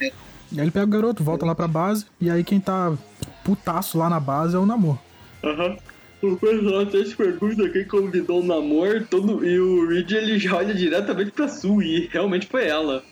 É. 0.00 0.06
E 0.52 0.60
aí 0.60 0.60
ele 0.60 0.70
pega 0.70 0.86
o 0.86 0.88
garoto, 0.88 1.24
volta 1.24 1.44
é. 1.44 1.48
lá 1.48 1.54
pra 1.54 1.68
base, 1.68 2.06
e 2.20 2.30
aí 2.30 2.42
quem 2.42 2.60
tá 2.60 2.96
putaço 3.44 3.98
lá 3.98 4.08
na 4.08 4.20
base 4.20 4.56
é 4.56 4.58
o 4.58 4.66
Namor. 4.66 4.98
Aham. 5.42 5.70
Uhum. 5.70 5.76
O 6.22 6.36
pessoal 6.38 6.80
até 6.80 7.04
se 7.04 7.14
pergunta 7.14 7.68
quem 7.68 7.84
convidou 7.84 8.40
o 8.40 8.46
namoro 8.46 9.04
todo, 9.10 9.44
e 9.46 9.60
o 9.60 9.86
Reed 9.86 10.10
ele 10.10 10.38
já 10.38 10.56
olha 10.56 10.74
diretamente 10.74 11.32
pra 11.32 11.48
Sue, 11.48 11.84
e 11.84 12.06
realmente 12.10 12.46
foi 12.46 12.66
ela. 12.66 13.04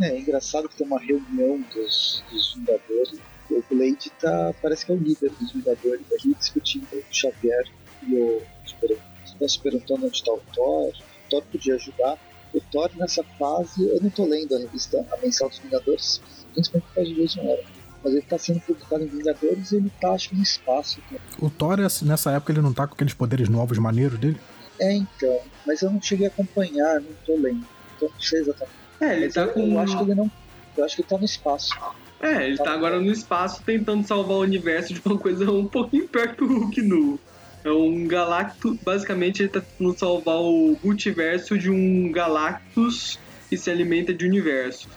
É, 0.00 0.08
é 0.08 0.18
engraçado 0.18 0.68
que 0.68 0.76
tem 0.76 0.86
uma 0.86 1.00
reunião 1.00 1.60
dos, 1.74 2.24
dos 2.30 2.54
Vingadores. 2.54 3.18
O 3.50 3.64
Blade 3.68 4.10
tá, 4.20 4.54
parece 4.62 4.86
que 4.86 4.92
é 4.92 4.94
o 4.94 4.98
líder 4.98 5.30
dos 5.40 5.52
Vingadores 5.52 6.06
aqui 6.12 6.34
discutindo 6.34 6.86
o 6.92 7.02
Xavier 7.10 7.64
e 8.06 8.14
o 8.14 8.42
Super, 8.64 8.96
tá 9.38 9.48
se 9.48 9.58
perguntando 9.58 10.06
onde 10.06 10.16
está 10.16 10.32
o 10.32 10.40
Thor. 10.54 10.88
O 10.88 11.30
Thor 11.30 11.42
podia 11.50 11.74
ajudar. 11.74 12.18
O 12.54 12.60
Thor 12.60 12.90
nessa 12.96 13.24
fase, 13.38 13.88
eu 13.88 14.00
não 14.00 14.10
tô 14.10 14.24
lendo 14.24 14.54
a 14.54 14.58
revista 14.58 15.04
A 15.10 15.16
Mensal 15.18 15.48
dos 15.48 15.58
Vingadores, 15.58 16.20
principalmente 16.52 16.86
por 16.88 16.94
causa 16.94 17.10
de 17.10 17.22
Jason 17.22 17.40
Aaron 17.40 17.80
mas 18.02 18.14
ele 18.14 18.22
tá 18.22 18.38
sendo 18.38 18.60
publicado 18.60 19.04
em 19.04 19.08
Vingadores 19.08 19.72
e 19.72 19.76
ele 19.76 19.92
tá, 20.00 20.12
acho 20.12 20.34
no 20.34 20.42
espaço. 20.42 21.00
Cara. 21.02 21.22
O 21.38 21.50
Thor, 21.50 21.76
nessa 22.02 22.32
época, 22.32 22.52
ele 22.52 22.62
não 22.62 22.72
tá 22.72 22.86
com 22.86 22.94
aqueles 22.94 23.14
poderes 23.14 23.48
novos, 23.48 23.78
maneiros 23.78 24.18
dele? 24.18 24.40
É, 24.78 24.92
então. 24.92 25.40
Mas 25.66 25.82
eu 25.82 25.90
não 25.90 26.00
cheguei 26.00 26.26
a 26.26 26.30
acompanhar, 26.30 27.00
não 27.00 27.12
tô 27.26 27.36
lendo. 27.36 27.66
Então 27.96 28.08
não 28.08 28.20
sei 28.20 28.40
exatamente. 28.40 28.79
É, 29.00 29.16
ele 29.16 29.24
mas 29.26 29.34
tá 29.34 29.42
eu, 29.42 29.48
com. 29.52 29.72
Eu 29.72 29.78
acho 29.78 29.96
que 29.96 30.02
ele 30.02 30.14
não. 30.14 30.30
Eu 30.76 30.84
acho 30.84 30.96
que 30.96 31.02
ele 31.02 31.08
tá 31.08 31.18
no 31.18 31.24
espaço. 31.24 31.74
É, 32.20 32.46
ele 32.46 32.58
tá, 32.58 32.64
tá 32.64 32.72
agora 32.72 33.00
no 33.00 33.10
espaço 33.10 33.62
tentando 33.64 34.06
salvar 34.06 34.36
o 34.36 34.40
universo 34.40 34.92
de 34.92 35.00
uma 35.04 35.18
coisa 35.18 35.50
um 35.50 35.66
pouquinho 35.66 36.06
perto 36.06 36.46
do 36.46 36.58
Hulk 36.58 36.82
nu. 36.82 37.18
É 37.64 37.70
um 37.70 38.06
Galactus. 38.06 38.78
Basicamente, 38.82 39.42
ele 39.42 39.48
tá 39.48 39.60
tentando 39.60 39.98
salvar 39.98 40.36
o 40.36 40.76
multiverso 40.82 41.58
de 41.58 41.70
um 41.70 42.10
Galactus 42.12 43.18
que 43.48 43.56
se 43.56 43.70
alimenta 43.70 44.14
de 44.14 44.24
universo. 44.24 44.88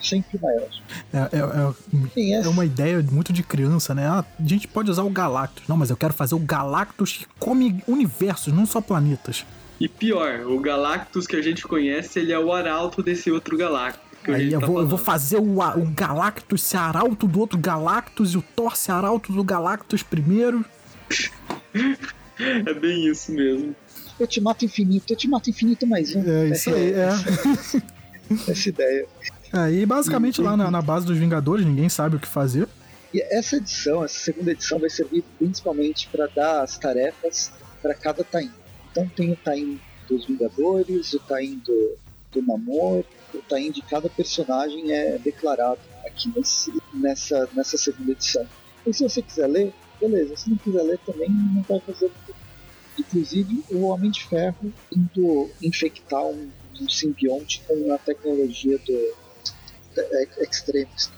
Sempre 0.00 0.38
maior. 0.40 0.68
É, 1.12 1.18
é, 1.18 2.36
é, 2.38 2.40
é, 2.42 2.48
uma 2.48 2.64
ideia 2.64 3.04
muito 3.10 3.32
de 3.32 3.42
criança, 3.42 3.94
né? 3.94 4.06
Ah, 4.06 4.24
a 4.38 4.48
gente 4.48 4.66
pode 4.66 4.90
usar 4.90 5.02
o 5.02 5.10
Galactus. 5.10 5.66
Não, 5.68 5.76
mas 5.76 5.90
eu 5.90 5.96
quero 5.96 6.12
fazer 6.12 6.34
o 6.34 6.38
Galactus 6.38 7.18
que 7.18 7.26
come 7.38 7.82
universos, 7.86 8.52
não 8.52 8.66
só 8.66 8.80
planetas. 8.80 9.44
E 9.80 9.88
pior, 9.88 10.40
o 10.46 10.58
Galactus 10.58 11.26
que 11.26 11.36
a 11.36 11.42
gente 11.42 11.62
conhece, 11.62 12.18
ele 12.18 12.32
é 12.32 12.38
o 12.38 12.52
arauto 12.52 13.02
desse 13.02 13.30
outro 13.30 13.56
Galactus. 13.56 14.08
Aí 14.26 14.52
eu, 14.52 14.60
tá 14.60 14.66
vou, 14.66 14.80
eu, 14.80 14.88
vou, 14.88 14.98
fazer 14.98 15.38
o, 15.38 15.60
o 15.60 15.86
Galactus 15.94 16.62
ser 16.62 16.76
arauto 16.76 17.26
do 17.26 17.40
outro 17.40 17.58
Galactus 17.58 18.34
e 18.34 18.38
o 18.38 18.42
Thor 18.42 18.76
ser 18.76 18.92
arauto 18.92 19.32
do 19.32 19.44
Galactus 19.44 20.02
primeiro. 20.02 20.64
é 22.38 22.74
bem 22.74 23.06
isso 23.06 23.32
mesmo. 23.32 23.74
Eu 24.18 24.26
te 24.26 24.40
mato 24.40 24.64
infinito, 24.64 25.12
eu 25.12 25.16
te 25.16 25.28
mato 25.28 25.48
infinito 25.48 25.86
mais 25.86 26.14
um. 26.14 26.28
É 26.28 26.48
isso 26.48 26.70
aí, 26.74 26.92
é. 26.92 27.08
Essa 28.50 28.68
ideia. 28.68 29.06
É, 29.54 29.72
e 29.72 29.86
basicamente 29.86 30.38
e, 30.38 30.44
lá 30.44 30.56
na, 30.56 30.70
na, 30.70 30.82
base 30.82 31.06
dos 31.06 31.16
Vingadores 31.16 31.64
ninguém 31.64 31.88
sabe 31.88 32.16
o 32.16 32.18
que 32.18 32.28
fazer. 32.28 32.68
E 33.14 33.22
essa 33.30 33.56
edição, 33.56 34.04
essa 34.04 34.18
segunda 34.18 34.52
edição, 34.52 34.78
vai 34.78 34.90
servir 34.90 35.24
principalmente 35.38 36.08
para 36.08 36.26
dar 36.26 36.62
as 36.62 36.76
tarefas 36.76 37.50
para 37.80 37.94
cada 37.94 38.22
Taim. 38.22 38.50
Então 38.90 39.08
tem 39.08 39.32
o 39.32 39.36
Taim 39.36 39.80
dos 40.08 40.26
Vingadores, 40.26 41.12
o 41.12 41.18
Taim 41.20 41.58
do, 41.58 41.96
do 42.32 42.42
Namor, 42.42 43.04
o 43.34 43.38
Taim 43.48 43.70
de 43.70 43.82
cada 43.82 44.08
personagem 44.08 44.92
é 44.92 45.18
declarado 45.18 45.80
aqui 46.06 46.32
nesse, 46.34 46.72
nessa, 46.92 47.48
nessa 47.54 47.76
segunda 47.76 48.12
edição. 48.12 48.46
E 48.86 48.92
se 48.92 49.02
você 49.02 49.22
quiser 49.22 49.46
ler, 49.46 49.72
beleza. 50.00 50.36
Se 50.36 50.50
não 50.50 50.56
quiser 50.56 50.82
ler 50.82 50.98
também, 51.04 51.28
não 51.28 51.62
vai 51.62 51.80
fazer 51.80 52.10
Inclusive, 52.98 53.62
o 53.70 53.82
Homem 53.84 54.10
de 54.10 54.24
Ferro 54.24 54.72
indo 54.92 55.48
infectar 55.62 56.24
um, 56.24 56.50
um 56.80 56.88
simbionte 56.88 57.62
com 57.66 57.92
a 57.92 57.98
tecnologia 57.98 58.76
do, 58.78 59.14
extremes 60.40 61.10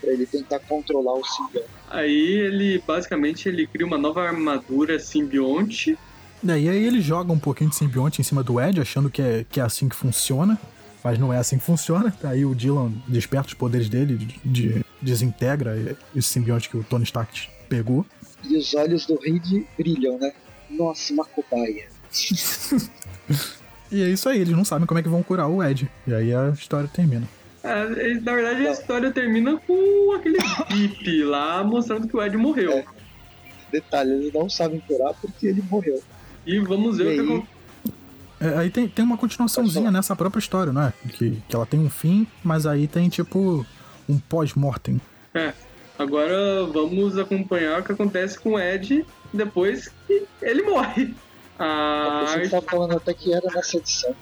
para 0.00 0.12
ele 0.12 0.26
tentar 0.26 0.58
controlar 0.60 1.14
o 1.14 1.24
simbionte. 1.24 1.68
Aí 1.88 2.38
ele 2.38 2.78
basicamente 2.86 3.48
ele 3.48 3.66
cria 3.66 3.86
uma 3.86 3.98
nova 3.98 4.22
armadura 4.22 4.98
simbionte. 4.98 5.98
É, 6.46 6.58
e 6.58 6.68
aí 6.68 6.84
ele 6.84 7.00
joga 7.00 7.32
um 7.32 7.38
pouquinho 7.38 7.70
de 7.70 7.76
simbionte 7.76 8.20
em 8.20 8.24
cima 8.24 8.42
do 8.42 8.60
Ed, 8.60 8.80
achando 8.80 9.08
que 9.08 9.22
é, 9.22 9.44
que 9.48 9.60
é 9.60 9.62
assim 9.62 9.88
que 9.88 9.96
funciona. 9.96 10.58
Mas 11.04 11.18
não 11.18 11.32
é 11.32 11.38
assim 11.38 11.58
que 11.58 11.64
funciona. 11.64 12.14
Aí 12.22 12.44
o 12.44 12.54
Dylan 12.54 12.92
desperta 13.08 13.48
os 13.48 13.54
poderes 13.54 13.88
dele, 13.88 14.16
de, 14.16 14.40
de, 14.44 14.84
desintegra 15.00 15.96
esse 16.14 16.28
simbionte 16.28 16.68
que 16.68 16.76
o 16.76 16.84
Tony 16.84 17.04
Stark 17.04 17.48
pegou. 17.68 18.06
E 18.44 18.56
os 18.56 18.72
olhos 18.74 19.06
do 19.06 19.18
Reed 19.18 19.64
brilham, 19.76 20.18
né? 20.18 20.32
Nossa, 20.70 21.12
uma 21.12 21.24
cobaia. 21.24 21.88
e 23.90 24.02
é 24.02 24.08
isso 24.08 24.28
aí, 24.28 24.40
eles 24.40 24.56
não 24.56 24.64
sabem 24.64 24.86
como 24.86 25.00
é 25.00 25.02
que 25.02 25.08
vão 25.08 25.22
curar 25.22 25.48
o 25.48 25.62
Ed. 25.62 25.90
E 26.06 26.14
aí 26.14 26.32
a 26.32 26.50
história 26.50 26.88
termina. 26.88 27.28
É, 27.64 28.14
na 28.20 28.34
verdade, 28.34 28.66
a 28.66 28.72
história 28.72 29.10
termina 29.10 29.56
com 29.56 30.12
aquele 30.12 30.38
bip 30.68 31.24
lá 31.24 31.62
mostrando 31.64 32.08
que 32.08 32.16
o 32.16 32.22
Ed 32.22 32.36
morreu. 32.36 32.72
É. 32.72 32.84
Detalhe, 33.70 34.10
eles 34.12 34.32
não 34.32 34.48
sabem 34.50 34.80
curar 34.80 35.14
porque 35.14 35.46
ele 35.46 35.62
morreu. 35.70 36.02
E 36.46 36.58
vamos 36.60 36.98
ver 36.98 37.16
e 37.16 37.20
o 37.20 37.42
que 37.42 37.48
é, 38.42 38.58
aí 38.58 38.70
tem, 38.70 38.88
tem 38.88 39.04
uma 39.04 39.16
continuaçãozinha 39.16 39.88
nessa 39.92 40.16
própria 40.16 40.40
história, 40.40 40.72
não 40.72 40.82
é? 40.82 40.92
Que, 41.10 41.40
que 41.48 41.54
ela 41.54 41.64
tem 41.64 41.78
um 41.78 41.88
fim, 41.88 42.26
mas 42.42 42.66
aí 42.66 42.88
tem 42.88 43.08
tipo 43.08 43.64
um 44.08 44.18
pós-mortem. 44.18 45.00
É. 45.32 45.52
Agora 45.96 46.64
vamos 46.64 47.16
acompanhar 47.16 47.80
o 47.80 47.84
que 47.84 47.92
acontece 47.92 48.40
com 48.40 48.54
o 48.54 48.58
Ed 48.58 49.06
depois 49.32 49.92
que 50.08 50.26
ele 50.40 50.62
morre. 50.62 51.14
A, 51.56 52.22
a 52.22 52.26
gente 52.38 52.50
tava 52.50 52.66
falando 52.66 52.96
até 52.96 53.14
que 53.14 53.32
era 53.32 53.46
nessa 53.54 53.76
edição. 53.76 54.16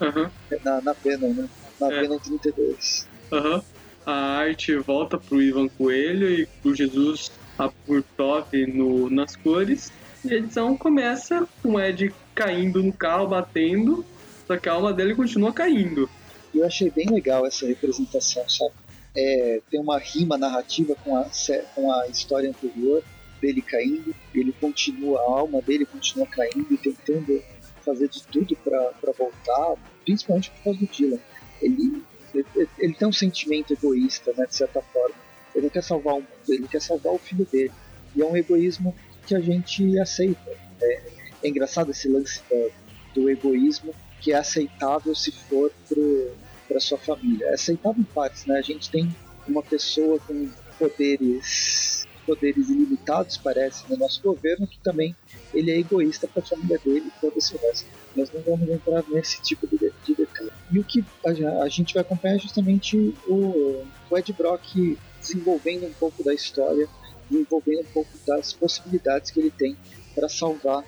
Uhum. 0.00 0.28
Na, 0.64 0.80
na 0.80 0.94
pena, 0.94 1.28
né? 1.28 1.48
na 1.80 1.92
é. 1.92 2.00
Venom 2.00 2.18
32. 2.18 3.06
Aham. 3.32 3.54
Uhum. 3.54 3.62
A 4.06 4.12
arte 4.38 4.74
volta 4.76 5.18
pro 5.18 5.40
Ivan 5.40 5.68
Coelho 5.68 6.28
e 6.28 6.46
pro 6.46 6.74
Jesus 6.74 7.30
Apurtov 7.56 8.48
no, 8.66 9.08
nas 9.10 9.36
cores. 9.36 9.92
E 10.22 10.34
a 10.34 10.36
edição 10.36 10.76
começa 10.76 11.48
com 11.62 11.74
o 11.74 11.80
Ed 11.80 12.12
caindo 12.34 12.82
no 12.82 12.92
carro, 12.92 13.28
batendo, 13.28 14.04
só 14.46 14.56
que 14.56 14.68
a 14.68 14.72
alma 14.72 14.92
dele 14.92 15.14
continua 15.14 15.52
caindo. 15.52 16.10
Eu 16.54 16.66
achei 16.66 16.90
bem 16.90 17.06
legal 17.08 17.46
essa 17.46 17.66
representação, 17.66 18.46
sabe? 18.48 18.74
É, 19.16 19.60
tem 19.70 19.80
uma 19.80 19.98
rima 19.98 20.36
narrativa 20.36 20.94
com 21.02 21.16
a, 21.16 21.26
com 21.74 21.92
a 21.92 22.06
história 22.08 22.50
anterior 22.50 23.02
dele 23.40 23.62
caindo, 23.62 24.14
ele 24.34 24.52
continua, 24.52 25.18
a 25.20 25.40
alma 25.40 25.62
dele 25.62 25.86
continua 25.86 26.26
caindo 26.26 26.66
e 26.70 26.76
tentando 26.76 27.42
fazer 27.82 28.08
de 28.08 28.22
tudo 28.24 28.54
para 28.56 29.12
voltar, 29.16 29.76
principalmente 30.04 30.50
por 30.50 30.64
causa 30.64 30.78
do 30.80 30.86
Dylan. 30.86 31.18
Ele, 31.62 32.04
ele, 32.34 32.68
ele, 32.78 32.94
tem 32.94 33.08
um 33.08 33.12
sentimento 33.12 33.72
egoísta, 33.72 34.32
né, 34.36 34.46
de 34.46 34.54
certa 34.54 34.82
forma. 34.82 35.14
Ele 35.54 35.70
quer 35.70 35.82
salvar 35.82 36.14
o 36.14 36.18
mundo, 36.18 36.28
ele 36.48 36.68
quer 36.68 36.82
salvar 36.82 37.14
o 37.14 37.18
filho 37.18 37.46
dele. 37.50 37.72
E 38.14 38.20
é 38.20 38.26
um 38.26 38.36
egoísmo 38.36 38.94
que 39.30 39.34
a 39.36 39.40
gente 39.40 39.98
aceita. 40.00 40.50
É, 40.82 41.02
é 41.44 41.48
engraçado 41.48 41.92
esse 41.92 42.08
lance 42.08 42.42
do, 42.50 42.72
do 43.14 43.30
egoísmo 43.30 43.94
que 44.20 44.32
é 44.32 44.36
aceitável 44.36 45.14
se 45.14 45.30
for 45.30 45.72
para 46.68 46.80
sua 46.80 46.98
família. 46.98 47.46
É 47.46 47.54
aceitável 47.54 48.00
em 48.00 48.04
partes, 48.04 48.44
né? 48.46 48.58
A 48.58 48.62
gente 48.62 48.90
tem 48.90 49.14
uma 49.46 49.62
pessoa 49.62 50.18
com 50.18 50.48
poderes 50.78 52.00
poderes 52.26 52.68
ilimitados, 52.68 53.38
parece, 53.38 53.90
no 53.90 53.96
nosso 53.96 54.22
governo, 54.22 54.66
que 54.66 54.78
também 54.80 55.16
ele 55.52 55.70
é 55.70 55.78
egoísta 55.78 56.28
para 56.28 56.42
a 56.42 56.46
família 56.46 56.78
dele 56.78 57.06
e 57.08 57.20
todo 57.20 57.36
esse 57.36 57.56
resto. 57.56 57.88
Nós 58.14 58.30
não 58.32 58.40
vamos 58.42 58.68
entrar 58.68 59.02
nesse 59.08 59.40
tipo 59.42 59.66
de, 59.66 59.90
de 60.04 60.14
detalhe. 60.14 60.52
E 60.70 60.78
o 60.78 60.84
que 60.84 61.04
a, 61.24 61.62
a, 61.62 61.68
gente 61.68 61.94
vai 61.94 62.02
acompanhar 62.02 62.36
é 62.36 62.38
justamente 62.38 62.96
o, 63.26 63.84
o 64.08 64.18
Ed 64.18 64.32
Brock 64.32 64.96
desenvolvendo 65.18 65.86
um 65.86 65.92
pouco 65.94 66.22
da 66.22 66.32
história, 66.32 66.88
desenvolvendo 67.30 67.80
um 67.80 67.92
pouco 67.92 68.10
das 68.26 68.52
possibilidades 68.52 69.30
que 69.30 69.40
ele 69.40 69.50
tem 69.50 69.76
para 70.14 70.28
salvar 70.28 70.84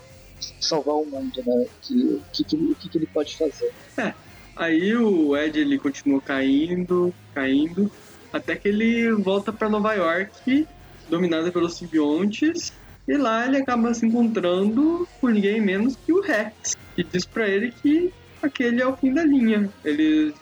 salvar 0.61 0.97
o 0.97 1.07
mundo, 1.07 1.43
né? 1.47 1.67
Que, 1.83 2.21
que, 2.33 2.45
que, 2.45 2.57
o 2.57 2.75
que, 2.75 2.89
que 2.89 2.99
ele 2.99 3.07
pode 3.07 3.37
fazer. 3.37 3.73
É, 3.97 4.13
aí 4.57 4.95
o 4.97 5.37
Ed 5.37 5.59
ele 5.59 5.79
continua 5.79 6.21
caindo, 6.21 7.15
caindo, 7.35 7.91
até 8.33 8.57
que 8.57 8.69
ele 8.69 9.13
volta 9.13 9.53
para 9.53 9.69
Nova 9.69 9.95
York 9.95 10.67
dominada 11.09 11.53
pelos 11.53 11.75
simbiontes. 11.75 12.73
E 13.07 13.17
lá 13.17 13.47
ele 13.47 13.57
acaba 13.57 13.93
se 13.95 14.07
encontrando 14.07 15.09
com 15.21 15.29
ninguém 15.29 15.61
menos 15.61 15.97
que 15.97 16.13
o 16.13 16.21
Rex, 16.21 16.77
que 16.95 17.03
diz 17.03 17.27
para 17.27 17.49
ele 17.49 17.73
que 17.73 18.13
aquele 18.41 18.81
é 18.81 18.87
o 18.87 18.97
fim 18.97 19.13
da 19.13 19.25
linha. 19.25 19.69
Ele, 19.85 20.33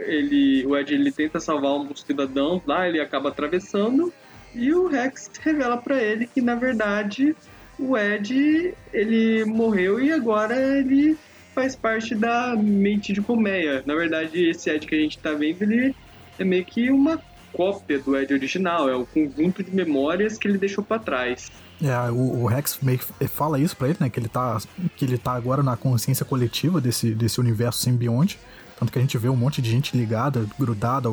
ele, 0.00 0.66
o 0.66 0.76
Ed 0.76 0.92
ele 0.92 1.10
tenta 1.10 1.40
salvar 1.40 1.72
um 1.72 1.86
dos 1.86 2.02
cidadãos 2.02 2.62
lá, 2.66 2.86
ele 2.86 3.00
acaba 3.00 3.30
atravessando 3.30 4.12
e 4.54 4.72
o 4.72 4.86
Rex 4.88 5.30
revela 5.40 5.76
para 5.76 6.02
ele 6.02 6.26
que 6.26 6.40
na 6.40 6.54
verdade 6.54 7.34
o 7.78 7.96
Ed 7.96 8.74
ele 8.92 9.44
morreu 9.44 10.00
e 10.00 10.12
agora 10.12 10.56
ele 10.56 11.16
faz 11.54 11.74
parte 11.74 12.14
da 12.14 12.54
mente 12.56 13.12
de 13.12 13.20
colmeia. 13.20 13.82
Na 13.86 13.94
verdade, 13.94 14.48
esse 14.48 14.70
Ed 14.70 14.86
que 14.86 14.94
a 14.94 14.98
gente 14.98 15.18
tá 15.18 15.32
vendo, 15.32 15.62
ele 15.62 15.94
é 16.38 16.44
meio 16.44 16.64
que 16.64 16.90
uma 16.90 17.20
cópia 17.52 17.98
do 17.98 18.16
Ed 18.16 18.32
original, 18.32 18.88
é 18.88 18.94
o 18.94 19.04
conjunto 19.04 19.62
de 19.62 19.74
memórias 19.74 20.38
que 20.38 20.46
ele 20.46 20.58
deixou 20.58 20.84
para 20.84 20.98
trás. 21.00 21.50
É, 21.82 22.10
o, 22.10 22.42
o, 22.42 22.46
Rex 22.46 22.78
meio 22.82 22.98
que 22.98 23.28
fala 23.28 23.58
isso 23.58 23.76
pra 23.76 23.88
ele, 23.88 23.96
né? 23.98 24.10
Que 24.10 24.20
ele 24.20 24.28
tá, 24.28 24.58
que 24.96 25.04
ele 25.04 25.16
tá 25.16 25.32
agora 25.32 25.62
na 25.62 25.76
consciência 25.76 26.24
coletiva 26.26 26.80
desse, 26.80 27.14
desse 27.14 27.40
universo 27.40 27.80
simbionte. 27.80 28.38
Tanto 28.78 28.92
que 28.92 28.98
a 28.98 29.02
gente 29.02 29.16
vê 29.18 29.28
um 29.28 29.36
monte 29.36 29.60
de 29.60 29.70
gente 29.70 29.96
ligada, 29.96 30.46
grudada. 30.58 31.08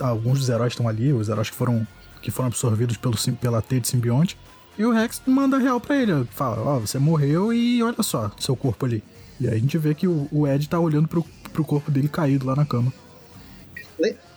Alguns 0.00 0.40
dos 0.40 0.48
heróis 0.48 0.72
estão 0.72 0.88
ali, 0.88 1.12
os 1.12 1.28
heróis 1.28 1.50
que 1.50 1.56
foram, 1.56 1.86
que 2.20 2.30
foram 2.30 2.48
absorvidos 2.48 2.96
pelo, 2.96 3.16
pela 3.40 3.62
teia 3.62 3.80
de 3.80 3.88
simbionte. 3.88 4.36
E 4.76 4.84
o 4.84 4.92
Rex 4.92 5.20
manda 5.26 5.58
real 5.58 5.80
pra 5.80 5.96
ele. 5.96 6.24
Fala, 6.30 6.60
ó, 6.62 6.76
oh, 6.76 6.80
você 6.80 6.98
morreu 6.98 7.52
e 7.52 7.82
olha 7.82 8.02
só, 8.02 8.30
seu 8.38 8.54
corpo 8.54 8.86
ali. 8.86 9.02
E 9.40 9.48
aí 9.48 9.54
a 9.54 9.58
gente 9.58 9.76
vê 9.78 9.94
que 9.94 10.06
o, 10.06 10.28
o 10.30 10.46
Ed 10.46 10.68
tá 10.68 10.78
olhando 10.78 11.08
pro, 11.08 11.24
pro 11.52 11.64
corpo 11.64 11.90
dele 11.90 12.08
caído 12.08 12.46
lá 12.46 12.54
na 12.54 12.64
cama. 12.64 12.92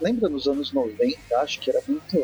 Lembra 0.00 0.28
nos 0.28 0.48
anos 0.48 0.72
90, 0.72 1.16
acho 1.36 1.60
que 1.60 1.70
era 1.70 1.80
muito. 1.86 2.18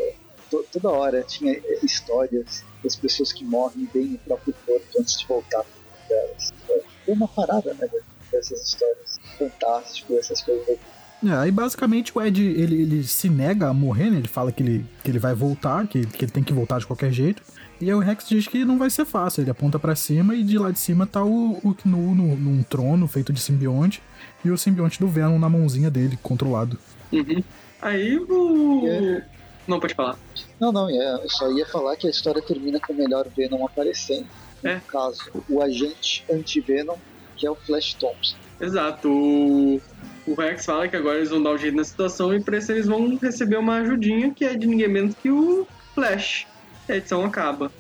Toda 0.73 0.89
hora 0.89 1.23
tinha 1.23 1.61
histórias 1.83 2.65
das 2.83 2.97
pessoas 2.97 3.33
que 3.33 3.45
morrem 3.45 3.89
bem 3.93 4.07
no 4.07 4.19
próprio 4.19 4.55
corpo 4.67 4.87
antes 4.99 5.19
de 5.21 5.27
voltar 5.27 5.65
delas. 6.09 6.53
Foi 6.67 6.83
uma 7.15 7.29
parada, 7.29 7.75
né? 7.75 7.89
Dessas 8.33 8.63
histórias. 8.63 9.19
Fantástico, 9.39 10.15
essas 10.15 10.43
coisas. 10.43 10.79
É, 11.25 11.33
aí 11.33 11.51
basicamente 11.51 12.17
o 12.17 12.23
Ed 12.23 12.41
ele, 12.41 12.83
ele 12.83 13.03
se 13.03 13.29
nega 13.29 13.69
a 13.69 13.75
morrer, 13.75 14.11
né? 14.11 14.19
Ele 14.19 14.29
fala 14.29 14.53
que 14.53 14.63
ele, 14.63 14.87
que 15.03 15.11
ele 15.11 15.19
vai 15.19 15.35
voltar, 15.35 15.87
que, 15.87 16.07
que 16.07 16.25
ele 16.25 16.33
tem 16.33 16.45
que 16.45 16.53
voltar 16.53 16.79
de 16.79 16.87
qualquer 16.87 17.13
jeito. 17.13 17.43
E 17.81 17.87
aí 17.87 17.95
o 17.95 18.01
Rex 18.01 18.29
diz 18.29 18.47
que 18.47 18.65
não 18.65 18.79
vai 18.79 18.91
ser 18.91 19.05
fácil. 19.05 19.43
Ele 19.43 19.51
aponta 19.51 19.79
para 19.79 19.95
cima 19.95 20.35
e 20.35 20.43
de 20.43 20.59
lá 20.59 20.71
de 20.71 20.79
cima 20.79 21.07
tá 21.07 21.23
o, 21.25 21.59
o 21.63 21.75
Knu 21.75 22.15
no, 22.15 22.37
num 22.37 22.63
trono 22.63 23.07
feito 23.07 23.33
de 23.33 23.41
simbionte 23.41 24.03
e 24.45 24.51
o 24.51 24.59
simbionte 24.59 25.01
do 25.01 25.09
Venom 25.09 25.39
na 25.39 25.49
mãozinha 25.49 25.91
dele, 25.91 26.19
controlado. 26.23 26.79
Uhum. 27.13 27.43
Aí 27.81 28.19
o. 28.19 28.87
É. 28.87 29.25
Não, 29.67 29.79
pode 29.79 29.95
falar. 29.95 30.19
Não, 30.59 30.73
não, 30.73 30.89
é, 30.89 31.15
eu 31.23 31.29
só 31.29 31.51
ia 31.53 31.67
falar 31.67 31.97
que 31.97 32.07
a 32.07 32.11
história 32.11 32.41
termina 32.41 32.81
com 32.81 32.93
o 32.93 32.97
melhor 32.97 33.27
Venom 33.37 33.65
aparecendo. 33.65 34.27
É. 34.65 34.77
No 34.77 34.81
caso, 34.81 35.31
o 35.49 35.63
agente 35.63 36.25
anti-Venom, 36.31 36.97
que 37.37 37.47
é 37.47 37.51
o 37.51 37.55
Flash 37.55 37.95
Thompson. 37.95 38.37
Exato. 38.61 39.09
O, 39.09 39.81
o 40.29 40.35
Rex 40.35 40.65
fala 40.65 40.89
que 40.89 40.97
agora 40.97 41.19
eles 41.19 41.31
vão 41.31 41.43
dar 41.43 41.53
um 41.53 41.59
jeito 41.59 41.77
na 41.77 41.85
situação 41.85 42.35
e 42.35 42.43
pra 42.43 42.59
isso 42.59 42.73
eles 42.73 42.87
vão 42.87 43.17
receber 43.17 43.57
uma 43.57 43.77
ajudinha 43.77 44.33
que 44.33 44.45
é 44.45 44.55
de 44.55 44.67
ninguém 44.67 44.89
menos 44.89 45.15
que 45.15 45.31
o 45.31 45.67
Flash. 45.95 46.47
A 46.89 46.97
edição 46.97 47.25
acaba. 47.25 47.73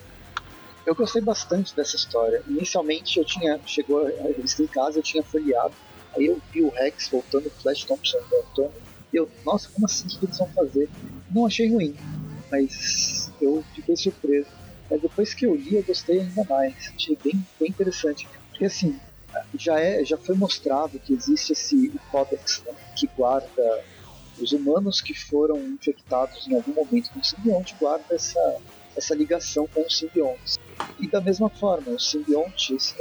Eu 0.86 0.94
gostei 0.94 1.20
bastante 1.20 1.74
dessa 1.76 1.96
história. 1.96 2.42
Inicialmente 2.48 3.18
eu 3.18 3.24
tinha. 3.24 3.60
Chegou 3.66 4.06
a 4.06 4.22
revista 4.22 4.62
em 4.62 4.66
casa, 4.66 4.98
eu 4.98 5.02
tinha 5.02 5.22
folheado. 5.22 5.74
Aí 6.16 6.26
eu 6.26 6.40
vi 6.52 6.62
o 6.62 6.70
Rex 6.70 7.08
voltando 7.08 7.46
o 7.46 7.50
Flash 7.50 7.84
Thompson 7.84 8.18
voltando 8.30 8.72
e 9.12 9.16
eu, 9.16 9.28
nossa, 9.44 9.68
como 9.70 9.86
assim? 9.86 10.06
O 10.06 10.18
que 10.18 10.26
eles 10.26 10.38
vão 10.38 10.48
fazer? 10.48 10.88
Não 11.30 11.46
achei 11.46 11.70
ruim, 11.70 11.94
mas 12.50 13.32
eu 13.40 13.64
fiquei 13.74 13.96
surpreso. 13.96 14.48
Mas 14.90 15.00
depois 15.00 15.34
que 15.34 15.46
eu 15.46 15.54
li, 15.54 15.74
eu 15.74 15.82
gostei 15.82 16.20
ainda 16.20 16.44
mais. 16.44 16.92
Achei 16.94 17.18
bem, 17.22 17.42
bem 17.58 17.70
interessante. 17.70 18.28
Porque 18.50 18.64
assim, 18.64 18.98
já, 19.54 19.78
é, 19.80 20.04
já 20.04 20.16
foi 20.16 20.34
mostrado 20.34 20.98
que 20.98 21.12
existe 21.12 21.52
esse 21.52 21.90
códex 22.10 22.62
né, 22.66 22.74
que 22.96 23.06
guarda 23.16 23.84
os 24.40 24.52
humanos 24.52 25.00
que 25.00 25.14
foram 25.14 25.58
infectados 25.58 26.46
em 26.46 26.54
algum 26.54 26.72
momento 26.72 27.10
com 27.10 27.18
o 27.18 27.24
simbionte, 27.24 27.74
guarda 27.78 28.14
essa, 28.14 28.58
essa 28.96 29.14
ligação 29.14 29.66
com 29.66 29.84
os 29.84 29.96
simbiontes. 29.96 30.58
E 31.00 31.08
da 31.08 31.20
mesma 31.20 31.48
forma, 31.48 31.92
os 31.92 32.10
simbiontes, 32.10 32.94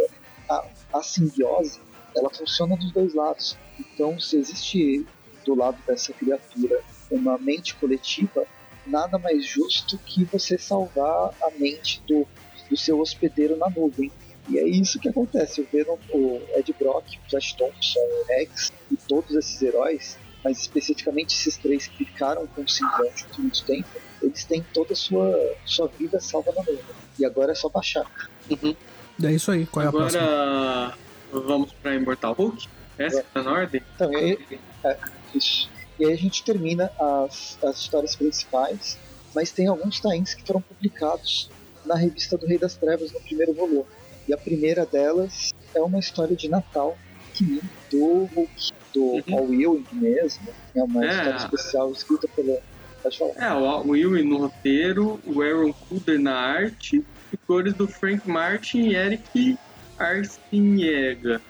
a, 0.49 0.65
a 0.93 1.03
simbiose, 1.03 1.79
ela 2.15 2.29
funciona 2.29 2.75
dos 2.75 2.91
dois 2.91 3.13
lados. 3.13 3.57
Então, 3.79 4.19
se 4.19 4.37
existe 4.37 5.05
do 5.45 5.55
lado 5.55 5.77
dessa 5.85 6.11
criatura 6.13 6.81
uma 7.09 7.37
mente 7.37 7.75
coletiva, 7.75 8.45
nada 8.85 9.17
mais 9.17 9.45
justo 9.45 9.97
que 9.99 10.23
você 10.25 10.57
salvar 10.57 11.33
a 11.41 11.51
mente 11.57 12.01
do, 12.07 12.27
do 12.69 12.77
seu 12.77 12.99
hospedeiro 12.99 13.55
na 13.57 13.69
nuvem. 13.69 14.11
E 14.49 14.57
é 14.57 14.67
isso 14.67 14.99
que 14.99 15.09
acontece. 15.09 15.61
O 15.61 15.67
Venom, 15.71 15.97
o 16.11 16.41
Ed 16.55 16.73
Brock, 16.79 17.05
o 17.17 17.29
Flash 17.29 17.53
Thompson, 17.53 17.99
o 17.99 18.27
Rex 18.27 18.71
e 18.91 18.95
todos 18.95 19.35
esses 19.35 19.61
heróis, 19.61 20.17
mas 20.43 20.59
especificamente 20.59 21.35
esses 21.35 21.57
três 21.57 21.87
que 21.87 22.05
ficaram 22.05 22.47
com 22.47 22.61
o 22.61 22.69
simbionte 22.69 23.25
por 23.25 23.39
muito 23.39 23.63
tempo, 23.65 23.89
eles 24.21 24.45
têm 24.45 24.65
toda 24.73 24.93
a 24.93 24.95
sua, 24.95 25.55
sua 25.65 25.87
vida 25.87 26.19
salva 26.19 26.51
na 26.55 26.63
nuvem. 26.63 26.95
E 27.19 27.25
agora 27.25 27.51
é 27.51 27.55
só 27.55 27.67
baixar. 27.69 28.09
Uhum. 28.49 28.75
É 29.23 29.31
isso 29.31 29.51
aí. 29.51 29.65
Qual 29.65 29.83
é 29.83 29.87
agora, 29.89 30.05
a 30.05 30.09
próxima? 30.09 31.07
vamos 31.31 31.73
para 31.73 31.95
Immortal 31.95 32.33
Hulk? 32.33 32.67
Essa 32.97 33.19
é. 33.19 33.23
tá 33.33 33.43
na 33.43 33.51
ordem? 33.51 33.81
Então, 33.95 34.11
é, 34.17 34.37
é, 34.83 34.97
isso. 35.33 35.69
E 35.99 36.05
aí 36.05 36.13
a 36.13 36.17
gente 36.17 36.43
termina 36.43 36.91
as, 36.99 37.57
as 37.63 37.79
histórias 37.79 38.15
principais, 38.15 38.97
mas 39.33 39.51
tem 39.51 39.67
alguns 39.67 39.99
tains 39.99 40.33
que 40.33 40.43
foram 40.43 40.61
publicados 40.61 41.49
na 41.85 41.95
revista 41.95 42.37
do 42.37 42.45
Rei 42.45 42.57
das 42.57 42.75
Trevas 42.75 43.11
no 43.11 43.19
primeiro 43.21 43.53
volume. 43.53 43.85
E 44.27 44.33
a 44.33 44.37
primeira 44.37 44.85
delas 44.85 45.53
é 45.73 45.81
uma 45.81 45.99
história 45.99 46.35
de 46.35 46.49
Natal 46.49 46.97
que 47.33 47.61
do 47.91 48.25
Hulk, 48.25 48.71
do 48.93 49.01
uhum. 49.01 49.21
Paul 49.21 49.53
Ewing 49.53 49.85
mesmo. 49.93 50.47
É 50.75 50.83
uma 50.83 51.05
é. 51.05 51.09
história 51.09 51.35
especial 51.35 51.91
escrita 51.91 52.27
pela. 52.35 52.59
Pode 53.01 53.17
falar. 53.17 53.33
É, 53.37 53.53
o 53.53 53.95
Ewing 53.95 54.23
no 54.23 54.37
roteiro, 54.37 55.19
o 55.25 55.41
Aaron 55.41 55.71
Kuder 55.71 56.19
na 56.19 56.35
arte, 56.35 57.05
e 57.31 57.37
cores 57.37 57.73
do 57.73 57.87
Frank 57.87 58.27
Martin 58.27 58.89
e 58.89 58.95
Eric 58.95 59.57
Arciniega. 59.97 61.41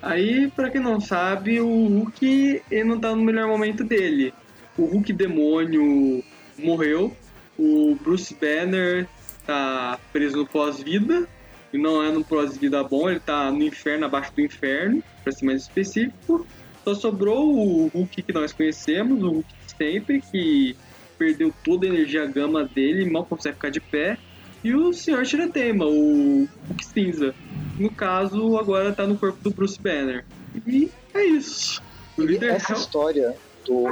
Aí, 0.00 0.50
para 0.50 0.70
quem 0.70 0.80
não 0.80 1.00
sabe, 1.00 1.60
o 1.60 1.86
Hulk 1.86 2.62
ele 2.70 2.84
não 2.84 3.00
tá 3.00 3.14
no 3.14 3.22
melhor 3.22 3.48
momento 3.48 3.84
dele. 3.84 4.34
O 4.76 4.84
Hulk 4.84 5.12
demônio 5.12 6.22
morreu, 6.58 7.16
o 7.58 7.96
Bruce 8.02 8.34
Banner 8.34 9.08
tá 9.46 9.98
preso 10.12 10.38
no 10.38 10.46
pós-vida, 10.46 11.28
e 11.74 11.78
não 11.78 12.00
é 12.00 12.12
no 12.12 12.22
pós-vida 12.22 12.84
bom, 12.84 13.10
ele 13.10 13.18
tá 13.18 13.50
no 13.50 13.64
inferno, 13.64 14.06
abaixo 14.06 14.32
do 14.32 14.40
inferno, 14.40 15.02
para 15.24 15.32
ser 15.32 15.44
mais 15.44 15.62
específico. 15.62 16.46
Só 16.84 16.94
sobrou 16.94 17.52
o 17.52 17.88
Hulk 17.88 18.22
que 18.22 18.32
nós 18.32 18.52
conhecemos, 18.52 19.20
o 19.20 19.28
Hulk 19.28 19.48
sempre, 19.76 20.20
que 20.20 20.76
perdeu 21.18 21.52
toda 21.64 21.84
a 21.84 21.88
energia 21.88 22.26
gama 22.26 22.64
dele, 22.64 23.10
mal 23.10 23.24
consegue 23.26 23.56
ficar 23.56 23.70
de 23.70 23.80
pé. 23.80 24.16
E 24.62 24.72
o 24.72 24.92
Sr. 24.92 25.26
Tiratema, 25.26 25.84
o 25.84 26.48
Hulk 26.68 26.84
cinza. 26.86 27.34
No 27.76 27.90
caso, 27.90 28.56
agora 28.56 28.92
tá 28.92 29.04
no 29.04 29.18
corpo 29.18 29.42
do 29.42 29.50
Bruce 29.50 29.80
Banner. 29.80 30.24
E 30.64 30.88
é 31.12 31.24
isso. 31.24 31.82
O 32.16 32.22
E 32.22 32.26
líder 32.26 32.50
essa 32.52 32.72
é- 32.72 32.76
história 32.76 33.34
do. 33.66 33.88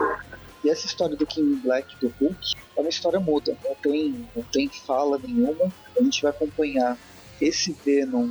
E 0.65 0.71
essa 0.71 0.87
história 0.87 1.17
do 1.17 1.27
King 1.27 1.57
Black 1.57 1.97
do 2.01 2.15
Hulk 2.21 2.55
é 2.77 2.81
uma 2.81 2.89
história 2.89 3.19
muda, 3.19 3.57
não 3.65 3.75
tem, 3.75 4.25
não 4.37 4.45
tem 4.45 4.69
fala 4.69 5.19
nenhuma. 5.19 5.73
A 5.99 6.01
gente 6.01 6.23
vai 6.23 6.31
acompanhar 6.31 6.97
esse 7.43 7.77
Venom, 7.85 8.31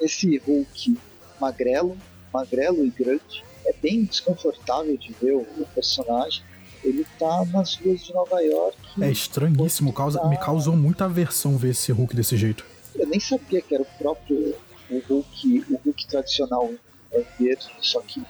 esse 0.00 0.36
Hulk 0.38 0.98
magrelo, 1.40 1.96
magrelo 2.32 2.84
e 2.84 2.90
grande. 2.90 3.44
É 3.64 3.72
bem 3.72 4.04
desconfortável 4.04 4.96
de 4.96 5.12
ver 5.20 5.32
o, 5.32 5.40
o 5.40 5.66
personagem. 5.74 6.42
Ele 6.82 7.06
tá 7.18 7.44
nas 7.52 7.76
ruas 7.76 8.00
de 8.00 8.12
Nova 8.12 8.40
York. 8.40 8.78
É 9.00 9.10
estranhíssimo, 9.10 9.92
causa, 9.92 10.26
me 10.28 10.36
causou 10.38 10.74
muita 10.74 11.04
aversão 11.04 11.56
ver 11.56 11.70
esse 11.70 11.92
Hulk 11.92 12.16
desse 12.16 12.36
jeito. 12.36 12.64
Eu 12.94 13.06
nem 13.06 13.20
sabia 13.20 13.60
que 13.60 13.74
era 13.74 13.82
o 13.82 13.98
próprio 13.98 14.56
o 14.90 14.98
Hulk, 15.08 15.64
o 15.70 15.76
Hulk 15.84 16.06
tradicional 16.08 16.70
é 17.12 17.24
verde, 17.38 17.68
só 17.80 18.00
que 18.00 18.20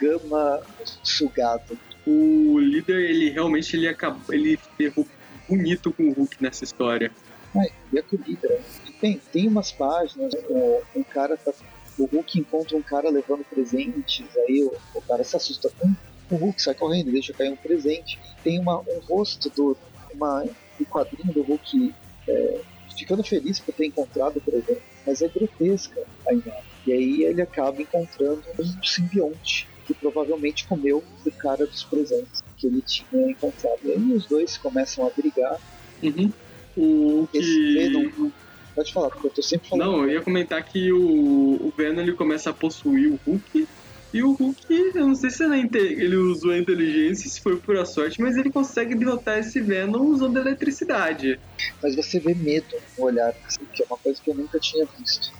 gama 0.00 0.60
sugado. 1.02 1.78
o 2.06 2.58
líder, 2.58 3.10
ele 3.10 3.30
realmente 3.30 3.76
ele 3.76 3.88
acabou, 3.88 4.34
ele 4.34 4.58
ferrou 4.76 5.06
bonito 5.48 5.92
com 5.92 6.10
o 6.10 6.12
Hulk 6.12 6.36
nessa 6.40 6.64
história. 6.64 7.10
Ai, 7.54 7.70
e 7.92 7.98
a 7.98 8.02
comida. 8.02 8.60
Tem, 9.00 9.20
tem 9.32 9.48
umas 9.48 9.72
páginas, 9.72 10.34
o, 10.48 10.82
um 10.94 11.02
cara 11.02 11.36
tá. 11.36 11.52
O 11.98 12.04
Hulk 12.06 12.38
encontra 12.38 12.76
um 12.76 12.82
cara 12.82 13.10
levando 13.10 13.44
presentes, 13.44 14.24
aí 14.36 14.62
o, 14.62 14.72
o 14.94 15.02
cara 15.02 15.22
se 15.24 15.36
assusta 15.36 15.70
com 15.78 15.94
o 16.30 16.36
Hulk, 16.36 16.62
sai 16.62 16.74
correndo, 16.74 17.08
e 17.08 17.12
deixa 17.12 17.32
cair 17.32 17.50
um 17.50 17.56
presente. 17.56 18.18
Tem 18.42 18.58
uma, 18.58 18.78
um 18.80 19.00
rosto 19.08 19.50
do. 19.50 19.76
Uma, 20.14 20.44
um 20.80 20.84
quadrinho 20.84 21.32
do 21.32 21.42
Hulk 21.42 21.94
é, 22.28 22.60
ficando 22.96 23.22
feliz 23.22 23.58
por 23.60 23.74
ter 23.74 23.86
encontrado 23.86 24.36
o 24.36 24.40
presente, 24.40 24.82
mas 25.06 25.22
é 25.22 25.28
grotesca 25.28 26.02
a 26.26 26.32
imagem. 26.32 26.70
E 26.86 26.92
aí 26.92 27.24
ele 27.24 27.42
acaba 27.42 27.80
encontrando 27.80 28.42
um 28.58 28.82
simbionte 28.82 29.68
que 29.86 29.94
provavelmente 29.94 30.66
comeu 30.66 31.02
o 31.24 31.30
cara 31.32 31.66
dos 31.66 31.82
presentes 31.84 32.42
que 32.56 32.66
ele 32.66 32.82
tinha 32.82 33.30
encontrado. 33.30 33.78
E 33.84 33.92
aí 33.92 34.12
os 34.12 34.26
dois 34.26 34.56
começam 34.56 35.06
a 35.06 35.10
brigar. 35.10 35.58
Uhum. 36.02 36.32
O 36.76 37.28
Esse 37.34 37.74
Venom 37.74 38.08
que. 38.10 38.32
Pode 38.74 38.92
falar, 38.92 39.10
porque 39.10 39.26
eu 39.26 39.30
tô 39.30 39.42
sempre 39.42 39.68
falando. 39.68 39.92
Não, 39.92 40.04
eu 40.04 40.10
ia 40.10 40.22
comentar 40.22 40.62
que 40.62 40.92
o, 40.92 41.00
o 41.00 41.72
Venom 41.76 42.00
ele 42.00 42.12
começa 42.12 42.50
a 42.50 42.52
possuir 42.52 43.12
o 43.12 43.20
Hulk. 43.26 43.68
E 44.12 44.22
o 44.22 44.32
Hulk, 44.32 44.92
eu 44.94 45.06
não 45.06 45.14
sei 45.14 45.30
se 45.30 45.44
ele, 45.44 45.68
ele 45.72 46.16
usou 46.16 46.50
a 46.50 46.58
inteligência, 46.58 47.30
se 47.30 47.40
foi 47.40 47.56
pura 47.56 47.84
sorte, 47.84 48.20
mas 48.20 48.36
ele 48.36 48.50
consegue 48.50 48.94
derrotar 48.94 49.38
esse 49.38 49.60
Venom 49.60 50.02
usando 50.06 50.36
eletricidade. 50.36 51.38
Mas 51.80 51.94
você 51.94 52.18
vê 52.18 52.34
medo 52.34 52.76
no 52.98 53.04
olhar, 53.04 53.32
assim, 53.46 53.60
que 53.72 53.82
é 53.82 53.86
uma 53.88 53.98
coisa 53.98 54.20
que 54.20 54.30
eu 54.30 54.34
nunca 54.34 54.58
tinha 54.58 54.86
visto. 54.98 55.32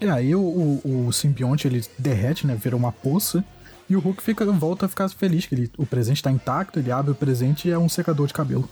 E 0.00 0.08
aí 0.08 0.34
o, 0.34 0.40
o, 0.40 1.06
o 1.06 1.12
simbionte 1.12 1.66
ele 1.66 1.84
derrete, 1.98 2.46
né? 2.46 2.56
Vira 2.60 2.76
uma 2.76 2.92
poça. 2.92 3.44
E 3.88 3.96
o 3.96 4.00
Hulk 4.00 4.22
fica, 4.22 4.44
volta 4.46 4.86
a 4.86 4.88
ficar 4.88 5.08
feliz 5.08 5.46
que 5.46 5.54
ele, 5.54 5.70
o 5.78 5.86
presente 5.86 6.22
tá 6.22 6.30
intacto, 6.30 6.78
ele 6.78 6.90
abre 6.90 7.12
o 7.12 7.14
presente 7.14 7.68
e 7.68 7.70
é 7.70 7.78
um 7.78 7.88
secador 7.88 8.26
de 8.26 8.34
cabelo. 8.34 8.68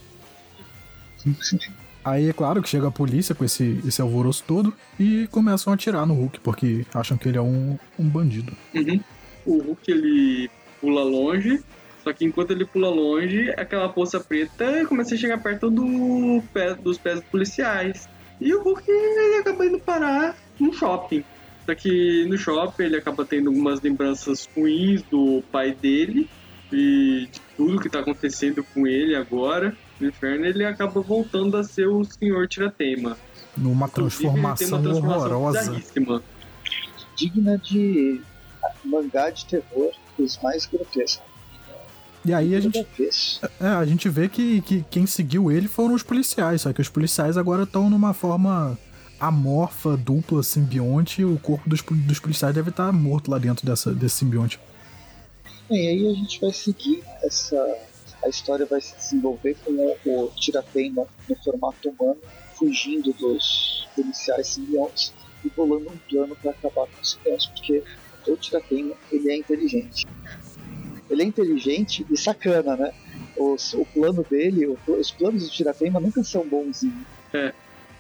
Aí 2.07 2.29
é 2.29 2.33
claro 2.33 2.63
que 2.63 2.69
chega 2.69 2.87
a 2.87 2.91
polícia 2.93 3.35
com 3.35 3.45
esse, 3.45 3.81
esse 3.85 4.01
alvoroço 4.01 4.45
todo 4.47 4.73
e 4.99 5.27
começam 5.33 5.73
a 5.73 5.75
atirar 5.75 6.07
no 6.07 6.15
Hulk, 6.15 6.39
porque 6.39 6.87
acham 6.95 7.17
que 7.17 7.29
ele 7.29 7.37
é 7.37 7.43
um, 7.43 7.77
um 7.99 8.09
bandido. 8.09 8.57
Uhum. 8.73 9.01
O 9.45 9.59
Hulk 9.59 9.91
ele 9.91 10.49
pula 10.81 11.03
longe, 11.03 11.61
só 12.05 12.13
que 12.13 12.25
enquanto 12.25 12.53
ele 12.53 12.65
pula 12.65 12.89
longe, 12.89 13.51
aquela 13.57 13.89
poça 13.89 14.21
preta 14.21 14.87
começa 14.87 15.17
a 15.17 15.19
chegar 15.19 15.43
perto 15.43 15.69
do 15.69 16.41
pé, 16.53 16.77
dos 16.77 16.97
pés 16.97 17.17
dos 17.17 17.29
policiais. 17.29 18.09
E 18.41 18.55
o 18.55 18.63
Hulk 18.63 18.89
ele 18.89 19.41
acaba 19.41 19.67
indo 19.67 19.81
parar 19.81 20.37
no 20.61 20.73
shopping. 20.73 21.25
Só 21.67 21.75
que 21.75 22.25
no 22.29 22.39
shopping 22.39 22.85
ele 22.85 22.97
acaba 22.99 23.25
tendo 23.25 23.49
algumas 23.49 23.81
lembranças 23.81 24.49
ruins 24.57 25.03
do 25.11 25.43
pai 25.51 25.73
dele 25.73 26.31
e 26.73 27.29
de 27.33 27.41
tudo 27.57 27.81
que 27.81 27.89
tá 27.89 27.99
acontecendo 27.99 28.63
com 28.73 28.87
ele 28.87 29.17
agora. 29.17 29.77
No 30.01 30.09
inferno 30.09 30.45
ele 30.45 30.65
acaba 30.65 31.01
voltando 31.01 31.57
a 31.57 31.65
ser 31.65 31.89
o 31.89 32.05
Senhor 32.05 32.47
Tiratema. 32.49 33.17
Numa 33.57 33.89
transformação, 33.89 34.69
uma 34.69 34.79
transformação 34.83 35.19
horrorosa. 35.19 35.61
bizarríssima. 35.61 36.23
Digna 37.17 37.57
de 37.59 38.21
mangá 38.85 39.31
de 39.31 39.47
terror 39.47 39.93
dos 40.19 40.39
mais 40.43 40.67
grotescos. 40.67 41.25
E 42.25 42.35
aí 42.35 42.57
a 42.57 42.61
gente, 42.61 42.85
é, 43.61 43.67
a 43.69 43.87
gente 43.87 44.09
vê 44.09 44.29
que, 44.29 44.61
que 44.63 44.85
quem 44.91 45.07
seguiu 45.07 45.51
ele 45.51 45.69
foram 45.69 45.95
os 45.95 46.03
policiais, 46.03 46.63
só 46.63 46.73
que 46.73 46.81
os 46.81 46.89
policiais 46.89 47.37
agora 47.37 47.63
estão 47.63 47.89
numa 47.89 48.13
forma 48.13 48.77
amorfa, 49.21 49.97
dupla, 49.97 50.43
simbionte, 50.43 51.23
e 51.23 51.25
o 51.25 51.39
corpo 51.39 51.69
dos, 51.69 51.83
dos 51.83 52.19
policiais 52.19 52.55
deve 52.55 52.71
estar 52.71 52.93
morto 52.93 53.31
lá 53.31 53.39
dentro 53.39 53.65
dessa, 53.65 53.95
desse 53.95 54.17
simbionte. 54.17 54.59
E 55.71 55.75
aí 55.75 56.09
a 56.09 56.15
gente 56.15 56.41
vai 56.41 56.53
seguir 56.53 57.03
essa. 57.23 57.57
A 58.27 58.29
história 58.29 58.67
vai 58.67 58.81
se 58.81 58.97
desenvolver 58.97 59.57
com 59.65 59.71
o, 59.73 60.25
o 60.27 60.31
Tiratema 60.35 61.07
no 61.29 61.37
formato 61.45 61.89
humano, 61.91 62.21
fugindo 62.59 63.13
dos 63.13 63.89
policiais 63.95 64.49
simbiontes 64.49 65.15
e 65.45 65.51
bolando 65.51 65.91
um 65.91 65.99
plano 66.11 66.37
para 66.43 66.51
acabar 66.51 66.87
com 66.87 67.01
os 67.01 67.13
simbiontes, 67.13 67.47
porque 67.47 67.85
o 68.29 68.37
Tiratema 68.37 68.95
ele 69.13 69.31
é 69.31 69.37
inteligente. 69.37 70.05
Ele 71.09 71.23
é 71.23 71.25
inteligente 71.25 72.05
e 72.11 72.19
sacana, 72.19 72.77
né? 72.77 72.91
Os, 73.39 73.73
o 73.75 73.85
plano 73.87 74.27
dele, 74.29 74.67
o- 74.67 74.77
os 74.89 75.13
planos 75.13 75.45
do 75.45 75.51
Tiratema 75.51 76.01
nunca 76.01 76.25
são 76.25 76.45
bonzinhos. 76.49 77.07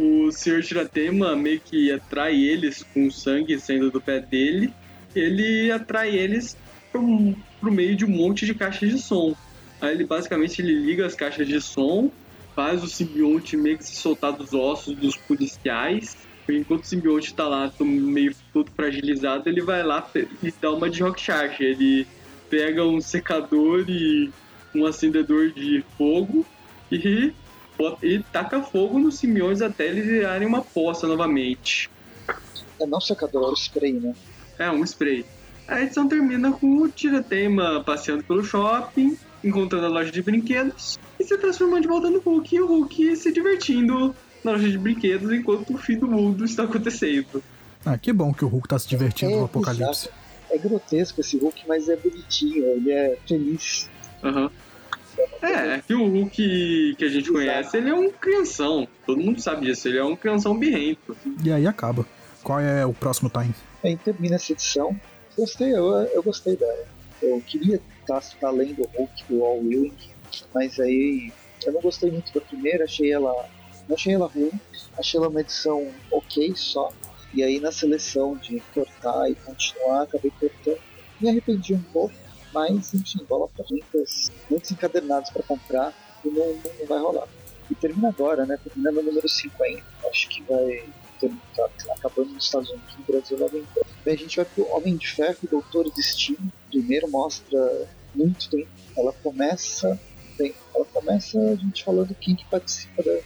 o 0.00 0.30
Sr. 0.32 0.60
Tiratema 0.62 1.36
meio 1.36 1.60
que 1.60 1.92
atrai 1.92 2.34
eles 2.34 2.82
com 2.92 3.06
o 3.06 3.12
sangue 3.12 3.60
saindo 3.60 3.92
do 3.92 4.00
pé 4.02 4.20
dele. 4.20 4.72
Ele 5.14 5.70
atrai 5.70 6.16
eles 6.16 6.56
pro, 6.90 7.36
pro 7.60 7.72
meio 7.72 7.94
de 7.96 8.04
um 8.04 8.08
monte 8.08 8.44
de 8.44 8.54
caixas 8.54 8.90
de 8.90 8.98
som. 9.00 9.32
Aí 9.80 9.94
ele 9.94 10.04
basicamente 10.04 10.60
ele 10.60 10.72
liga 10.72 11.04
as 11.06 11.14
caixas 11.14 11.46
de 11.46 11.60
som, 11.60 12.10
faz 12.54 12.82
o 12.82 12.86
simbionte 12.88 13.56
meio 13.56 13.78
que 13.78 13.84
se 13.84 13.96
soltar 13.96 14.32
dos 14.32 14.52
ossos 14.52 14.96
dos 14.96 15.16
policiais. 15.16 16.16
Enquanto 16.48 16.84
o 16.84 16.86
simbionte 16.86 17.34
tá 17.34 17.46
lá 17.46 17.72
meio 17.80 18.34
todo 18.52 18.70
fragilizado, 18.70 19.48
ele 19.48 19.60
vai 19.60 19.82
lá 19.82 20.08
e 20.42 20.52
dá 20.60 20.70
uma 20.72 20.88
de 20.88 21.02
rock 21.02 21.20
charge. 21.20 21.62
Ele 21.62 22.06
pega 22.48 22.84
um 22.84 23.00
secador 23.00 23.84
e 23.88 24.30
um 24.74 24.86
acendedor 24.86 25.50
de 25.50 25.84
fogo 25.98 26.46
e 26.90 27.32
bota- 27.76 28.06
e 28.06 28.22
taca 28.22 28.62
fogo 28.62 28.98
nos 28.98 29.18
simbiontes 29.18 29.60
até 29.60 29.86
eles 29.86 30.06
virarem 30.06 30.46
uma 30.46 30.62
poça 30.62 31.06
novamente. 31.06 31.90
É 32.80 32.86
não 32.86 33.00
secador, 33.00 33.48
é 33.48 33.50
o 33.50 33.54
spray, 33.54 33.92
né? 33.94 34.14
É, 34.58 34.70
um 34.70 34.84
spray. 34.84 35.24
A 35.66 35.82
edição 35.82 36.08
termina 36.08 36.52
com 36.52 36.82
o 36.82 36.88
Tiratema 36.88 37.82
passeando 37.84 38.22
pelo 38.22 38.44
shopping, 38.44 39.18
encontrando 39.46 39.86
a 39.86 39.88
loja 39.88 40.10
de 40.10 40.22
brinquedos 40.22 40.98
e 41.18 41.24
se 41.24 41.38
transformando 41.38 41.82
de 41.82 41.88
volta 41.88 42.10
no 42.10 42.18
Hulk 42.18 42.54
e 42.54 42.60
o 42.60 42.66
Hulk 42.66 43.16
se 43.16 43.32
divertindo 43.32 44.14
na 44.42 44.52
loja 44.52 44.68
de 44.68 44.78
brinquedos 44.78 45.32
enquanto 45.32 45.74
o 45.74 45.78
fim 45.78 45.98
do 45.98 46.06
mundo 46.06 46.44
está 46.44 46.64
acontecendo. 46.64 47.42
Ah, 47.84 47.96
que 47.96 48.12
bom 48.12 48.34
que 48.34 48.44
o 48.44 48.48
Hulk 48.48 48.68
tá 48.68 48.78
se 48.78 48.88
divertindo 48.88 49.32
É 49.32 49.36
no 49.36 49.44
apocalipse. 49.44 50.10
É 50.50 50.58
grotesco 50.58 51.20
esse 51.20 51.36
Hulk, 51.38 51.64
mas 51.68 51.88
é 51.88 51.96
bonitinho, 51.96 52.64
ele 52.64 52.92
é 52.92 53.16
feliz. 53.26 53.88
Aham. 54.22 54.50
É, 55.40 55.78
que 55.78 55.94
o 55.94 56.06
Hulk 56.06 56.96
que 56.98 57.04
a 57.04 57.08
gente 57.08 57.30
conhece, 57.30 57.76
ele 57.76 57.88
é 57.88 57.94
um 57.94 58.10
crianção. 58.10 58.86
Todo 59.06 59.20
mundo 59.20 59.40
sabe 59.40 59.66
disso, 59.66 59.88
ele 59.88 59.98
é 59.98 60.04
um 60.04 60.14
crianção 60.14 60.56
birrento. 60.56 61.16
E 61.42 61.50
aí 61.50 61.66
acaba. 61.66 62.04
Qual 62.42 62.60
é 62.60 62.84
o 62.84 62.92
próximo 62.92 63.30
time? 63.30 63.54
Aí 63.82 63.96
termina 63.96 64.36
essa 64.36 64.52
edição. 64.52 64.98
Gostei, 65.36 65.72
eu, 65.72 65.86
eu 65.86 66.22
gostei 66.22 66.56
dela. 66.56 66.84
Eu 67.22 67.42
queria 67.46 67.80
estar 68.14 68.38
tá, 68.40 68.50
lendo 68.50 68.82
o 68.82 68.90
Hulk 68.96 69.24
do 69.28 69.44
All 69.44 69.58
Willing, 69.58 69.96
mas 70.54 70.78
aí 70.78 71.32
eu 71.64 71.72
não 71.72 71.80
gostei 71.80 72.10
muito 72.10 72.32
da 72.32 72.40
primeira, 72.40 72.84
achei 72.84 73.12
ela. 73.12 73.48
Não 73.88 73.94
achei 73.94 74.14
ela 74.14 74.26
ruim, 74.26 74.50
achei 74.98 75.18
ela 75.18 75.28
uma 75.28 75.40
edição 75.40 75.88
ok 76.10 76.54
só. 76.56 76.92
E 77.32 77.42
aí 77.42 77.60
na 77.60 77.70
seleção 77.70 78.36
de 78.36 78.60
cortar 78.74 79.30
e 79.30 79.34
continuar, 79.34 80.02
acabei 80.02 80.32
cortando. 80.38 80.80
Me 81.20 81.28
arrependi 81.28 81.74
um 81.74 81.82
pouco, 81.82 82.14
mas 82.52 82.92
enfim, 82.94 83.24
bola 83.28 83.48
pra 83.48 83.64
muitas, 83.70 84.30
muitos 84.50 84.70
encadernados 84.70 85.30
para 85.30 85.42
comprar 85.42 85.94
e 86.24 86.28
não, 86.28 86.46
não 86.46 86.86
vai 86.86 86.98
rolar. 86.98 87.28
E 87.70 87.74
termina 87.74 88.08
agora, 88.08 88.46
né? 88.46 88.58
Termina 88.62 88.90
no 88.90 89.02
número 89.02 89.28
50. 89.28 89.82
Acho 90.08 90.28
que 90.28 90.42
vai 90.42 90.84
ter, 91.18 91.30
tá 91.54 91.68
acabando 91.94 92.30
nos 92.32 92.44
Estados 92.44 92.70
Unidos, 92.70 92.94
no 92.98 93.04
Brasil 93.04 93.38
logo 93.38 93.56
então. 93.56 93.82
Bem, 94.04 94.14
a 94.14 94.18
gente 94.18 94.36
vai 94.36 94.44
pro 94.44 94.68
Homem 94.70 94.96
de 94.96 95.08
Ferro 95.08 95.36
e 95.42 95.46
Doutor 95.46 95.90
Destino. 95.90 96.52
Primeiro 96.70 97.08
mostra 97.10 97.88
muito 98.14 98.48
tempo. 98.50 98.68
Ela 98.96 99.12
começa. 99.12 99.98
Bem, 100.38 100.54
ela 100.74 100.84
começa 100.86 101.38
a 101.38 101.56
gente 101.56 101.82
falando 101.84 102.14
quem 102.14 102.34
que 102.36 102.44
participa 102.46 103.02
da, 103.02 103.18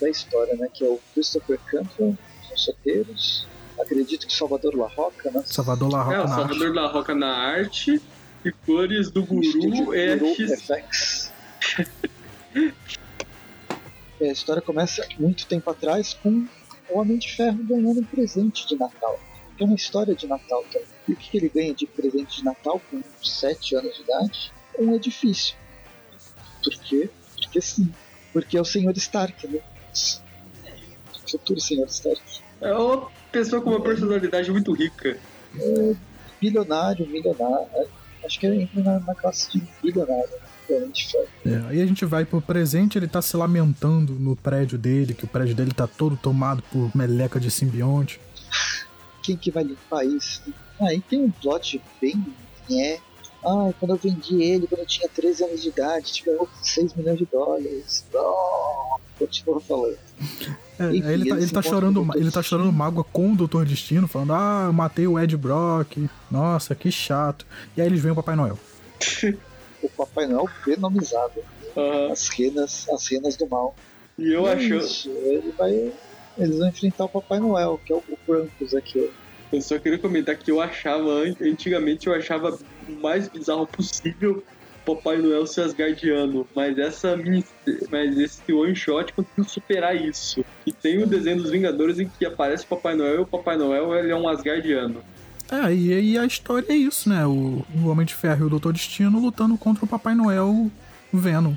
da 0.00 0.10
história, 0.10 0.54
né? 0.56 0.68
Que 0.72 0.84
é 0.84 0.88
o 0.88 0.98
Christopher 1.14 1.58
Campbell, 1.66 2.16
são 2.48 2.56
solteiros. 2.56 3.46
Acredito 3.78 4.26
que 4.26 4.34
Salvador 4.34 4.74
La 4.74 4.88
Roca, 4.88 5.30
né? 5.30 5.42
Salvador 5.44 5.92
La 5.92 6.00
É, 6.00 6.04
Roca 6.04 6.24
o 6.24 6.28
na 6.28 6.34
arte. 6.34 6.48
Salvador 6.48 6.74
da 6.74 6.86
Roca 6.86 7.14
na 7.14 7.36
arte 7.36 8.02
e 8.44 8.52
cores 8.52 9.10
do 9.10 9.22
Guru 9.22 9.94
é. 9.94 10.16
FX. 10.18 11.30
É, 14.18 14.30
a 14.30 14.32
história 14.32 14.62
começa 14.62 15.06
muito 15.18 15.46
tempo 15.46 15.68
atrás 15.68 16.14
com 16.14 16.46
o 16.90 16.98
Homem 16.98 17.18
de 17.18 17.32
Ferro 17.34 17.58
ganhando 17.64 18.00
um 18.00 18.04
presente 18.04 18.66
de 18.66 18.76
Natal. 18.76 19.18
é 19.58 19.64
uma 19.64 19.74
história 19.74 20.14
de 20.14 20.26
Natal 20.26 20.64
também. 20.72 20.86
E 21.08 21.12
o 21.12 21.16
que, 21.16 21.30
que 21.30 21.36
ele 21.38 21.48
ganha 21.48 21.74
de 21.74 21.86
presente 21.86 22.38
de 22.38 22.44
Natal 22.44 22.80
com 22.90 23.00
7 23.22 23.76
anos 23.76 23.94
de 23.94 24.02
idade? 24.02 24.52
Um 24.78 24.94
edifício. 24.94 25.56
Por 26.62 26.74
quê? 26.82 27.08
Porque 27.40 27.60
sim. 27.60 27.92
Porque 28.32 28.56
é 28.58 28.60
o 28.60 28.64
Senhor 28.64 28.94
Stark, 28.96 29.46
né? 29.46 29.60
O 31.24 31.30
futuro 31.30 31.60
Senhor 31.60 31.86
Stark. 31.86 32.22
É 32.60 32.72
uma 32.74 33.10
pessoa 33.30 33.62
com 33.62 33.70
uma 33.70 33.80
personalidade 33.82 34.50
muito 34.50 34.72
rica. 34.72 35.18
É, 35.58 35.94
bilionário, 36.40 37.06
milionário. 37.06 37.68
é, 37.74 37.86
Acho 38.24 38.40
que 38.40 38.46
ele 38.46 38.62
entra 38.62 38.82
na, 38.82 39.00
na 39.00 39.14
classe 39.14 39.50
de 39.52 39.62
bilionário. 39.82 40.28
Realmente. 40.68 41.16
É, 41.44 41.62
aí 41.68 41.80
a 41.80 41.86
gente 41.86 42.04
vai 42.04 42.24
pro 42.24 42.40
presente, 42.40 42.98
ele 42.98 43.08
tá 43.08 43.22
se 43.22 43.36
lamentando 43.36 44.12
no 44.14 44.34
prédio 44.34 44.76
dele, 44.78 45.14
que 45.14 45.24
o 45.24 45.28
prédio 45.28 45.54
dele 45.54 45.72
tá 45.72 45.86
todo 45.86 46.16
tomado 46.16 46.62
por 46.72 46.90
meleca 46.96 47.38
de 47.38 47.50
simbionte. 47.50 48.20
Quem 49.22 49.36
que 49.36 49.50
vai 49.50 49.64
limpar 49.64 50.04
isso? 50.04 50.42
Aí 50.80 51.00
tem 51.00 51.20
um 51.20 51.30
plot 51.30 51.80
bem. 52.00 52.24
É. 52.70 52.98
Ah, 53.44 53.72
quando 53.78 53.92
eu 53.92 53.96
vendi 53.96 54.42
ele, 54.42 54.66
quando 54.66 54.80
eu 54.80 54.86
tinha 54.86 55.08
13 55.08 55.44
anos 55.44 55.62
de 55.62 55.68
idade, 55.68 56.12
tive 56.12 56.30
6 56.62 56.94
milhões 56.94 57.18
de 57.18 57.26
dólares. 57.26 58.04
Oh, 58.12 58.98
continua 59.18 59.60
falando. 59.60 59.96
É, 60.78 60.88
Enfim, 60.88 61.02
aí 61.06 61.14
ele 61.14 61.28
tá, 61.28 61.36
ele 61.36 61.50
tá 61.50 61.62
chorando, 61.62 62.00
encontram 62.00 62.12
com 62.12 62.18
o 62.18 62.22
ele 62.22 62.30
tá 62.30 62.40
Dr. 62.40 62.46
chorando 62.46 62.72
mágoa 62.72 63.04
com 63.04 63.32
o 63.32 63.36
Doutor 63.36 63.64
Destino, 63.64 64.08
falando: 64.08 64.32
"Ah, 64.32 64.64
eu 64.66 64.72
matei 64.72 65.06
o 65.06 65.18
Ed 65.18 65.36
Brock. 65.36 66.08
Nossa, 66.30 66.74
que 66.74 66.90
chato". 66.90 67.46
E 67.76 67.80
aí 67.80 67.86
eles 67.86 68.00
veem 68.00 68.12
o 68.12 68.16
Papai 68.16 68.34
Noel. 68.34 68.58
O 69.86 69.90
Papai 69.90 70.26
Noel 70.26 70.48
venomizado. 70.66 71.42
Aham. 71.76 72.12
As 72.12 72.28
renas, 72.28 72.86
as 72.90 73.06
renas 73.08 73.36
do 73.36 73.46
mal. 73.48 73.74
E 74.18 74.32
eu 74.32 74.46
é 74.46 74.52
acho. 74.54 75.10
Ele 75.10 75.52
vai. 75.56 75.92
Eles 76.38 76.58
vão 76.58 76.68
enfrentar 76.68 77.04
o 77.04 77.08
Papai 77.08 77.38
Noel, 77.40 77.80
que 77.84 77.92
é 77.92 77.96
o, 77.96 78.02
o 78.08 78.16
Krampus 78.26 78.74
aqui. 78.74 79.10
Eu 79.52 79.60
só 79.60 79.78
queria 79.78 79.98
comentar 79.98 80.36
que 80.36 80.50
eu 80.50 80.60
achava, 80.60 81.08
an- 81.08 81.36
antigamente 81.40 82.06
eu 82.08 82.14
achava 82.14 82.58
o 82.88 82.92
mais 83.00 83.28
bizarro 83.28 83.66
possível 83.66 84.42
Papai 84.84 85.18
Noel 85.18 85.46
ser 85.46 85.62
asgardiano, 85.62 86.46
mas 86.54 86.78
essa 86.78 87.16
mini, 87.16 87.44
mas 87.90 88.16
esse 88.18 88.52
one 88.52 88.74
shot 88.74 89.12
conseguiu 89.12 89.44
superar 89.44 89.96
isso. 89.96 90.44
E 90.64 90.72
tem 90.72 91.02
o 91.02 91.06
desenho 91.06 91.38
dos 91.42 91.50
Vingadores 91.50 91.98
em 91.98 92.08
que 92.08 92.24
aparece 92.24 92.64
o 92.64 92.68
Papai 92.68 92.94
Noel 92.94 93.14
e 93.16 93.18
o 93.18 93.26
Papai 93.26 93.56
Noel 93.56 93.94
ele 93.94 94.12
é 94.12 94.16
um 94.16 94.28
asgardiano. 94.28 95.02
É, 95.50 95.72
e 95.72 95.92
aí 95.92 96.18
a 96.18 96.24
história 96.24 96.66
é 96.72 96.76
isso, 96.76 97.08
né? 97.08 97.24
O, 97.26 97.64
o 97.74 97.88
Homem 97.88 98.04
de 98.04 98.14
Ferro 98.14 98.44
e 98.44 98.46
o 98.46 98.50
Doutor 98.50 98.72
Destino 98.72 99.20
lutando 99.20 99.56
contra 99.56 99.84
o 99.84 99.88
Papai 99.88 100.14
Noel 100.14 100.70
Venom. 101.12 101.54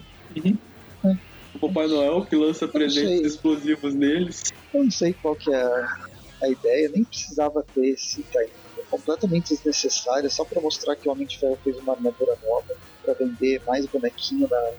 O 1.55 1.59
Papai 1.59 1.87
Noel 1.87 2.25
que 2.25 2.35
lança 2.35 2.67
presentes 2.67 3.25
explosivos 3.25 3.95
neles. 3.95 4.53
Eu 4.73 4.83
não 4.83 4.91
sei 4.91 5.13
qual 5.13 5.35
que 5.35 5.51
é 5.51 5.61
a, 5.61 5.97
a 6.43 6.49
ideia, 6.49 6.89
nem 6.93 7.03
precisava 7.03 7.65
ter 7.73 7.87
esse 7.87 8.21
time. 8.23 8.49
É 8.77 8.81
completamente 8.89 9.49
desnecessário, 9.49 10.29
só 10.29 10.45
pra 10.45 10.61
mostrar 10.61 10.95
que 10.95 11.09
o 11.09 11.11
Homem 11.11 11.25
de 11.25 11.39
Ferro 11.39 11.57
fez 11.63 11.77
uma 11.79 11.93
armadura 11.93 12.37
nova, 12.43 12.75
pra 13.03 13.13
vender 13.13 13.61
mais 13.65 13.87
bonequinho 13.87 14.47
na, 14.49 14.71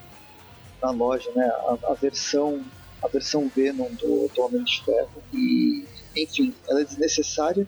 na 0.83 0.91
loja, 0.93 1.31
né? 1.35 1.47
A, 1.47 1.79
a 1.91 1.95
versão 1.95 2.63
a 3.03 3.09
versão 3.09 3.51
Venom 3.55 3.89
do, 3.95 4.31
do 4.35 4.43
Homem 4.43 4.63
de 4.63 4.83
Ferro. 4.85 5.23
E, 5.33 5.85
enfim, 6.17 6.55
ela 6.69 6.83
é 6.83 6.85
desnecessária, 6.85 7.67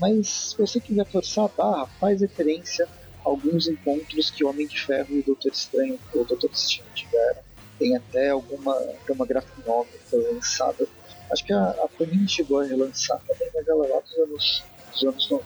mas 0.00 0.28
se 0.28 0.58
você 0.58 0.80
quiser 0.80 1.06
forçar 1.06 1.44
a 1.44 1.48
barra, 1.48 1.86
faz 2.00 2.20
referência 2.20 2.88
a 3.24 3.28
alguns 3.28 3.68
encontros 3.68 4.30
que 4.30 4.44
o 4.44 4.48
Homem 4.48 4.66
de 4.66 4.80
Ferro 4.80 5.08
e 5.10 5.20
o 5.20 5.22
Doutor 5.24 5.52
Estranho, 5.52 5.98
ou 6.14 6.22
o 6.22 6.24
Doutor 6.24 6.48
Destino 6.50 6.86
tiveram. 6.94 7.40
Tem 7.78 7.96
até 7.96 8.30
alguma 8.30 8.74
tem 9.06 9.14
uma 9.14 9.26
graphic 9.26 9.58
novel 9.66 9.86
que 9.92 10.10
foi 10.10 10.32
lançada. 10.32 10.86
Acho 11.32 11.44
que 11.44 11.52
a, 11.52 11.62
a 11.70 11.88
Panini 11.98 12.28
chegou 12.28 12.60
a 12.60 12.64
relançar 12.64 13.20
também, 13.28 13.48
mas 13.54 13.66
ela 13.68 13.86
lá 13.86 14.00
dos 14.00 14.16
anos, 14.18 14.64
dos 14.92 15.02
anos 15.04 15.30
no- 15.30 15.42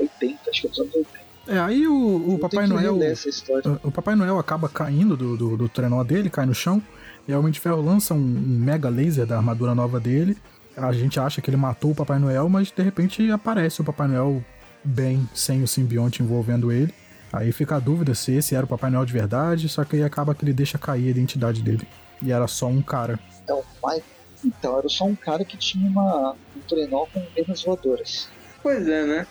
80, 0.00 0.50
acho 0.50 0.60
que 0.60 0.66
é 0.66 0.70
dos 0.70 0.78
anos 0.80 0.94
80. 0.94 1.18
É, 1.48 1.58
aí 1.58 1.86
o, 1.86 2.34
o 2.34 2.38
Papai 2.38 2.66
Noel. 2.66 2.98
história. 3.12 3.80
O 3.82 3.90
Papai 3.90 4.14
Noel 4.14 4.38
acaba 4.38 4.68
caindo 4.68 5.16
do, 5.16 5.34
do, 5.36 5.56
do 5.56 5.68
trenó 5.68 6.04
dele, 6.04 6.28
cai 6.28 6.44
no 6.44 6.54
chão, 6.54 6.82
e 7.26 7.32
o 7.32 7.38
Homem 7.38 7.50
de 7.50 7.58
Ferro 7.58 7.80
lança 7.80 8.12
um, 8.12 8.18
um 8.18 8.58
mega 8.58 8.88
laser 8.90 9.24
da 9.24 9.36
armadura 9.36 9.74
nova 9.74 9.98
dele. 9.98 10.36
A 10.78 10.92
gente 10.92 11.18
acha 11.18 11.40
que 11.40 11.50
ele 11.50 11.56
matou 11.56 11.90
o 11.90 11.94
Papai 11.94 12.18
Noel, 12.18 12.48
mas 12.48 12.70
de 12.70 12.82
repente 12.82 13.30
aparece 13.30 13.80
o 13.80 13.84
Papai 13.84 14.08
Noel 14.08 14.42
bem, 14.84 15.28
sem 15.34 15.62
o 15.62 15.68
simbionte 15.68 16.22
envolvendo 16.22 16.70
ele. 16.70 16.94
Aí 17.32 17.52
fica 17.52 17.76
a 17.76 17.80
dúvida 17.80 18.14
se 18.14 18.32
esse 18.32 18.54
era 18.54 18.64
o 18.64 18.68
Papai 18.68 18.90
Noel 18.90 19.04
de 19.04 19.12
verdade, 19.12 19.68
só 19.68 19.84
que 19.84 19.96
aí 19.96 20.02
acaba 20.02 20.34
que 20.34 20.44
ele 20.44 20.52
deixa 20.52 20.78
cair 20.78 21.08
a 21.08 21.10
identidade 21.10 21.62
dele. 21.62 21.86
E 22.22 22.32
era 22.32 22.46
só 22.46 22.66
um 22.66 22.80
cara. 22.80 23.18
Então, 23.42 23.62
mas, 23.82 24.02
então, 24.44 24.78
era 24.78 24.88
só 24.88 25.04
um 25.04 25.14
cara 25.14 25.44
que 25.44 25.56
tinha 25.56 25.88
uma, 25.88 26.34
um 26.56 26.60
trenó 26.68 27.06
com 27.12 27.22
renas 27.36 27.62
voadoras. 27.62 28.30
Pois 28.62 28.88
é, 28.88 29.04
né? 29.04 29.26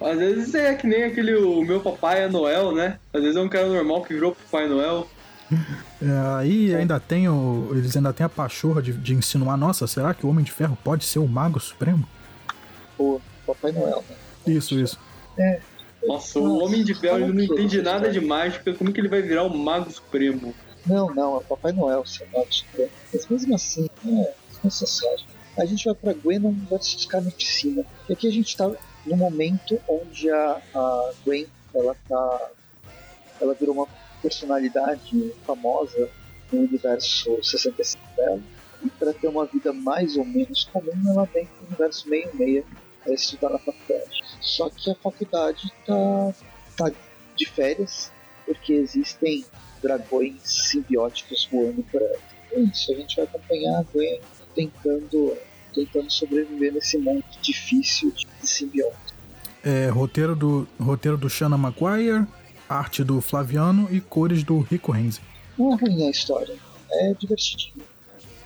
Às 0.00 0.18
vezes 0.18 0.54
é 0.54 0.74
que 0.74 0.86
nem 0.86 1.04
aquele 1.04 1.34
o 1.36 1.62
meu 1.62 1.80
papai 1.80 2.24
é 2.24 2.28
Noel, 2.28 2.72
né? 2.72 2.98
Às 3.12 3.22
vezes 3.22 3.36
é 3.36 3.40
um 3.40 3.48
cara 3.48 3.66
normal 3.66 4.02
que 4.02 4.12
virou 4.12 4.34
Papai 4.34 4.68
Noel. 4.68 5.08
É, 6.02 6.36
aí 6.38 6.74
ainda 6.74 6.98
tem 6.98 7.28
o, 7.28 7.68
eles 7.72 7.96
ainda 7.96 8.12
têm 8.12 8.26
a 8.26 8.28
pachorra 8.28 8.82
de, 8.82 8.92
de 8.92 9.14
insinuar, 9.14 9.56
nossa, 9.56 9.86
será 9.86 10.12
que 10.12 10.26
o 10.26 10.28
Homem 10.28 10.44
de 10.44 10.52
Ferro 10.52 10.76
pode 10.82 11.04
ser 11.04 11.18
o 11.18 11.28
Mago 11.28 11.60
Supremo? 11.60 12.06
O 12.98 13.20
Papai 13.46 13.72
Noel, 13.72 14.04
né? 14.08 14.16
Isso, 14.46 14.74
isso. 14.74 14.98
Nossa, 16.06 16.38
o 16.38 16.58
Homem 16.64 16.84
de 16.84 16.94
Ferro 16.94 17.18
ele 17.18 17.32
não 17.32 17.42
entende 17.42 17.78
é 17.78 17.82
nada 17.82 18.10
de 18.10 18.20
mágica, 18.20 18.74
como 18.74 18.92
que 18.92 19.00
ele 19.00 19.08
vai 19.08 19.22
virar 19.22 19.44
o 19.44 19.56
Mago 19.56 19.90
Supremo? 19.90 20.54
Não, 20.84 21.12
não, 21.14 21.34
é 21.34 21.38
o 21.38 21.40
Papai 21.42 21.72
Noel, 21.72 22.04
seu 22.06 22.26
Mago 22.32 22.52
Supremo. 22.52 22.90
Mas 23.12 23.26
mesmo 23.26 23.54
assim, 23.54 23.88
é 24.06 24.32
desnecessário. 24.52 25.24
A 25.58 25.64
gente 25.64 25.84
vai 25.86 25.94
pra 25.94 26.12
Gwen 26.12 26.40
versus 26.68 27.06
Carnificina. 27.06 27.84
E 28.08 28.12
aqui 28.12 28.28
a 28.28 28.32
gente 28.32 28.56
tá 28.56 28.70
no 29.06 29.16
momento 29.16 29.80
onde 29.88 30.30
a, 30.30 30.60
a 30.74 31.12
Gwen, 31.24 31.46
ela 31.74 31.96
tá. 32.08 32.50
Ela 33.40 33.54
virou 33.54 33.74
uma 33.74 33.86
personalidade 34.22 35.32
famosa 35.46 36.08
no 36.52 36.60
universo 36.60 37.38
65 37.42 38.02
dela. 38.16 38.40
E 38.84 38.90
para 38.90 39.12
ter 39.12 39.28
uma 39.28 39.46
vida 39.46 39.72
mais 39.72 40.16
ou 40.16 40.24
menos 40.24 40.64
comum, 40.64 40.92
ela 41.08 41.24
vem 41.32 41.46
pro 41.46 41.66
universo 41.66 42.08
meio-meia 42.08 42.64
para 43.02 43.14
estudar 43.14 43.50
na 43.50 43.58
faculdade. 43.58 44.22
Só 44.40 44.68
que 44.68 44.90
a 44.90 44.94
faculdade 44.94 45.72
tá, 45.86 46.34
tá 46.76 46.92
de 47.34 47.46
férias, 47.46 48.12
porque 48.44 48.72
existem 48.72 49.44
dragões 49.82 50.40
simbióticos 50.44 51.48
voando 51.50 51.82
por 51.84 52.02
aí. 52.02 52.18
É 52.52 52.60
isso, 52.60 52.92
a 52.92 52.96
gente 52.96 53.16
vai 53.16 53.24
acompanhar 53.24 53.80
a 53.80 53.82
Gwen 53.82 54.20
tentando, 54.54 55.36
tentando 55.74 56.10
sobreviver 56.10 56.72
nesse 56.72 56.98
mundo 56.98 57.24
difícil 57.42 58.10
de 58.10 58.26
simbionte. 58.42 58.96
É, 59.62 59.88
roteiro 59.88 60.36
do 60.36 60.66
roteiro 60.78 61.16
do 61.16 61.28
Shanna 61.28 61.58
Maguire, 61.58 62.26
arte 62.68 63.04
do 63.04 63.20
Flaviano 63.20 63.88
e 63.90 64.00
cores 64.00 64.42
do 64.42 64.60
Rico 64.60 64.92
Renzi. 64.92 65.20
Não 65.58 65.72
é 65.72 65.76
ruim 65.76 66.06
a 66.06 66.10
história, 66.10 66.54
é 66.90 67.14
divertidinho. 67.14 67.84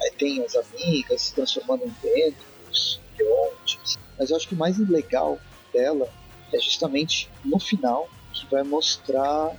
Aí 0.02 0.10
tem 0.12 0.44
as 0.44 0.54
amigas 0.54 1.22
se 1.22 1.34
transformando 1.34 1.84
em 1.84 1.94
ventos, 2.02 3.00
simbiontes. 3.16 3.98
Mas 4.18 4.30
eu 4.30 4.36
acho 4.36 4.48
que 4.48 4.54
o 4.54 4.58
mais 4.58 4.78
legal 4.78 5.38
dela 5.72 6.08
é 6.52 6.58
justamente 6.58 7.28
no 7.44 7.58
final, 7.58 8.08
que 8.32 8.46
vai 8.50 8.62
mostrar 8.62 9.56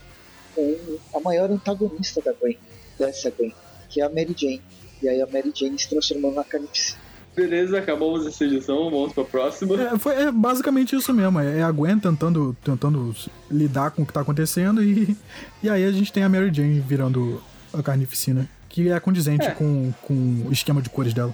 um, 0.58 0.98
a 1.14 1.20
maior 1.20 1.50
antagonista 1.50 2.22
da 2.22 2.34
Gwen, 2.34 2.58
dessa 2.98 3.30
Gwen, 3.32 3.54
que 3.90 4.02
é 4.02 4.06
a 4.06 4.10
Mary 4.10 4.36
Jane. 4.38 4.62
E 5.02 5.10
aí 5.10 5.22
a 5.22 5.28
Mary 5.28 5.52
Jane 5.54 5.78
se 5.78 5.90
transformando 5.90 6.36
na 6.36 6.44
carnificina. 6.44 7.02
Beleza, 7.36 7.78
acabamos 7.80 8.26
essa 8.28 8.44
edição, 8.44 8.90
vamos 8.90 9.14
pra 9.14 9.24
próxima. 9.24 9.82
É, 9.82 9.98
foi, 9.98 10.14
é 10.16 10.32
basicamente 10.32 10.96
isso 10.96 11.14
mesmo. 11.14 11.40
É 11.40 11.62
a 11.62 11.72
Gwen 11.72 11.98
tentando, 11.98 12.56
tentando 12.64 13.16
lidar 13.50 13.92
com 13.92 14.02
o 14.02 14.06
que 14.06 14.12
tá 14.12 14.20
acontecendo 14.22 14.84
e, 14.84 15.16
e 15.64 15.70
aí 15.70 15.86
a 15.86 15.92
gente 15.92 16.12
tem 16.12 16.24
a 16.24 16.30
Mary 16.30 16.54
Jane 16.54 16.80
virando 16.82 17.42
a 17.74 17.82
carnificina, 17.82 18.50
que 18.68 18.90
é 18.90 19.00
condizente 19.00 19.46
É. 19.48 19.52
com, 19.52 19.94
com 20.02 20.46
o 20.48 20.52
esquema 20.52 20.82
de 20.82 20.90
cores 20.90 21.14
dela. 21.14 21.34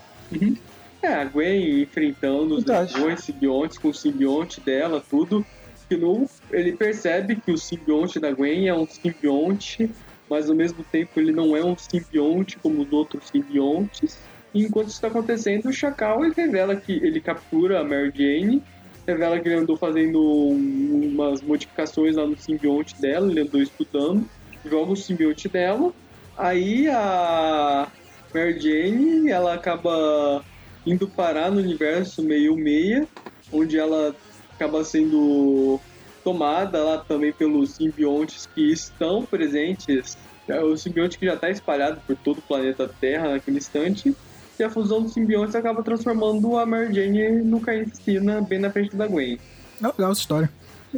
É, 1.01 1.13
a 1.15 1.25
Gwen 1.25 1.81
enfrentando 1.81 2.55
os 2.55 2.63
dragões 2.63 3.21
simbiontes 3.23 3.77
com 3.79 3.89
o 3.89 3.93
simbionte 3.93 4.61
dela, 4.61 5.03
tudo. 5.09 5.43
Que 5.89 5.95
no, 5.95 6.29
ele 6.51 6.73
percebe 6.73 7.37
que 7.37 7.51
o 7.51 7.57
simbionte 7.57 8.19
da 8.19 8.31
Gwen 8.31 8.67
é 8.67 8.73
um 8.75 8.85
simbionte, 8.85 9.89
mas 10.29 10.49
ao 10.49 10.55
mesmo 10.55 10.83
tempo 10.91 11.19
ele 11.19 11.31
não 11.31 11.55
é 11.55 11.63
um 11.63 11.77
simbionte 11.77 12.57
como 12.59 12.81
os 12.83 12.91
outros 12.91 13.29
simbiontes. 13.29 14.17
Enquanto 14.65 14.87
isso 14.87 14.95
está 14.95 15.07
acontecendo, 15.07 15.67
o 15.67 15.73
Chacal 15.73 16.23
ele 16.23 16.33
revela 16.35 16.79
que 16.79 16.91
ele 16.93 17.21
captura 17.21 17.79
a 17.81 17.83
Mary 17.83 18.11
Jane, 18.15 18.61
revela 19.07 19.39
que 19.39 19.47
ele 19.47 19.59
andou 19.59 19.77
fazendo 19.77 20.17
um- 20.19 21.11
umas 21.13 21.41
modificações 21.41 22.15
lá 22.15 22.25
no 22.27 22.37
simbionte 22.37 22.99
dela, 22.99 23.29
ele 23.31 23.41
andou 23.41 23.61
estudando, 23.61 24.29
joga 24.65 24.91
o 24.91 24.95
simbionte 24.95 25.49
dela. 25.49 25.93
Aí 26.37 26.87
a 26.89 27.91
Mary 28.33 28.59
Jane, 28.59 29.29
ela 29.29 29.53
acaba 29.53 30.43
indo 30.85 31.09
parar 31.11 31.51
no 31.51 31.59
universo 31.59 32.23
meio-meia, 32.23 33.07
onde 33.51 33.77
ela 33.77 34.15
acaba 34.55 34.83
sendo 34.83 35.79
tomada 36.23 36.83
lá 36.83 37.03
também 37.05 37.33
pelos 37.33 37.75
simbiontes 37.75 38.45
que 38.53 38.71
estão 38.71 39.25
presentes. 39.25 40.17
É 40.49 40.61
o 40.61 40.75
simbionte 40.77 41.17
que 41.17 41.25
já 41.25 41.35
está 41.35 41.49
espalhado 41.49 42.01
por 42.07 42.17
todo 42.17 42.39
o 42.39 42.47
planeta 42.47 42.93
Terra 42.99 43.31
naquele 43.31 43.57
instante. 43.57 44.13
E 44.59 44.63
a 44.63 44.69
fusão 44.69 45.01
dos 45.01 45.13
simbiontes 45.13 45.55
acaba 45.55 45.83
transformando 45.83 46.57
a 46.57 46.65
Mary 46.65 46.93
Jane 46.93 47.43
no 47.43 47.59
Carnificina 47.59 48.41
bem 48.41 48.59
na 48.59 48.71
frente 48.71 48.95
da 48.95 49.07
Gwen. 49.07 49.39
É 49.81 49.87
legal 49.87 50.11
essa 50.11 50.21
história. 50.21 50.51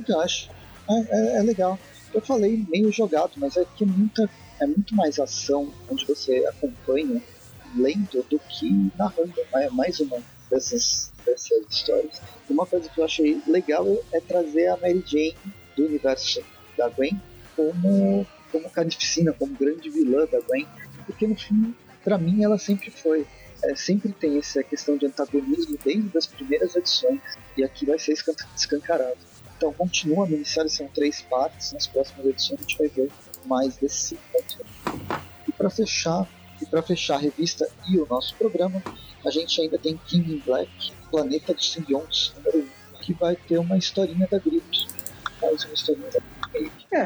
Eu 0.08 0.22
acho. 0.22 0.50
É, 0.90 0.94
é, 1.10 1.38
é 1.38 1.42
legal. 1.44 1.78
Eu 2.14 2.22
falei 2.22 2.66
meio 2.70 2.92
jogado, 2.92 3.32
mas 3.38 3.58
é 3.58 3.66
que 3.76 3.84
é, 3.84 3.88
muita, 3.88 4.30
é 4.60 4.66
muito 4.66 4.96
mais 4.96 5.20
ação 5.20 5.72
onde 5.90 6.06
você 6.06 6.46
acompanha 6.48 7.22
lendo 7.76 8.26
do 8.30 8.40
que 8.40 8.92
narrando. 8.98 9.34
É 9.54 9.70
mais 9.70 10.00
uma 10.00 10.18
dessas, 10.50 11.12
dessas 11.26 11.66
histórias. 11.70 12.22
Uma 12.50 12.66
coisa 12.66 12.90
que 12.90 13.00
eu 13.00 13.06
achei 13.06 13.42
legal 13.46 13.86
é 14.12 14.20
trazer 14.20 14.68
a 14.68 14.78
Mary 14.78 15.04
Jane 15.06 15.36
do 15.76 15.86
universo 15.86 16.42
da 16.78 16.90
Gwen 16.90 17.20
como, 17.56 18.26
como 18.52 18.70
carnificina, 18.70 19.34
como 19.34 19.54
grande 19.56 19.90
vilã 19.90 20.26
da 20.26 20.40
Gwen, 20.40 20.66
porque 21.06 21.28
no 21.28 21.36
fim, 21.36 21.76
para 22.04 22.18
mim, 22.18 22.44
ela 22.44 22.58
sempre 22.58 22.90
foi. 22.90 23.28
É, 23.64 23.76
sempre 23.76 24.12
tem 24.14 24.38
essa 24.38 24.64
questão 24.64 24.98
de 24.98 25.06
antagonismo 25.06 25.78
desde 25.84 26.18
as 26.18 26.26
primeiras 26.26 26.76
edições, 26.76 27.20
e 27.58 27.64
aqui 27.64 27.86
vai 27.86 28.00
ser 28.00 28.14
escancarado. 28.56 29.18
Então 29.58 29.74
continua 29.74 30.26
a 30.26 30.30
minissérie, 30.30 30.70
são 30.70 30.88
três 30.88 31.22
partes, 31.22 31.74
nas 31.74 31.86
próximas 31.86 32.26
edições 32.26 32.60
a 32.60 32.62
gente 32.62 32.78
vai 32.78 32.88
ver 32.88 33.12
mais 33.46 33.76
desse 33.76 34.18
ponto. 34.32 34.66
E 35.48 35.52
para 35.52 35.70
fechar, 35.70 36.26
e 36.62 36.66
para 36.66 36.82
fechar 36.82 37.16
a 37.16 37.20
revista 37.20 37.70
e 37.90 38.00
o 38.00 38.08
nosso 38.08 38.34
programa, 38.36 38.82
a 39.26 39.30
gente 39.30 39.62
ainda 39.62 39.78
tem 39.78 40.00
King 40.08 40.36
in 40.36 40.40
Black, 40.40 40.94
Planeta 41.12 41.54
dos 41.54 41.74
Simbiontes, 41.74 42.32
número 42.38 42.70
1, 42.96 42.98
que 43.00 43.14
vai 43.14 43.36
ter 43.36 43.58
uma 43.58 43.78
historinha 43.78 44.28
da 44.32 44.40
Grito. 44.40 44.88
Mais 45.42 45.66
uma 45.66 45.74
historinha 45.74 46.10
da 46.10 46.20
Grito. 46.50 46.86
É, 46.92 47.06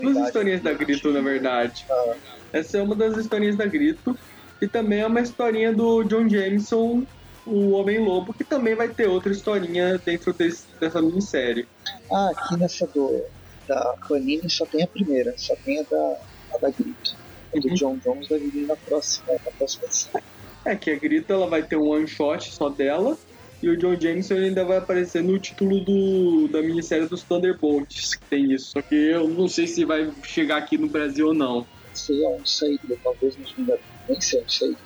duas 0.00 0.26
historinhas 0.26 0.62
da 0.62 0.72
Grito, 0.72 1.12
na 1.12 1.20
verdade. 1.20 1.84
Ah. 1.90 2.16
Essa 2.52 2.78
é 2.78 2.82
uma 2.82 2.94
das 2.94 3.16
historinhas 3.16 3.56
da 3.56 3.66
Grito. 3.66 4.18
E 4.60 4.68
também 4.68 5.00
é 5.00 5.06
uma 5.06 5.20
historinha 5.20 5.72
do 5.72 6.04
John 6.04 6.28
Jameson, 6.28 7.04
o 7.46 7.70
Homem-Lobo, 7.70 8.34
que 8.34 8.44
também 8.44 8.74
vai 8.74 8.88
ter 8.88 9.08
outra 9.08 9.32
historinha 9.32 9.98
dentro 9.98 10.32
desse, 10.32 10.64
dessa 10.78 11.00
minissérie. 11.00 11.66
Ah, 12.12 12.30
aqui 12.30 12.56
nessa 12.56 12.86
do, 12.86 13.22
da 13.66 13.96
Panini 14.08 14.50
só 14.50 14.66
tem 14.66 14.82
a 14.82 14.86
primeira, 14.86 15.34
só 15.36 15.54
tem 15.56 15.80
a 15.80 15.82
da, 15.82 16.16
a 16.54 16.58
da 16.58 16.70
Grito. 16.70 17.16
A 17.54 17.58
do 17.58 17.68
uhum. 17.68 17.74
John 17.74 17.98
Jones 18.04 18.28
vai 18.28 18.38
vir 18.38 18.66
na 18.66 18.76
próxima, 18.76 19.32
na 19.32 19.50
próxima 19.52 19.84
edição. 19.86 20.20
É 20.64 20.76
que 20.76 20.90
a 20.90 20.98
Grita 20.98 21.32
ela 21.32 21.46
vai 21.46 21.62
ter 21.62 21.76
um 21.76 21.88
one 21.88 22.06
shot 22.06 22.52
só 22.52 22.68
dela. 22.68 23.16
E 23.62 23.68
o 23.68 23.76
John 23.76 23.94
Jameson 23.98 24.34
ainda 24.34 24.64
vai 24.64 24.78
aparecer 24.78 25.22
no 25.22 25.38
título 25.38 25.80
do, 25.80 26.48
da 26.48 26.62
minissérie 26.62 27.06
dos 27.06 27.22
Thunderbolts, 27.22 28.14
que 28.14 28.24
tem 28.24 28.52
isso. 28.52 28.70
Só 28.72 28.80
que 28.80 28.94
eu 28.94 29.28
não 29.28 29.48
sei 29.48 29.66
se 29.66 29.84
vai 29.84 30.10
chegar 30.22 30.56
aqui 30.56 30.78
no 30.78 30.88
Brasil 30.88 31.28
ou 31.28 31.34
não. 31.34 31.66
Sei 31.92 32.24
onde 32.24 32.48
sairia, 32.48 32.96
talvez 33.02 33.36
nos 33.36 33.52
Vingadores. 33.52 33.99
Nem 34.10 34.20
sei 34.20 34.42
onde 34.42 34.52
sairia. 34.52 34.76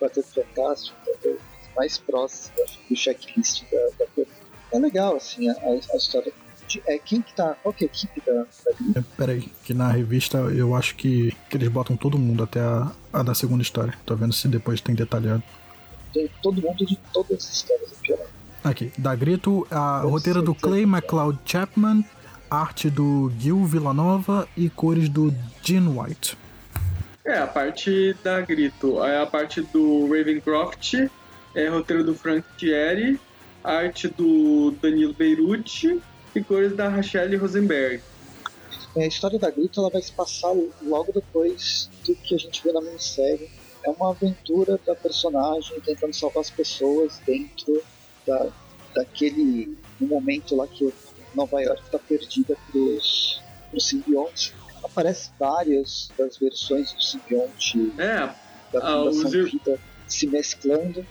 Quarteto 0.00 0.28
Fantástico, 0.34 0.96
talvez 1.04 1.40
mais 1.76 1.98
próximo 1.98 2.56
do 2.88 2.96
checklist 2.96 3.64
da, 3.70 3.78
da 3.98 4.06
coisa. 4.14 4.30
É 4.72 4.78
legal, 4.78 5.16
assim, 5.16 5.48
a, 5.48 5.54
a 5.62 5.96
história 5.96 6.32
é, 6.86 6.98
quem 6.98 7.22
que 7.22 7.32
tá. 7.34 7.54
Qual 7.62 7.72
que 7.72 7.84
é 7.84 7.86
a 7.86 7.90
equipe 7.90 8.20
da, 8.26 8.32
da 8.32 9.00
É, 9.00 9.04
peraí, 9.16 9.48
que 9.64 9.72
na 9.72 9.88
revista 9.90 10.38
eu 10.38 10.74
acho 10.74 10.96
que, 10.96 11.32
que 11.48 11.56
eles 11.56 11.68
botam 11.68 11.96
todo 11.96 12.18
mundo 12.18 12.42
até 12.42 12.60
a, 12.60 12.90
a 13.12 13.22
da 13.22 13.34
segunda 13.34 13.62
história. 13.62 13.94
Tô 14.04 14.16
vendo 14.16 14.32
se 14.32 14.48
depois 14.48 14.80
tem 14.80 14.94
detalhado. 14.94 15.42
Tem 16.12 16.28
todo 16.42 16.60
mundo 16.60 16.84
de 16.84 16.96
todas 17.12 17.44
as 17.44 17.52
histórias. 17.52 17.96
Aqui, 18.64 18.90
da 18.98 19.14
Grito, 19.14 19.64
a 19.70 19.98
Deve 19.98 20.10
roteira 20.10 20.42
do 20.42 20.54
Clay 20.54 20.82
McLeod 20.82 21.38
Chapman, 21.44 22.04
arte 22.50 22.90
do 22.90 23.30
Gil 23.38 23.64
Villanova 23.64 24.48
e 24.56 24.68
cores 24.68 25.08
do 25.08 25.32
Gene 25.62 25.88
White. 25.88 26.36
É, 27.26 27.38
a 27.38 27.46
parte 27.46 28.14
da 28.22 28.40
Grito, 28.40 29.02
é 29.04 29.20
a 29.20 29.26
parte 29.26 29.60
do 29.60 30.06
Ravencroft, 30.06 30.94
é 31.56 31.68
roteiro 31.68 32.04
do 32.04 32.14
Frank 32.14 32.46
Thierry, 32.56 33.18
arte 33.64 34.06
do 34.06 34.70
Danilo 34.80 35.12
Beirute 35.12 36.00
e 36.32 36.44
cores 36.44 36.76
da 36.76 36.88
Rachelle 36.88 37.34
Rosenberg. 37.34 38.00
É, 38.96 39.02
a 39.02 39.06
história 39.08 39.40
da 39.40 39.50
Grito 39.50 39.80
ela 39.80 39.90
vai 39.90 40.00
se 40.00 40.12
passar 40.12 40.52
logo 40.80 41.12
depois 41.12 41.90
do 42.06 42.14
que 42.14 42.36
a 42.36 42.38
gente 42.38 42.62
vê 42.62 42.70
na 42.70 42.80
minissérie. 42.80 43.50
É 43.84 43.90
uma 43.90 44.10
aventura 44.10 44.78
da 44.86 44.94
personagem 44.94 45.80
tentando 45.80 46.14
salvar 46.14 46.42
as 46.42 46.50
pessoas 46.50 47.20
dentro 47.26 47.82
da, 48.24 48.50
daquele 48.94 49.76
momento 50.00 50.54
lá 50.54 50.68
que 50.68 50.94
Nova 51.34 51.60
York 51.60 51.82
está 51.82 51.98
perdida 51.98 52.56
para 52.70 52.80
os 52.80 53.42
simbiontes. 53.80 54.54
Aparece 54.86 55.30
várias 55.38 56.10
das 56.16 56.36
versões 56.38 56.92
do 56.92 57.02
simbionte 57.02 57.92
é, 57.98 58.30
da 58.72 58.80
Fundação 58.80 59.30
Vida 59.30 59.78
se 60.06 60.26
mesclando 60.26 61.04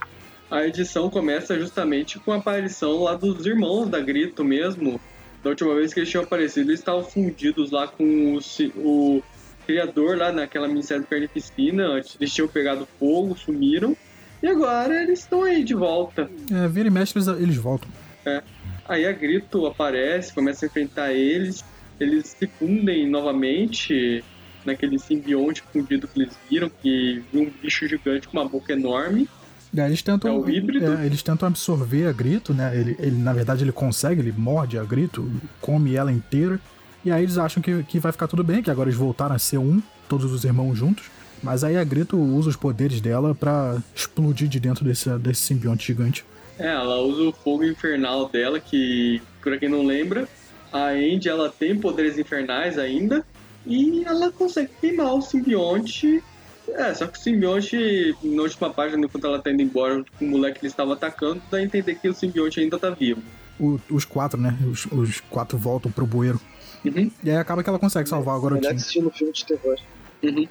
a 0.49 0.65
edição 0.65 1.09
começa 1.09 1.57
justamente 1.59 2.19
com 2.19 2.31
a 2.31 2.37
aparição 2.37 3.03
lá 3.03 3.15
dos 3.15 3.45
irmãos 3.45 3.89
da 3.89 3.99
Grito 3.99 4.43
mesmo, 4.43 5.01
da 5.43 5.49
última 5.49 5.73
vez 5.75 5.93
que 5.93 5.99
eles 5.99 6.09
tinham 6.09 6.23
aparecido, 6.23 6.69
eles 6.69 6.79
estavam 6.79 7.03
fundidos 7.03 7.71
lá 7.71 7.87
com 7.87 8.37
o, 8.37 8.39
o 8.77 9.23
criador 9.65 10.17
lá 10.17 10.31
naquela 10.31 10.67
minissérie 10.67 11.03
do 11.03 11.07
Carnificina. 11.07 12.01
Eles 12.19 12.33
tinham 12.33 12.47
pegado 12.47 12.87
fogo, 12.99 13.35
sumiram. 13.35 13.97
E 14.41 14.47
agora 14.47 15.01
eles 15.01 15.19
estão 15.19 15.43
aí 15.43 15.63
de 15.63 15.73
volta. 15.73 16.29
É, 16.51 16.67
vira 16.67 16.87
e 16.87 16.91
mexe, 16.91 17.17
eles, 17.17 17.27
eles 17.27 17.57
voltam. 17.57 17.89
É. 18.25 18.43
Aí 18.87 19.05
a 19.05 19.11
Grito 19.11 19.65
aparece, 19.65 20.33
começa 20.33 20.65
a 20.65 20.67
enfrentar 20.67 21.11
eles. 21.11 21.65
Eles 21.99 22.35
se 22.37 22.47
fundem 22.47 23.07
novamente 23.09 24.23
naquele 24.65 24.97
simbionte 24.97 25.63
fundido 25.71 26.07
que 26.07 26.21
eles 26.21 26.37
viram, 26.49 26.69
que 26.81 27.23
viu 27.31 27.43
um 27.43 27.51
bicho 27.61 27.87
gigante 27.87 28.27
com 28.27 28.37
uma 28.37 28.47
boca 28.47 28.73
enorme. 28.73 29.29
É, 29.75 29.85
eles 29.85 30.01
tentam, 30.01 30.31
é 30.31 30.37
o 30.37 30.49
híbrido. 30.49 30.85
É, 30.85 31.05
eles 31.05 31.21
tentam 31.21 31.47
absorver 31.47 32.07
a 32.07 32.11
Grito, 32.11 32.53
né? 32.53 32.77
Ele, 32.77 32.95
ele, 32.99 33.17
na 33.17 33.33
verdade, 33.33 33.63
ele 33.63 33.71
consegue, 33.71 34.21
ele 34.21 34.33
morde 34.35 34.77
a 34.77 34.83
Grito, 34.83 35.29
come 35.59 35.95
ela 35.95 36.11
inteira. 36.11 36.59
E 37.03 37.11
aí 37.11 37.23
eles 37.23 37.37
acham 37.37 37.61
que, 37.61 37.83
que 37.83 37.99
vai 37.99 38.11
ficar 38.11 38.27
tudo 38.27 38.43
bem, 38.43 38.63
que 38.63 38.71
agora 38.71 38.89
eles 38.89 38.97
voltaram 38.97 39.35
a 39.35 39.39
ser 39.39 39.57
um, 39.57 39.81
todos 40.09 40.31
os 40.31 40.43
irmãos 40.43 40.75
juntos. 40.75 41.05
Mas 41.43 41.63
aí 41.63 41.77
a 41.77 41.83
Grito 41.83 42.17
usa 42.17 42.49
os 42.49 42.55
poderes 42.55 43.01
dela 43.01 43.35
para 43.35 43.77
explodir 43.93 44.47
de 44.47 44.59
dentro 44.59 44.83
desse, 44.83 45.09
desse 45.19 45.41
simbionte 45.41 45.85
gigante. 45.85 46.25
É, 46.57 46.73
ela 46.73 47.01
usa 47.01 47.21
o 47.23 47.31
fogo 47.33 47.65
infernal 47.65 48.29
dela, 48.29 48.59
que, 48.59 49.21
pra 49.41 49.57
quem 49.57 49.67
não 49.67 49.85
lembra, 49.85 50.27
a 50.75 50.89
Andy 50.89 51.29
ela 51.29 51.49
tem 51.49 51.79
poderes 51.79 52.17
infernais 52.17 52.77
ainda. 52.77 53.25
E 53.65 54.03
ela 54.05 54.31
consegue 54.31 54.71
queimar 54.79 55.13
o 55.13 55.21
simbionte 55.21 56.21
é, 56.69 56.93
só 56.93 57.05
que 57.07 57.17
o 57.17 57.21
simbionte, 57.21 58.15
na 58.23 58.41
última 58.41 58.69
página, 58.69 59.05
enquanto 59.05 59.27
ela 59.27 59.39
tá 59.39 59.51
indo 59.51 59.61
embora 59.61 60.03
com 60.17 60.25
o 60.25 60.29
moleque 60.29 60.59
que 60.59 60.65
ele 60.65 60.71
estava 60.71 60.93
atacando, 60.93 61.41
dá 61.51 61.57
a 61.57 61.61
entender 61.61 61.95
que 61.95 62.09
o 62.09 62.13
simbionte 62.13 62.59
ainda 62.59 62.79
tá 62.79 62.89
vivo. 62.89 63.21
O, 63.59 63.79
os 63.89 64.03
quatro, 64.03 64.39
né? 64.39 64.57
Os, 64.69 64.85
os, 64.85 65.19
quatro 65.21 65.57
voltam 65.57 65.91
pro 65.91 66.05
bueiro. 66.05 66.39
Uhum. 66.83 67.11
E 67.23 67.29
aí 67.29 67.37
acaba 67.37 67.63
que 67.63 67.69
ela 67.69 67.79
consegue 67.79 68.09
salvar 68.09 68.35
agora 68.35 68.55
o 68.55 68.61
time. 68.61 68.75
estilo 68.75 69.11
filme 69.11 69.31
de 69.31 69.45
terror. 69.45 69.77
Uhum. 70.23 70.47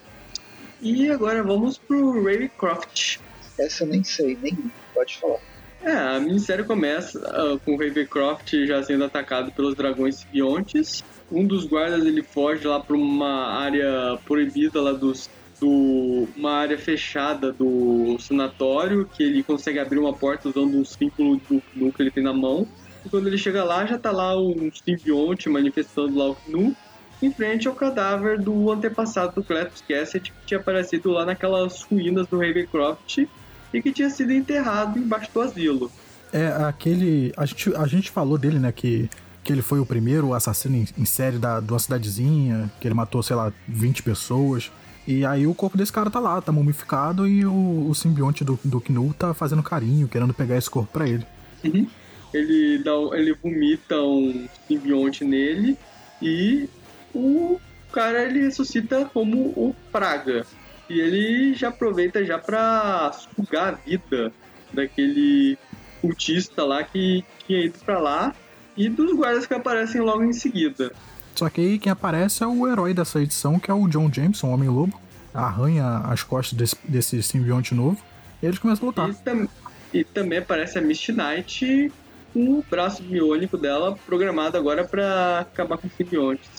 E 0.80 1.10
agora 1.10 1.42
vamos 1.42 1.78
pro 1.78 2.22
Ravencroft. 2.24 3.18
Essa 3.58 3.84
eu 3.84 3.88
nem 3.88 4.04
sei, 4.04 4.38
nem 4.40 4.56
pode 4.94 5.18
falar. 5.18 5.40
É, 5.84 5.92
a 5.92 6.18
minissérie 6.18 6.64
começa 6.64 7.18
uh, 7.18 7.60
com 7.60 7.74
o 7.74 7.78
Ravencroft 7.78 8.54
já 8.66 8.82
sendo 8.82 9.04
atacado 9.04 9.52
pelos 9.52 9.74
dragões 9.74 10.16
simbiontes. 10.16 11.04
Um 11.30 11.46
dos 11.46 11.66
guardas 11.66 12.06
ele 12.06 12.22
foge 12.22 12.66
lá 12.66 12.80
para 12.80 12.96
uma 12.96 13.52
área 13.52 14.18
proibida 14.24 14.80
lá 14.80 14.92
dos 14.92 15.28
do 15.60 16.26
uma 16.36 16.52
área 16.52 16.78
fechada 16.78 17.52
do 17.52 18.16
sanatório, 18.18 19.08
que 19.14 19.22
ele 19.22 19.42
consegue 19.42 19.78
abrir 19.78 19.98
uma 19.98 20.12
porta 20.12 20.48
usando 20.48 20.74
um 20.76 20.84
símbolo 20.84 21.36
do 21.48 21.62
Knu 21.74 21.92
que 21.92 22.02
ele 22.02 22.10
tem 22.10 22.24
na 22.24 22.32
mão. 22.32 22.66
E 23.04 23.08
quando 23.10 23.26
ele 23.26 23.38
chega 23.38 23.62
lá, 23.62 23.84
já 23.84 23.98
tá 23.98 24.10
lá 24.10 24.40
um 24.40 24.70
simbionte 24.72 25.50
manifestando 25.50 26.16
lá 26.16 26.30
o 26.30 26.34
Knu, 26.34 26.74
em 27.22 27.30
frente 27.30 27.68
ao 27.68 27.74
cadáver 27.74 28.40
do 28.40 28.72
antepassado 28.72 29.34
do 29.34 29.44
Cletus 29.44 29.82
Cassidy, 29.86 30.32
que 30.32 30.46
tinha 30.46 30.60
aparecido 30.60 31.10
lá 31.10 31.26
naquelas 31.26 31.82
ruínas 31.82 32.26
do 32.26 32.38
Ravencroft 32.38 33.26
e 33.74 33.82
que 33.82 33.92
tinha 33.92 34.08
sido 34.08 34.32
enterrado 34.32 34.98
embaixo 34.98 35.28
do 35.34 35.40
asilo. 35.40 35.90
É, 36.32 36.46
aquele. 36.64 37.32
A 37.36 37.44
gente, 37.44 37.74
a 37.76 37.86
gente 37.86 38.10
falou 38.10 38.38
dele, 38.38 38.58
né, 38.58 38.72
que 38.72 39.10
que 39.44 39.52
ele 39.52 39.60
foi 39.60 39.78
o 39.78 39.84
primeiro 39.84 40.32
assassino 40.32 40.74
em, 40.74 40.86
em 40.96 41.04
série 41.04 41.36
da, 41.36 41.60
de 41.60 41.70
uma 41.70 41.78
cidadezinha, 41.78 42.72
que 42.80 42.88
ele 42.88 42.94
matou, 42.94 43.22
sei 43.22 43.36
lá, 43.36 43.52
20 43.68 44.02
pessoas. 44.02 44.72
E 45.06 45.24
aí 45.26 45.46
o 45.46 45.54
corpo 45.54 45.76
desse 45.76 45.92
cara 45.92 46.10
tá 46.10 46.18
lá, 46.18 46.40
tá 46.40 46.50
mumificado 46.50 47.28
e 47.28 47.44
o, 47.44 47.86
o 47.90 47.94
simbionte 47.94 48.42
do, 48.42 48.58
do 48.64 48.80
Knu 48.80 49.12
tá 49.12 49.34
fazendo 49.34 49.62
carinho, 49.62 50.08
querendo 50.08 50.32
pegar 50.32 50.56
esse 50.56 50.70
corpo 50.70 50.90
pra 50.90 51.06
ele. 51.06 51.26
Uhum. 51.62 51.86
Ele, 52.32 52.78
dá, 52.82 52.92
ele 53.12 53.34
vomita 53.34 54.00
um 54.00 54.48
simbionte 54.66 55.24
nele 55.24 55.76
e 56.22 56.66
o 57.14 57.60
cara 57.92 58.24
ele 58.24 58.40
ressuscita 58.40 59.04
como 59.12 59.52
o 59.54 59.76
Praga. 59.92 60.46
E 60.88 61.00
ele 61.00 61.54
já 61.54 61.68
aproveita 61.68 62.24
já 62.24 62.38
pra 62.38 63.12
sugar 63.12 63.68
a 63.68 63.70
vida 63.72 64.32
daquele 64.72 65.56
cultista 66.00 66.64
lá 66.64 66.82
que 66.82 67.24
tinha 67.46 67.64
ido 67.64 67.78
pra 67.78 67.98
lá 67.98 68.34
e 68.76 68.88
dos 68.88 69.16
guardas 69.16 69.46
que 69.46 69.54
aparecem 69.54 70.00
logo 70.00 70.24
em 70.24 70.32
seguida. 70.32 70.92
Só 71.34 71.48
que 71.48 71.60
aí 71.60 71.78
quem 71.78 71.90
aparece 71.90 72.44
é 72.44 72.46
o 72.46 72.68
herói 72.68 72.92
dessa 72.92 73.20
edição, 73.20 73.58
que 73.58 73.70
é 73.70 73.74
o 73.74 73.88
John 73.88 74.12
Jameson, 74.12 74.48
Homem-Lobo. 74.48 75.00
arranha 75.32 75.98
as 76.04 76.22
costas 76.22 76.56
desse, 76.56 76.76
desse 76.84 77.22
simbionte 77.22 77.74
novo. 77.74 77.98
E 78.42 78.46
eles 78.46 78.58
começam 78.58 78.84
a 78.84 78.86
lutar. 78.88 79.10
E, 79.10 79.14
tam 79.14 79.48
e 79.92 80.04
também 80.04 80.38
aparece 80.38 80.78
a 80.78 80.82
Misty 80.82 81.12
Knight 81.12 81.92
com 82.32 82.58
o 82.58 82.64
braço 82.68 83.02
biônico 83.02 83.56
dela 83.56 83.96
programado 84.04 84.58
agora 84.58 84.84
para 84.84 85.40
acabar 85.40 85.78
com 85.78 85.86
os 85.86 85.92
simbiontes. 85.94 86.50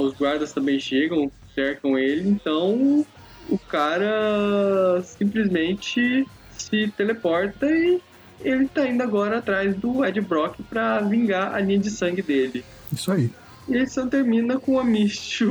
os 0.00 0.12
guardas 0.14 0.52
também 0.52 0.78
chegam, 0.78 1.30
cercam 1.54 1.96
ele, 1.96 2.28
então 2.28 3.06
o 3.48 3.58
cara 3.58 5.02
simplesmente 5.02 6.26
se 6.56 6.88
teleporta 6.96 7.66
e 7.66 8.00
ele 8.40 8.66
tá 8.68 8.86
indo 8.86 9.02
agora 9.02 9.38
atrás 9.38 9.74
do 9.76 10.04
Ed 10.04 10.20
Brock 10.20 10.56
para 10.68 11.00
vingar 11.00 11.54
a 11.54 11.60
linha 11.60 11.78
de 11.78 11.90
sangue 11.90 12.22
dele. 12.22 12.64
Isso 12.92 13.12
aí. 13.12 13.30
E 13.68 13.76
a 13.76 13.82
edição 13.82 14.08
termina 14.08 14.58
com 14.58 14.78
a 14.78 14.84
Misty 14.84 15.44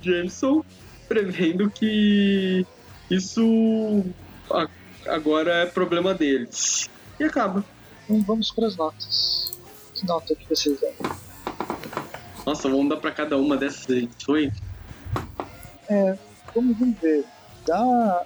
Jameson 0.00 0.64
prevendo 1.06 1.70
que 1.70 2.66
isso 3.10 4.04
agora 5.06 5.52
é 5.62 5.66
problema 5.66 6.14
deles. 6.14 6.88
E 7.18 7.24
acaba. 7.24 7.64
Então 8.04 8.22
vamos 8.22 8.50
para 8.50 8.66
as 8.66 8.76
notas. 8.76 9.58
Que 9.94 10.06
nota 10.06 10.34
que 10.34 10.48
vocês 10.48 10.78
dão? 10.80 10.92
Nossa, 12.46 12.68
vamos 12.68 12.88
dar 12.88 12.96
para 12.96 13.10
cada 13.10 13.36
uma 13.36 13.56
dessas 13.56 13.88
edições? 13.88 14.54
É, 15.88 16.16
vamos, 16.54 16.78
vamos 16.78 16.98
ver. 16.98 17.24
Dá, 17.68 18.24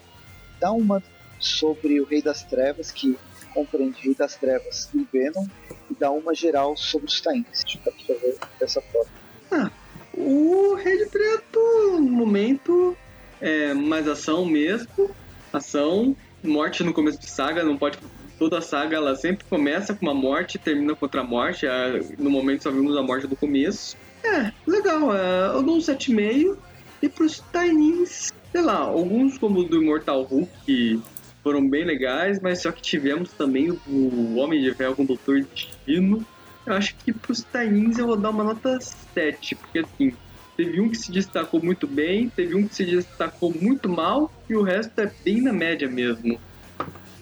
dá 0.61 0.73
uma 0.73 1.03
sobre 1.41 2.01
o 2.01 2.05
Rei 2.05 2.23
das 2.23 2.45
Trevas, 2.45 2.93
que 2.93 3.19
compreende 3.53 4.01
Rei 4.01 4.15
das 4.15 4.37
Trevas 4.37 4.89
e 4.95 5.05
Venom, 5.13 5.47
e 5.91 5.95
dá 5.99 6.13
uma 6.13 6.33
geral 6.33 6.77
sobre 6.77 7.09
os 7.09 7.21
Tains. 7.21 7.65
Deixa 7.65 7.81
eu 7.85 7.93
fazer 7.93 8.39
dessa 8.61 8.81
forma. 8.81 9.11
Ah, 9.51 9.71
o 10.17 10.75
Rei 10.75 11.05
Preto, 11.07 11.61
no 12.01 12.13
momento, 12.13 12.97
é 13.41 13.75
mais 13.75 14.07
ação 14.07 14.47
mesmo. 14.47 15.11
Ação, 15.53 16.17
morte 16.43 16.85
no 16.85 16.95
começo 16.95 17.19
de 17.19 17.29
saga, 17.29 17.65
não 17.65 17.77
pode. 17.77 17.99
Toda 18.39 18.59
a 18.59 18.63
saga 18.63 18.97
ela 18.97 19.17
sempre 19.17 19.45
começa 19.45 19.93
com 19.93 20.07
uma 20.07 20.15
morte 20.15 20.55
e 20.55 20.59
termina 20.59 20.95
com 20.95 21.05
outra 21.05 21.25
morte. 21.25 21.67
É, 21.67 22.01
no 22.17 22.31
momento 22.31 22.63
só 22.63 22.71
vimos 22.71 22.97
a 22.97 23.03
morte 23.03 23.27
do 23.27 23.37
começo. 23.37 23.97
É, 24.23 24.53
legal. 24.67 25.15
É, 25.17 25.49
eu 25.49 25.63
dou 25.63 25.77
um 25.77 25.81
7,5. 25.81 26.57
E 27.03 27.09
pros 27.09 27.41
Tainins, 27.53 28.33
sei 28.53 28.61
lá, 28.61 28.77
alguns 28.77 29.39
como 29.39 29.61
o 29.61 29.65
do 29.65 29.83
Immortal 29.83 30.23
Hulk 30.23 31.03
foram 31.43 31.69
bem 31.69 31.85
legais, 31.85 32.41
mas 32.41 32.63
só 32.63 32.71
que 32.71 32.81
tivemos 32.81 33.33
também 33.33 33.71
o 33.71 34.37
Homem 34.37 34.63
de 34.63 34.73
Ferro 34.75 34.95
com 34.95 35.03
o 35.03 35.07
Doutor 35.07 35.43
Destino. 35.43 36.25
Eu 36.65 36.75
acho 36.75 36.95
que 36.97 37.13
pros 37.13 37.43
Tainins 37.43 37.99
eu 37.99 38.07
vou 38.07 38.17
dar 38.17 38.31
uma 38.31 38.45
nota 38.45 38.79
7, 38.81 39.57
porque 39.57 39.81
assim, 39.81 40.15
teve 40.57 40.81
um 40.81 40.89
que 40.89 40.97
se 40.97 41.11
destacou 41.11 41.61
muito 41.61 41.87
bem, 41.87 42.29
teve 42.29 42.55
um 42.55 42.69
que 42.69 42.75
se 42.75 42.85
destacou 42.85 43.53
muito 43.53 43.89
mal, 43.89 44.33
e 44.49 44.55
o 44.55 44.63
resto 44.63 45.01
é 45.01 45.11
bem 45.25 45.41
na 45.41 45.53
média 45.53 45.89
mesmo. 45.89 46.39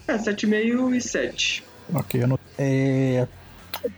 É, 0.06 0.18
7,5 0.18 0.94
e 0.94 1.00
7. 1.00 1.64
Ok, 1.94 2.20
é, 2.58 3.26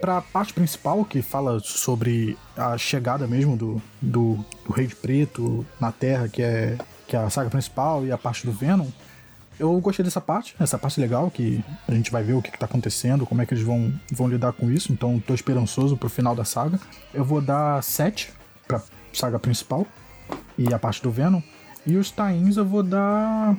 pra 0.01 0.21
parte 0.21 0.53
principal, 0.53 1.05
que 1.05 1.23
fala 1.23 1.59
sobre 1.61 2.37
a 2.57 2.79
chegada 2.79 3.27
mesmo 3.27 3.57
do, 3.57 3.83
do, 4.01 4.45
do 4.65 4.73
Rei 4.73 4.87
de 4.87 4.95
Preto 4.95 5.67
na 5.81 5.91
Terra, 5.91 6.29
que 6.29 6.43
é, 6.43 6.77
que 7.13 7.17
é 7.17 7.19
a 7.19 7.29
saga 7.29 7.51
principal, 7.51 8.07
e 8.07 8.11
a 8.11 8.17
parte 8.17 8.47
do 8.47 8.53
Venom, 8.53 8.87
eu 9.61 9.79
gostei 9.81 10.03
dessa 10.03 10.19
parte, 10.21 10.55
essa 10.59 10.79
parte 10.79 10.99
legal, 10.99 11.31
que 11.31 11.63
a 11.87 11.93
gente 11.93 12.11
vai 12.11 12.23
ver 12.23 12.33
o 12.33 12.41
que, 12.41 12.51
que 12.51 12.59
tá 12.59 12.65
acontecendo, 12.65 13.27
como 13.27 13.43
é 13.43 13.45
que 13.45 13.53
eles 13.53 13.63
vão, 13.63 13.93
vão 14.11 14.29
lidar 14.29 14.55
com 14.55 14.71
isso, 14.71 14.91
então 14.91 15.21
tô 15.21 15.35
esperançoso 15.35 15.95
pro 15.95 16.09
final 16.09 16.35
da 16.35 16.43
saga. 16.43 16.81
Eu 17.13 17.23
vou 17.23 17.43
dar 17.43 17.83
7 17.83 18.33
pra 18.67 18.81
saga 19.13 19.39
principal 19.39 19.87
e 20.57 20.73
a 20.73 20.79
parte 20.79 21.03
do 21.03 21.11
Venom. 21.11 21.43
E 21.87 21.99
os 21.99 22.11
Tains 22.11 22.57
eu 22.57 22.65
vou 22.65 22.83
dar. 22.83 23.59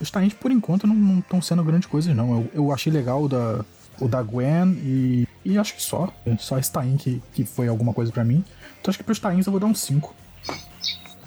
Os 0.00 0.10
Tains, 0.10 0.34
por 0.34 0.50
enquanto, 0.50 0.84
não 0.84 1.20
estão 1.20 1.40
sendo 1.40 1.62
grandes 1.62 1.86
coisas, 1.86 2.12
não. 2.16 2.32
Eu, 2.32 2.50
eu 2.54 2.72
achei 2.72 2.92
legal 2.92 3.22
o 3.22 3.28
da, 3.28 3.64
o 4.00 4.08
da 4.08 4.20
Gwen 4.20 4.72
e, 4.82 5.28
e 5.44 5.56
acho 5.56 5.76
que 5.76 5.82
só. 5.82 6.12
Só 6.40 6.58
esse 6.58 6.72
Tain 6.72 6.96
que, 6.96 7.22
que 7.32 7.44
foi 7.44 7.68
alguma 7.68 7.94
coisa 7.94 8.10
para 8.10 8.24
mim. 8.24 8.44
Então 8.80 8.90
acho 8.90 8.98
que 8.98 9.04
pros 9.04 9.20
Tains 9.20 9.46
eu 9.46 9.52
vou 9.52 9.60
dar 9.60 9.66
um 9.66 9.74
5. 9.74 10.12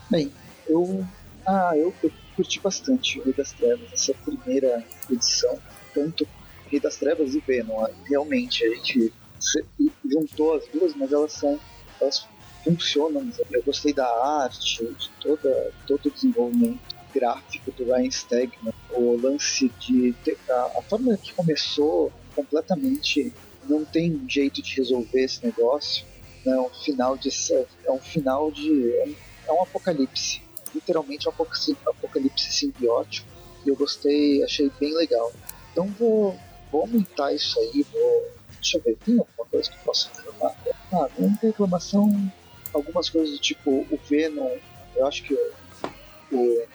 Bem, 0.10 0.30
eu. 0.68 1.06
Ah, 1.48 1.72
eu, 1.78 1.94
eu 2.04 2.12
curti 2.36 2.60
bastante 2.60 3.20
o 3.20 3.24
Rei 3.24 3.34
das 3.34 3.54
Trevas, 3.54 3.88
essa 3.94 4.14
primeira 4.14 4.84
edição. 5.10 5.58
Tanto 5.94 6.28
Rei 6.70 6.80
das 6.80 6.98
Trevas 6.98 7.36
e 7.36 7.40
Venom. 7.40 7.88
Realmente, 8.06 8.66
a 8.66 8.76
gente 8.76 9.14
juntou 10.06 10.56
as 10.56 10.68
duas, 10.68 10.94
mas 10.94 11.14
elas 11.14 11.32
são. 11.32 11.58
Elas 12.02 12.28
funcionam. 12.66 13.30
Eu 13.50 13.64
gostei 13.64 13.94
da 13.94 14.06
arte, 14.44 14.84
de 14.84 15.10
toda, 15.22 15.72
todo 15.88 16.08
o 16.08 16.12
desenvolvimento 16.12 16.98
gráfico 17.14 17.72
do 17.72 17.86
Ryan 17.86 18.12
Stegman, 18.12 18.74
o 18.92 19.16
lance 19.16 19.70
de 19.80 20.14
a, 20.50 20.72
a 20.78 20.82
forma 20.82 21.16
que 21.18 21.34
começou 21.34 22.12
completamente 22.36 23.34
não 23.68 23.84
tem 23.86 24.22
jeito 24.28 24.62
de 24.62 24.76
resolver 24.76 25.24
esse 25.24 25.46
negócio. 25.46 26.06
Né? 26.46 26.54
É 26.54 26.60
um 26.60 26.70
final 26.70 27.18
de 27.18 27.30
é 27.86 27.92
um 27.92 28.00
final 28.00 28.52
de 28.52 28.94
é 28.98 29.06
um, 29.06 29.16
é 29.48 29.54
um 29.54 29.64
apocalipse, 29.64 30.42
literalmente 30.78 31.28
um 31.28 31.32
apocalipse 31.86 32.52
simbiótico. 32.52 33.28
E 33.66 33.70
eu 33.70 33.76
gostei, 33.76 34.44
achei 34.44 34.72
bem 34.80 34.96
legal. 34.96 35.32
Então 35.72 35.88
vou, 36.00 36.38
vou 36.72 36.82
aumentar 36.82 37.34
isso 37.34 37.60
aí, 37.60 37.86
vou 37.92 38.38
deixa 38.60 38.78
eu 38.78 38.82
ver, 38.82 38.98
tem 39.06 39.18
alguma 39.18 39.46
coisa 39.50 39.70
que 39.70 39.78
possa 39.80 40.10
reclamar? 40.10 40.56
Ah, 40.94 41.10
não 41.18 41.38
reclamação 41.42 42.32
algumas 42.74 43.10
coisas 43.10 43.32
do 43.32 43.42
tipo 43.42 43.70
o 43.72 44.00
Venom, 44.10 44.58
eu 44.96 45.08
acho 45.08 45.24
que 45.24 45.34
o, 45.34 46.36
o 46.36 46.68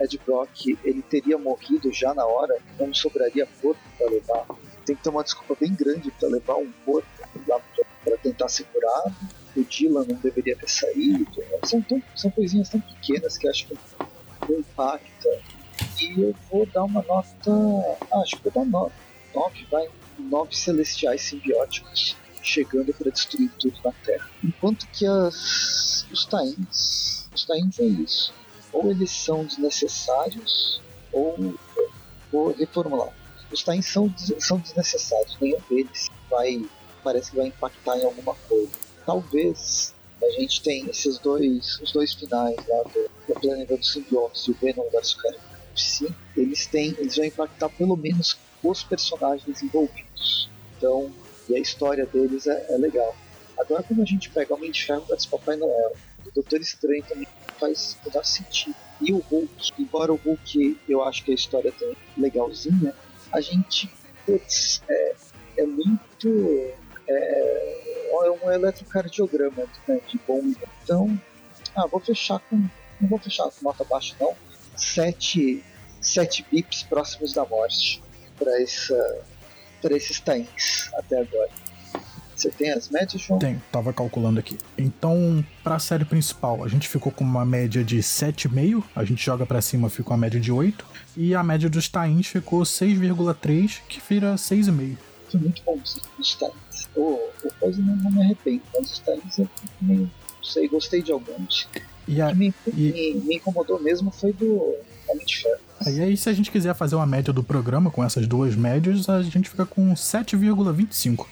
Ed 0.00 0.20
Brock 0.24 0.78
ele 0.84 1.02
teria 1.02 1.36
morrido 1.36 1.92
já 1.92 2.14
na 2.14 2.24
hora, 2.24 2.56
não 2.78 2.92
sobraria 2.94 3.48
corpo 3.60 3.80
para 3.98 4.10
levar. 4.10 4.46
Tem 4.86 4.96
que 4.96 5.02
ter 5.02 5.10
uma 5.10 5.22
desculpa 5.22 5.56
bem 5.60 5.74
grande 5.74 6.10
para 6.10 6.28
levar 6.28 6.56
um 6.56 6.72
corpo 6.84 7.08
lá 7.46 7.60
para 8.04 8.16
tentar 8.18 8.48
ser 8.48 8.64
curado. 8.64 9.14
O 9.60 9.64
Dylan 9.64 10.06
não 10.08 10.16
deveria 10.16 10.56
ter 10.56 10.68
saído. 10.70 11.44
São, 11.64 11.82
tão, 11.82 12.02
são 12.16 12.30
coisinhas 12.30 12.70
tão 12.70 12.80
pequenas 12.80 13.36
que 13.36 13.46
acho 13.46 13.68
que 13.68 13.78
não 14.48 14.58
impacta. 14.58 15.28
E 16.00 16.20
eu 16.20 16.34
vou 16.50 16.64
dar 16.66 16.84
uma 16.84 17.02
nota. 17.02 17.50
Ah, 18.10 18.20
acho 18.22 18.36
que 18.38 18.48
vou 18.48 18.52
dar 18.52 18.70
nove. 18.70 18.94
Nove, 19.34 19.66
vai. 19.70 19.88
Nove 20.18 20.56
celestiais 20.56 21.22
simbióticos 21.22 22.16
chegando 22.42 22.92
para 22.94 23.10
destruir 23.10 23.50
tudo 23.58 23.78
na 23.84 23.92
Terra. 24.04 24.28
Enquanto 24.42 24.86
que 24.88 25.06
as, 25.06 26.06
os 26.10 26.24
Tains, 26.24 27.28
os 27.34 27.44
Tains 27.44 27.78
é 27.78 27.84
isso. 27.84 28.32
Ou 28.72 28.90
eles 28.90 29.10
são 29.10 29.44
desnecessários, 29.44 30.80
ou 31.12 31.54
vou 32.32 32.52
reformular. 32.52 33.12
Os 33.52 33.62
Tains 33.62 33.86
são, 33.86 34.12
são 34.38 34.58
desnecessários, 34.58 35.36
nenhum 35.40 35.60
deles 35.68 36.08
vai, 36.30 36.64
parece 37.02 37.30
que 37.30 37.36
vai 37.36 37.46
impactar 37.48 37.98
em 37.98 38.04
alguma 38.04 38.34
coisa. 38.48 38.89
Talvez 39.10 39.92
a 40.22 40.30
gente 40.40 40.62
tem 40.62 40.88
esses 40.88 41.18
dois, 41.18 41.80
os 41.80 41.90
dois 41.90 42.12
finais 42.14 42.54
lá 42.68 42.82
do, 42.84 43.10
do 43.26 43.40
Planeta 43.40 43.76
dos 43.76 43.92
Simbiontes 43.92 44.46
e 44.46 44.52
o 44.52 44.54
Venom 44.54 44.88
vs 44.88 45.16
Sim, 45.74 46.14
eles 46.36 46.66
têm, 46.66 46.94
eles 46.96 47.16
vão 47.16 47.24
impactar 47.24 47.70
pelo 47.70 47.96
menos 47.96 48.38
os 48.62 48.84
personagens 48.84 49.64
envolvidos. 49.64 50.48
Então, 50.76 51.10
e 51.48 51.56
a 51.56 51.58
história 51.58 52.06
deles 52.06 52.46
é, 52.46 52.66
é 52.68 52.76
legal. 52.76 53.16
Agora, 53.58 53.82
quando 53.82 54.00
a 54.00 54.04
gente 54.04 54.30
pega 54.30 54.54
Homem 54.54 54.70
de 54.70 54.84
Ferro 54.84 55.04
versus 55.08 55.26
Papai 55.26 55.56
Noel, 55.56 55.92
o 56.24 56.30
Doutor 56.30 56.60
Estranho 56.60 57.02
também 57.02 57.26
faz 57.58 57.98
toda 58.04 58.22
sentido. 58.22 58.76
E 59.00 59.12
o 59.12 59.18
Hulk, 59.18 59.72
embora 59.76 60.12
o 60.12 60.20
Hulk 60.24 60.78
eu 60.88 61.02
acho 61.02 61.24
que 61.24 61.32
a 61.32 61.34
história 61.34 61.74
é 61.82 61.92
legalzinha, 62.16 62.94
a 63.32 63.40
gente, 63.40 63.90
putz, 64.24 64.80
é, 64.88 65.14
é 65.56 65.66
muito. 65.66 66.72
É, 67.08 67.89
é 68.24 68.30
um 68.30 68.50
eletrocardiograma 68.50 69.64
né, 69.86 70.00
de 70.06 70.20
bom. 70.26 70.42
Então, 70.82 71.20
ah, 71.76 71.86
vou 71.86 72.00
fechar 72.00 72.40
com. 72.40 72.56
Não 73.00 73.08
vou 73.08 73.18
fechar 73.18 73.44
com 73.44 73.64
nota 73.64 73.84
baixa, 73.84 74.14
não. 74.20 74.34
Sete, 74.76 75.64
sete 76.00 76.44
bips 76.50 76.82
próximos 76.82 77.32
da 77.32 77.44
morte 77.44 78.02
para 78.38 78.60
essa 78.62 79.24
para 79.80 79.96
esses 79.96 80.20
tains 80.20 80.90
até 80.94 81.20
agora. 81.20 81.50
Você 82.36 82.50
tem 82.50 82.70
as 82.70 82.88
médias, 82.88 83.20
João? 83.20 83.38
Tenho, 83.38 83.62
tava 83.70 83.92
calculando 83.92 84.40
aqui. 84.40 84.56
Então, 84.78 85.44
para 85.62 85.74
a 85.74 85.78
série 85.78 86.06
principal, 86.06 86.64
a 86.64 86.68
gente 86.68 86.88
ficou 86.88 87.12
com 87.12 87.22
uma 87.22 87.44
média 87.44 87.84
de 87.84 87.98
7,5, 87.98 88.82
a 88.96 89.04
gente 89.04 89.22
joga 89.22 89.44
para 89.44 89.60
cima, 89.60 89.90
ficou 89.90 90.14
a 90.14 90.16
média 90.16 90.40
de 90.40 90.50
8, 90.50 90.86
e 91.18 91.34
a 91.34 91.42
média 91.42 91.68
dos 91.68 91.86
tains 91.88 92.26
ficou 92.26 92.62
6,3, 92.62 93.80
que 93.86 94.00
vira 94.08 94.36
6,5. 94.36 94.96
Foi 95.30 95.40
muito 95.40 95.62
bom 95.64 95.78
os 96.18 96.34
tains. 96.34 96.54
O, 96.94 97.18
o 97.44 97.52
coisa 97.58 97.80
não, 97.80 97.96
não 97.96 98.10
me 98.10 98.22
arrependo, 98.22 98.62
mas 98.74 98.92
os 98.92 98.98
tains 98.98 99.38
eu 99.38 99.48
meio, 99.80 100.00
não 100.02 100.44
sei, 100.44 100.68
gostei 100.68 101.02
de 101.02 101.12
alguns. 101.12 101.68
E 102.06 102.20
a, 102.20 102.26
o 102.26 102.30
que 102.30 102.36
me, 102.36 102.54
e... 102.76 102.92
me, 102.92 103.14
me 103.26 103.36
incomodou 103.36 103.80
mesmo 103.80 104.10
foi 104.10 104.32
do 104.32 104.76
Homem 105.08 105.24
de 105.24 105.36
Ferro. 105.36 105.60
E 105.86 106.00
aí, 106.00 106.16
se 106.16 106.28
a 106.28 106.32
gente 106.32 106.50
quiser 106.50 106.74
fazer 106.74 106.94
uma 106.96 107.06
média 107.06 107.32
do 107.32 107.42
programa 107.42 107.90
com 107.90 108.04
essas 108.04 108.26
duas 108.26 108.54
médias, 108.54 109.08
a 109.08 109.22
gente 109.22 109.48
fica 109.48 109.64
com 109.64 109.94
7,25. 109.94 111.26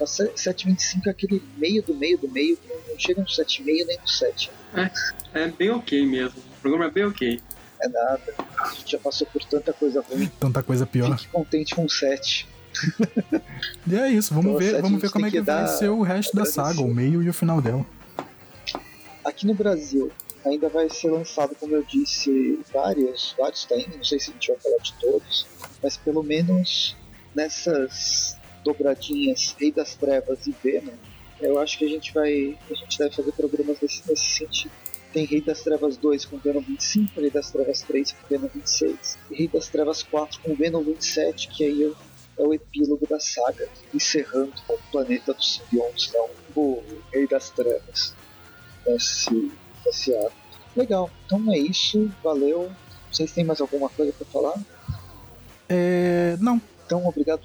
A 0.00 0.04
7,25 0.04 1.06
é 1.06 1.10
aquele 1.10 1.42
meio 1.56 1.82
do 1.82 1.94
meio 1.94 2.18
do 2.18 2.28
meio, 2.28 2.58
não 2.88 2.98
chega 2.98 3.20
no 3.20 3.26
7,5 3.26 3.86
nem 3.86 3.98
no 3.98 4.08
7. 4.08 4.50
É, 4.74 5.40
é 5.40 5.48
bem 5.48 5.70
ok 5.70 6.06
mesmo. 6.06 6.38
O 6.38 6.60
programa 6.60 6.84
é 6.86 6.90
bem 6.90 7.04
ok. 7.04 7.40
É 7.80 7.88
nada. 7.88 8.34
A 8.58 8.74
gente 8.74 8.92
já 8.92 8.98
passou 8.98 9.26
por 9.26 9.42
tanta 9.44 9.72
coisa 9.72 10.02
ruim. 10.02 10.30
Tanta 10.38 10.62
coisa 10.62 10.86
pior. 10.86 11.16
Fique 11.18 11.32
contente 11.32 11.74
com 11.74 11.88
7. 11.88 12.46
E 13.86 13.96
é 13.96 14.10
isso, 14.10 14.34
vamos 14.34 14.58
ver, 14.58 14.80
vamos 14.80 15.00
ver 15.00 15.10
como 15.10 15.26
é 15.26 15.30
que, 15.30 15.40
vai 15.40 15.66
ser 15.68 15.88
o 15.88 16.02
resto 16.02 16.36
da 16.36 16.44
saga, 16.44 16.80
o 16.80 16.92
meio 16.92 17.22
e 17.22 17.28
o 17.28 17.34
final 17.34 17.60
dela. 17.60 17.84
Aqui 19.24 19.46
no 19.46 19.54
Brasil, 19.54 20.10
ainda 20.44 20.68
vai 20.68 20.88
ser 20.88 21.10
lançado, 21.10 21.54
como 21.58 21.74
eu 21.74 21.82
disse, 21.82 22.60
vários, 22.72 23.34
vários 23.38 23.64
tem, 23.64 23.86
não 23.94 24.04
sei 24.04 24.18
se 24.18 24.30
a 24.30 24.32
gente 24.32 24.48
vai 24.48 24.56
falar 24.58 24.78
de 24.78 24.94
todos, 24.94 25.46
mas 25.82 25.96
pelo 25.96 26.22
menos 26.22 26.96
nessas 27.34 28.36
dobradinhas 28.64 29.54
Rei 29.58 29.72
das 29.72 29.94
Trevas 29.94 30.46
e 30.46 30.54
Venom, 30.62 30.94
eu 31.40 31.58
acho 31.58 31.78
que 31.78 31.84
a 31.84 31.88
gente 31.88 32.12
vai. 32.12 32.58
A 32.70 32.74
gente 32.74 32.98
deve 32.98 33.14
fazer 33.14 33.32
programas 33.32 33.78
nesse, 33.80 34.02
nesse 34.08 34.30
sentido. 34.30 34.72
Tem 35.12 35.24
Rei 35.24 35.40
das 35.40 35.62
Trevas 35.62 35.96
2 35.96 36.24
com 36.26 36.36
Venom 36.36 36.60
25, 36.60 37.20
Rei 37.20 37.30
das 37.30 37.50
Trevas 37.50 37.82
3 37.82 38.12
com 38.12 38.28
Venom 38.28 38.48
26, 38.52 39.18
e 39.30 39.34
Rei 39.34 39.48
das 39.48 39.68
Trevas 39.68 40.02
4 40.02 40.40
com 40.40 40.54
Venom 40.54 40.82
27, 40.82 41.48
que 41.48 41.64
aí 41.64 41.94
é 42.38 42.42
o 42.42 42.54
epílogo 42.54 43.06
da 43.06 43.18
saga, 43.18 43.68
encerrando 43.92 44.52
o 44.68 44.78
planeta 44.90 45.34
dos 45.34 45.56
simbiontes, 45.56 46.12
não 46.12 46.28
o 46.54 46.82
Rei 47.12 47.26
das 47.26 47.50
Trevas 47.50 48.14
nesse, 48.86 49.52
nesse 49.84 50.16
ato. 50.16 50.32
Legal, 50.76 51.10
então 51.26 51.52
é 51.52 51.58
isso, 51.58 52.10
valeu. 52.22 52.70
Vocês 53.10 53.32
têm 53.32 53.44
mais 53.44 53.60
alguma 53.60 53.88
coisa 53.88 54.12
para 54.12 54.26
falar? 54.26 54.54
É. 55.68 56.36
Não. 56.40 56.60
Então, 56.86 57.06
obrigado. 57.06 57.42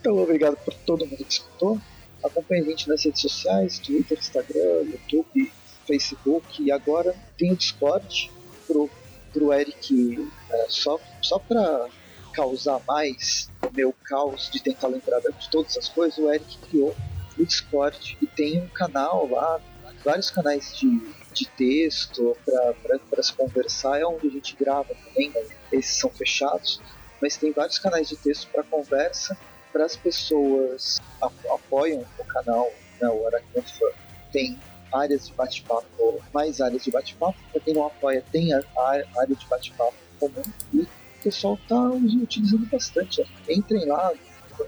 Então, 0.00 0.18
obrigado 0.18 0.56
por 0.56 0.74
todo 0.74 1.06
mundo 1.06 1.24
que 1.24 1.32
escutou. 1.32 1.80
Acompanhe 2.22 2.62
a 2.62 2.64
gente 2.64 2.88
nas 2.88 3.04
redes 3.04 3.20
sociais, 3.20 3.78
Twitter, 3.78 4.18
Instagram, 4.18 4.82
YouTube, 4.82 5.52
Facebook 5.86 6.62
e 6.62 6.72
agora 6.72 7.14
tem 7.36 7.52
o 7.52 7.56
Discord 7.56 8.30
pro, 8.66 8.90
pro 9.32 9.52
Eric 9.52 10.28
é, 10.50 10.66
só, 10.68 10.98
só 11.20 11.38
para 11.38 11.88
causar 12.34 12.80
mais 12.86 13.48
o 13.62 13.74
meu 13.74 13.94
caos 14.04 14.50
de 14.50 14.62
tentar 14.62 14.88
lembrar 14.88 15.20
de 15.20 15.50
todas 15.50 15.76
as 15.76 15.88
coisas, 15.88 16.18
o 16.18 16.30
Eric 16.30 16.58
criou 16.68 16.94
o 17.38 17.44
Discord 17.44 18.18
e 18.20 18.26
tem 18.26 18.60
um 18.60 18.68
canal 18.68 19.28
lá, 19.28 19.60
vários 20.04 20.30
canais 20.30 20.76
de, 20.76 21.00
de 21.32 21.46
texto 21.56 22.36
para 22.44 23.22
se 23.22 23.32
conversar, 23.32 24.00
é 24.00 24.04
onde 24.04 24.28
a 24.28 24.30
gente 24.30 24.56
grava 24.56 24.94
também, 24.94 25.30
né? 25.30 25.42
esses 25.72 25.96
são 25.96 26.10
fechados, 26.10 26.80
mas 27.20 27.36
tem 27.36 27.52
vários 27.52 27.78
canais 27.78 28.08
de 28.08 28.16
texto 28.16 28.48
para 28.50 28.62
conversa 28.62 29.36
para 29.74 29.84
as 29.84 29.96
pessoas 29.96 31.02
apoiam 31.20 32.04
o 32.16 32.24
canal, 32.26 32.70
né, 33.00 33.08
o 33.08 33.26
Aracnofan, 33.26 33.90
tem 34.30 34.56
áreas 34.92 35.26
de 35.26 35.34
bate-papo, 35.34 36.22
mais 36.32 36.60
áreas 36.60 36.84
de 36.84 36.92
bate-papo. 36.92 37.36
Para 37.50 37.60
quem 37.60 37.74
não 37.74 37.84
apoia, 37.84 38.24
tem 38.30 38.54
a, 38.54 38.62
a 38.76 39.02
área 39.20 39.34
de 39.34 39.46
bate-papo 39.48 39.94
comum 40.20 40.42
e 40.72 40.86
pessoal 41.24 41.58
está 41.60 41.90
utilizando 41.90 42.66
bastante. 42.66 43.22
Né? 43.22 43.26
Entrem 43.48 43.86
lá, 43.86 44.12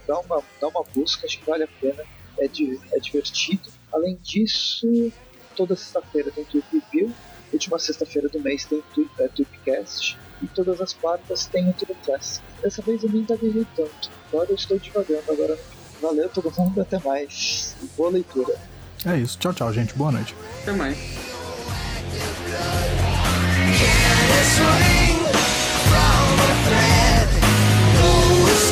dá 0.09 0.19
uma, 0.21 0.43
dá 0.61 0.69
uma 0.69 0.83
busca, 0.95 1.27
acho 1.27 1.39
que 1.39 1.47
vale 1.47 1.65
a 1.65 1.69
pena, 1.81 2.03
é, 2.39 2.49
de, 2.49 2.81
é 2.93 2.99
divertido. 2.99 3.71
Além 3.93 4.19
disso, 4.23 5.13
toda 5.55 5.77
sexta-feira 5.77 6.31
tem 6.31 6.45
Tweep 6.45 6.67
Review, 6.73 7.13
última 7.53 7.79
sexta-feira 7.79 8.29
do 8.29 8.41
mês 8.41 8.65
tem 8.65 8.83
é, 9.19 9.29
Tweepcast 9.29 10.19
e 10.43 10.47
todas 10.49 10.81
as 10.81 10.93
quartas 10.93 11.47
tem 11.47 11.69
o 11.69 11.73
Tweepcast. 11.73 12.43
Dessa 12.63 12.83
vez 12.83 13.03
eu 13.05 13.11
nem 13.11 13.25
gaguejei 13.25 13.67
tanto, 13.77 14.11
agora 14.29 14.51
eu 14.51 14.57
estou 14.57 14.79
devagando, 14.79 15.23
agora 15.31 15.59
valeu 16.01 16.29
todo 16.29 16.53
mundo, 16.59 16.81
até 16.81 16.99
mais. 16.99 17.77
Boa 17.97 18.11
leitura. 18.11 18.59
É 19.05 19.17
isso, 19.19 19.39
tchau, 19.39 19.53
tchau, 19.53 19.73
gente, 19.73 19.95
boa 19.95 20.11
noite. 20.11 20.35
Até 20.63 20.73
mais. 20.73 20.97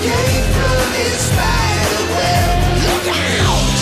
Look 0.04 0.12
out! 3.40 3.78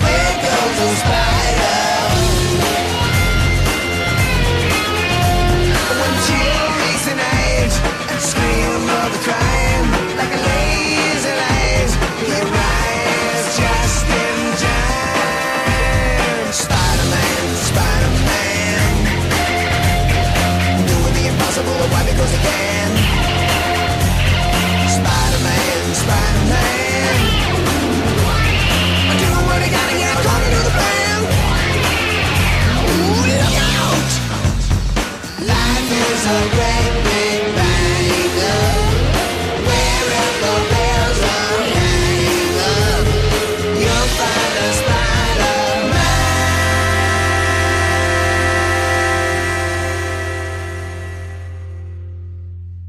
There 0.00 0.34
goes 0.42 0.76
the 0.78 0.88
spider. 0.96 1.25
so 36.26 36.50
great. 36.50 36.95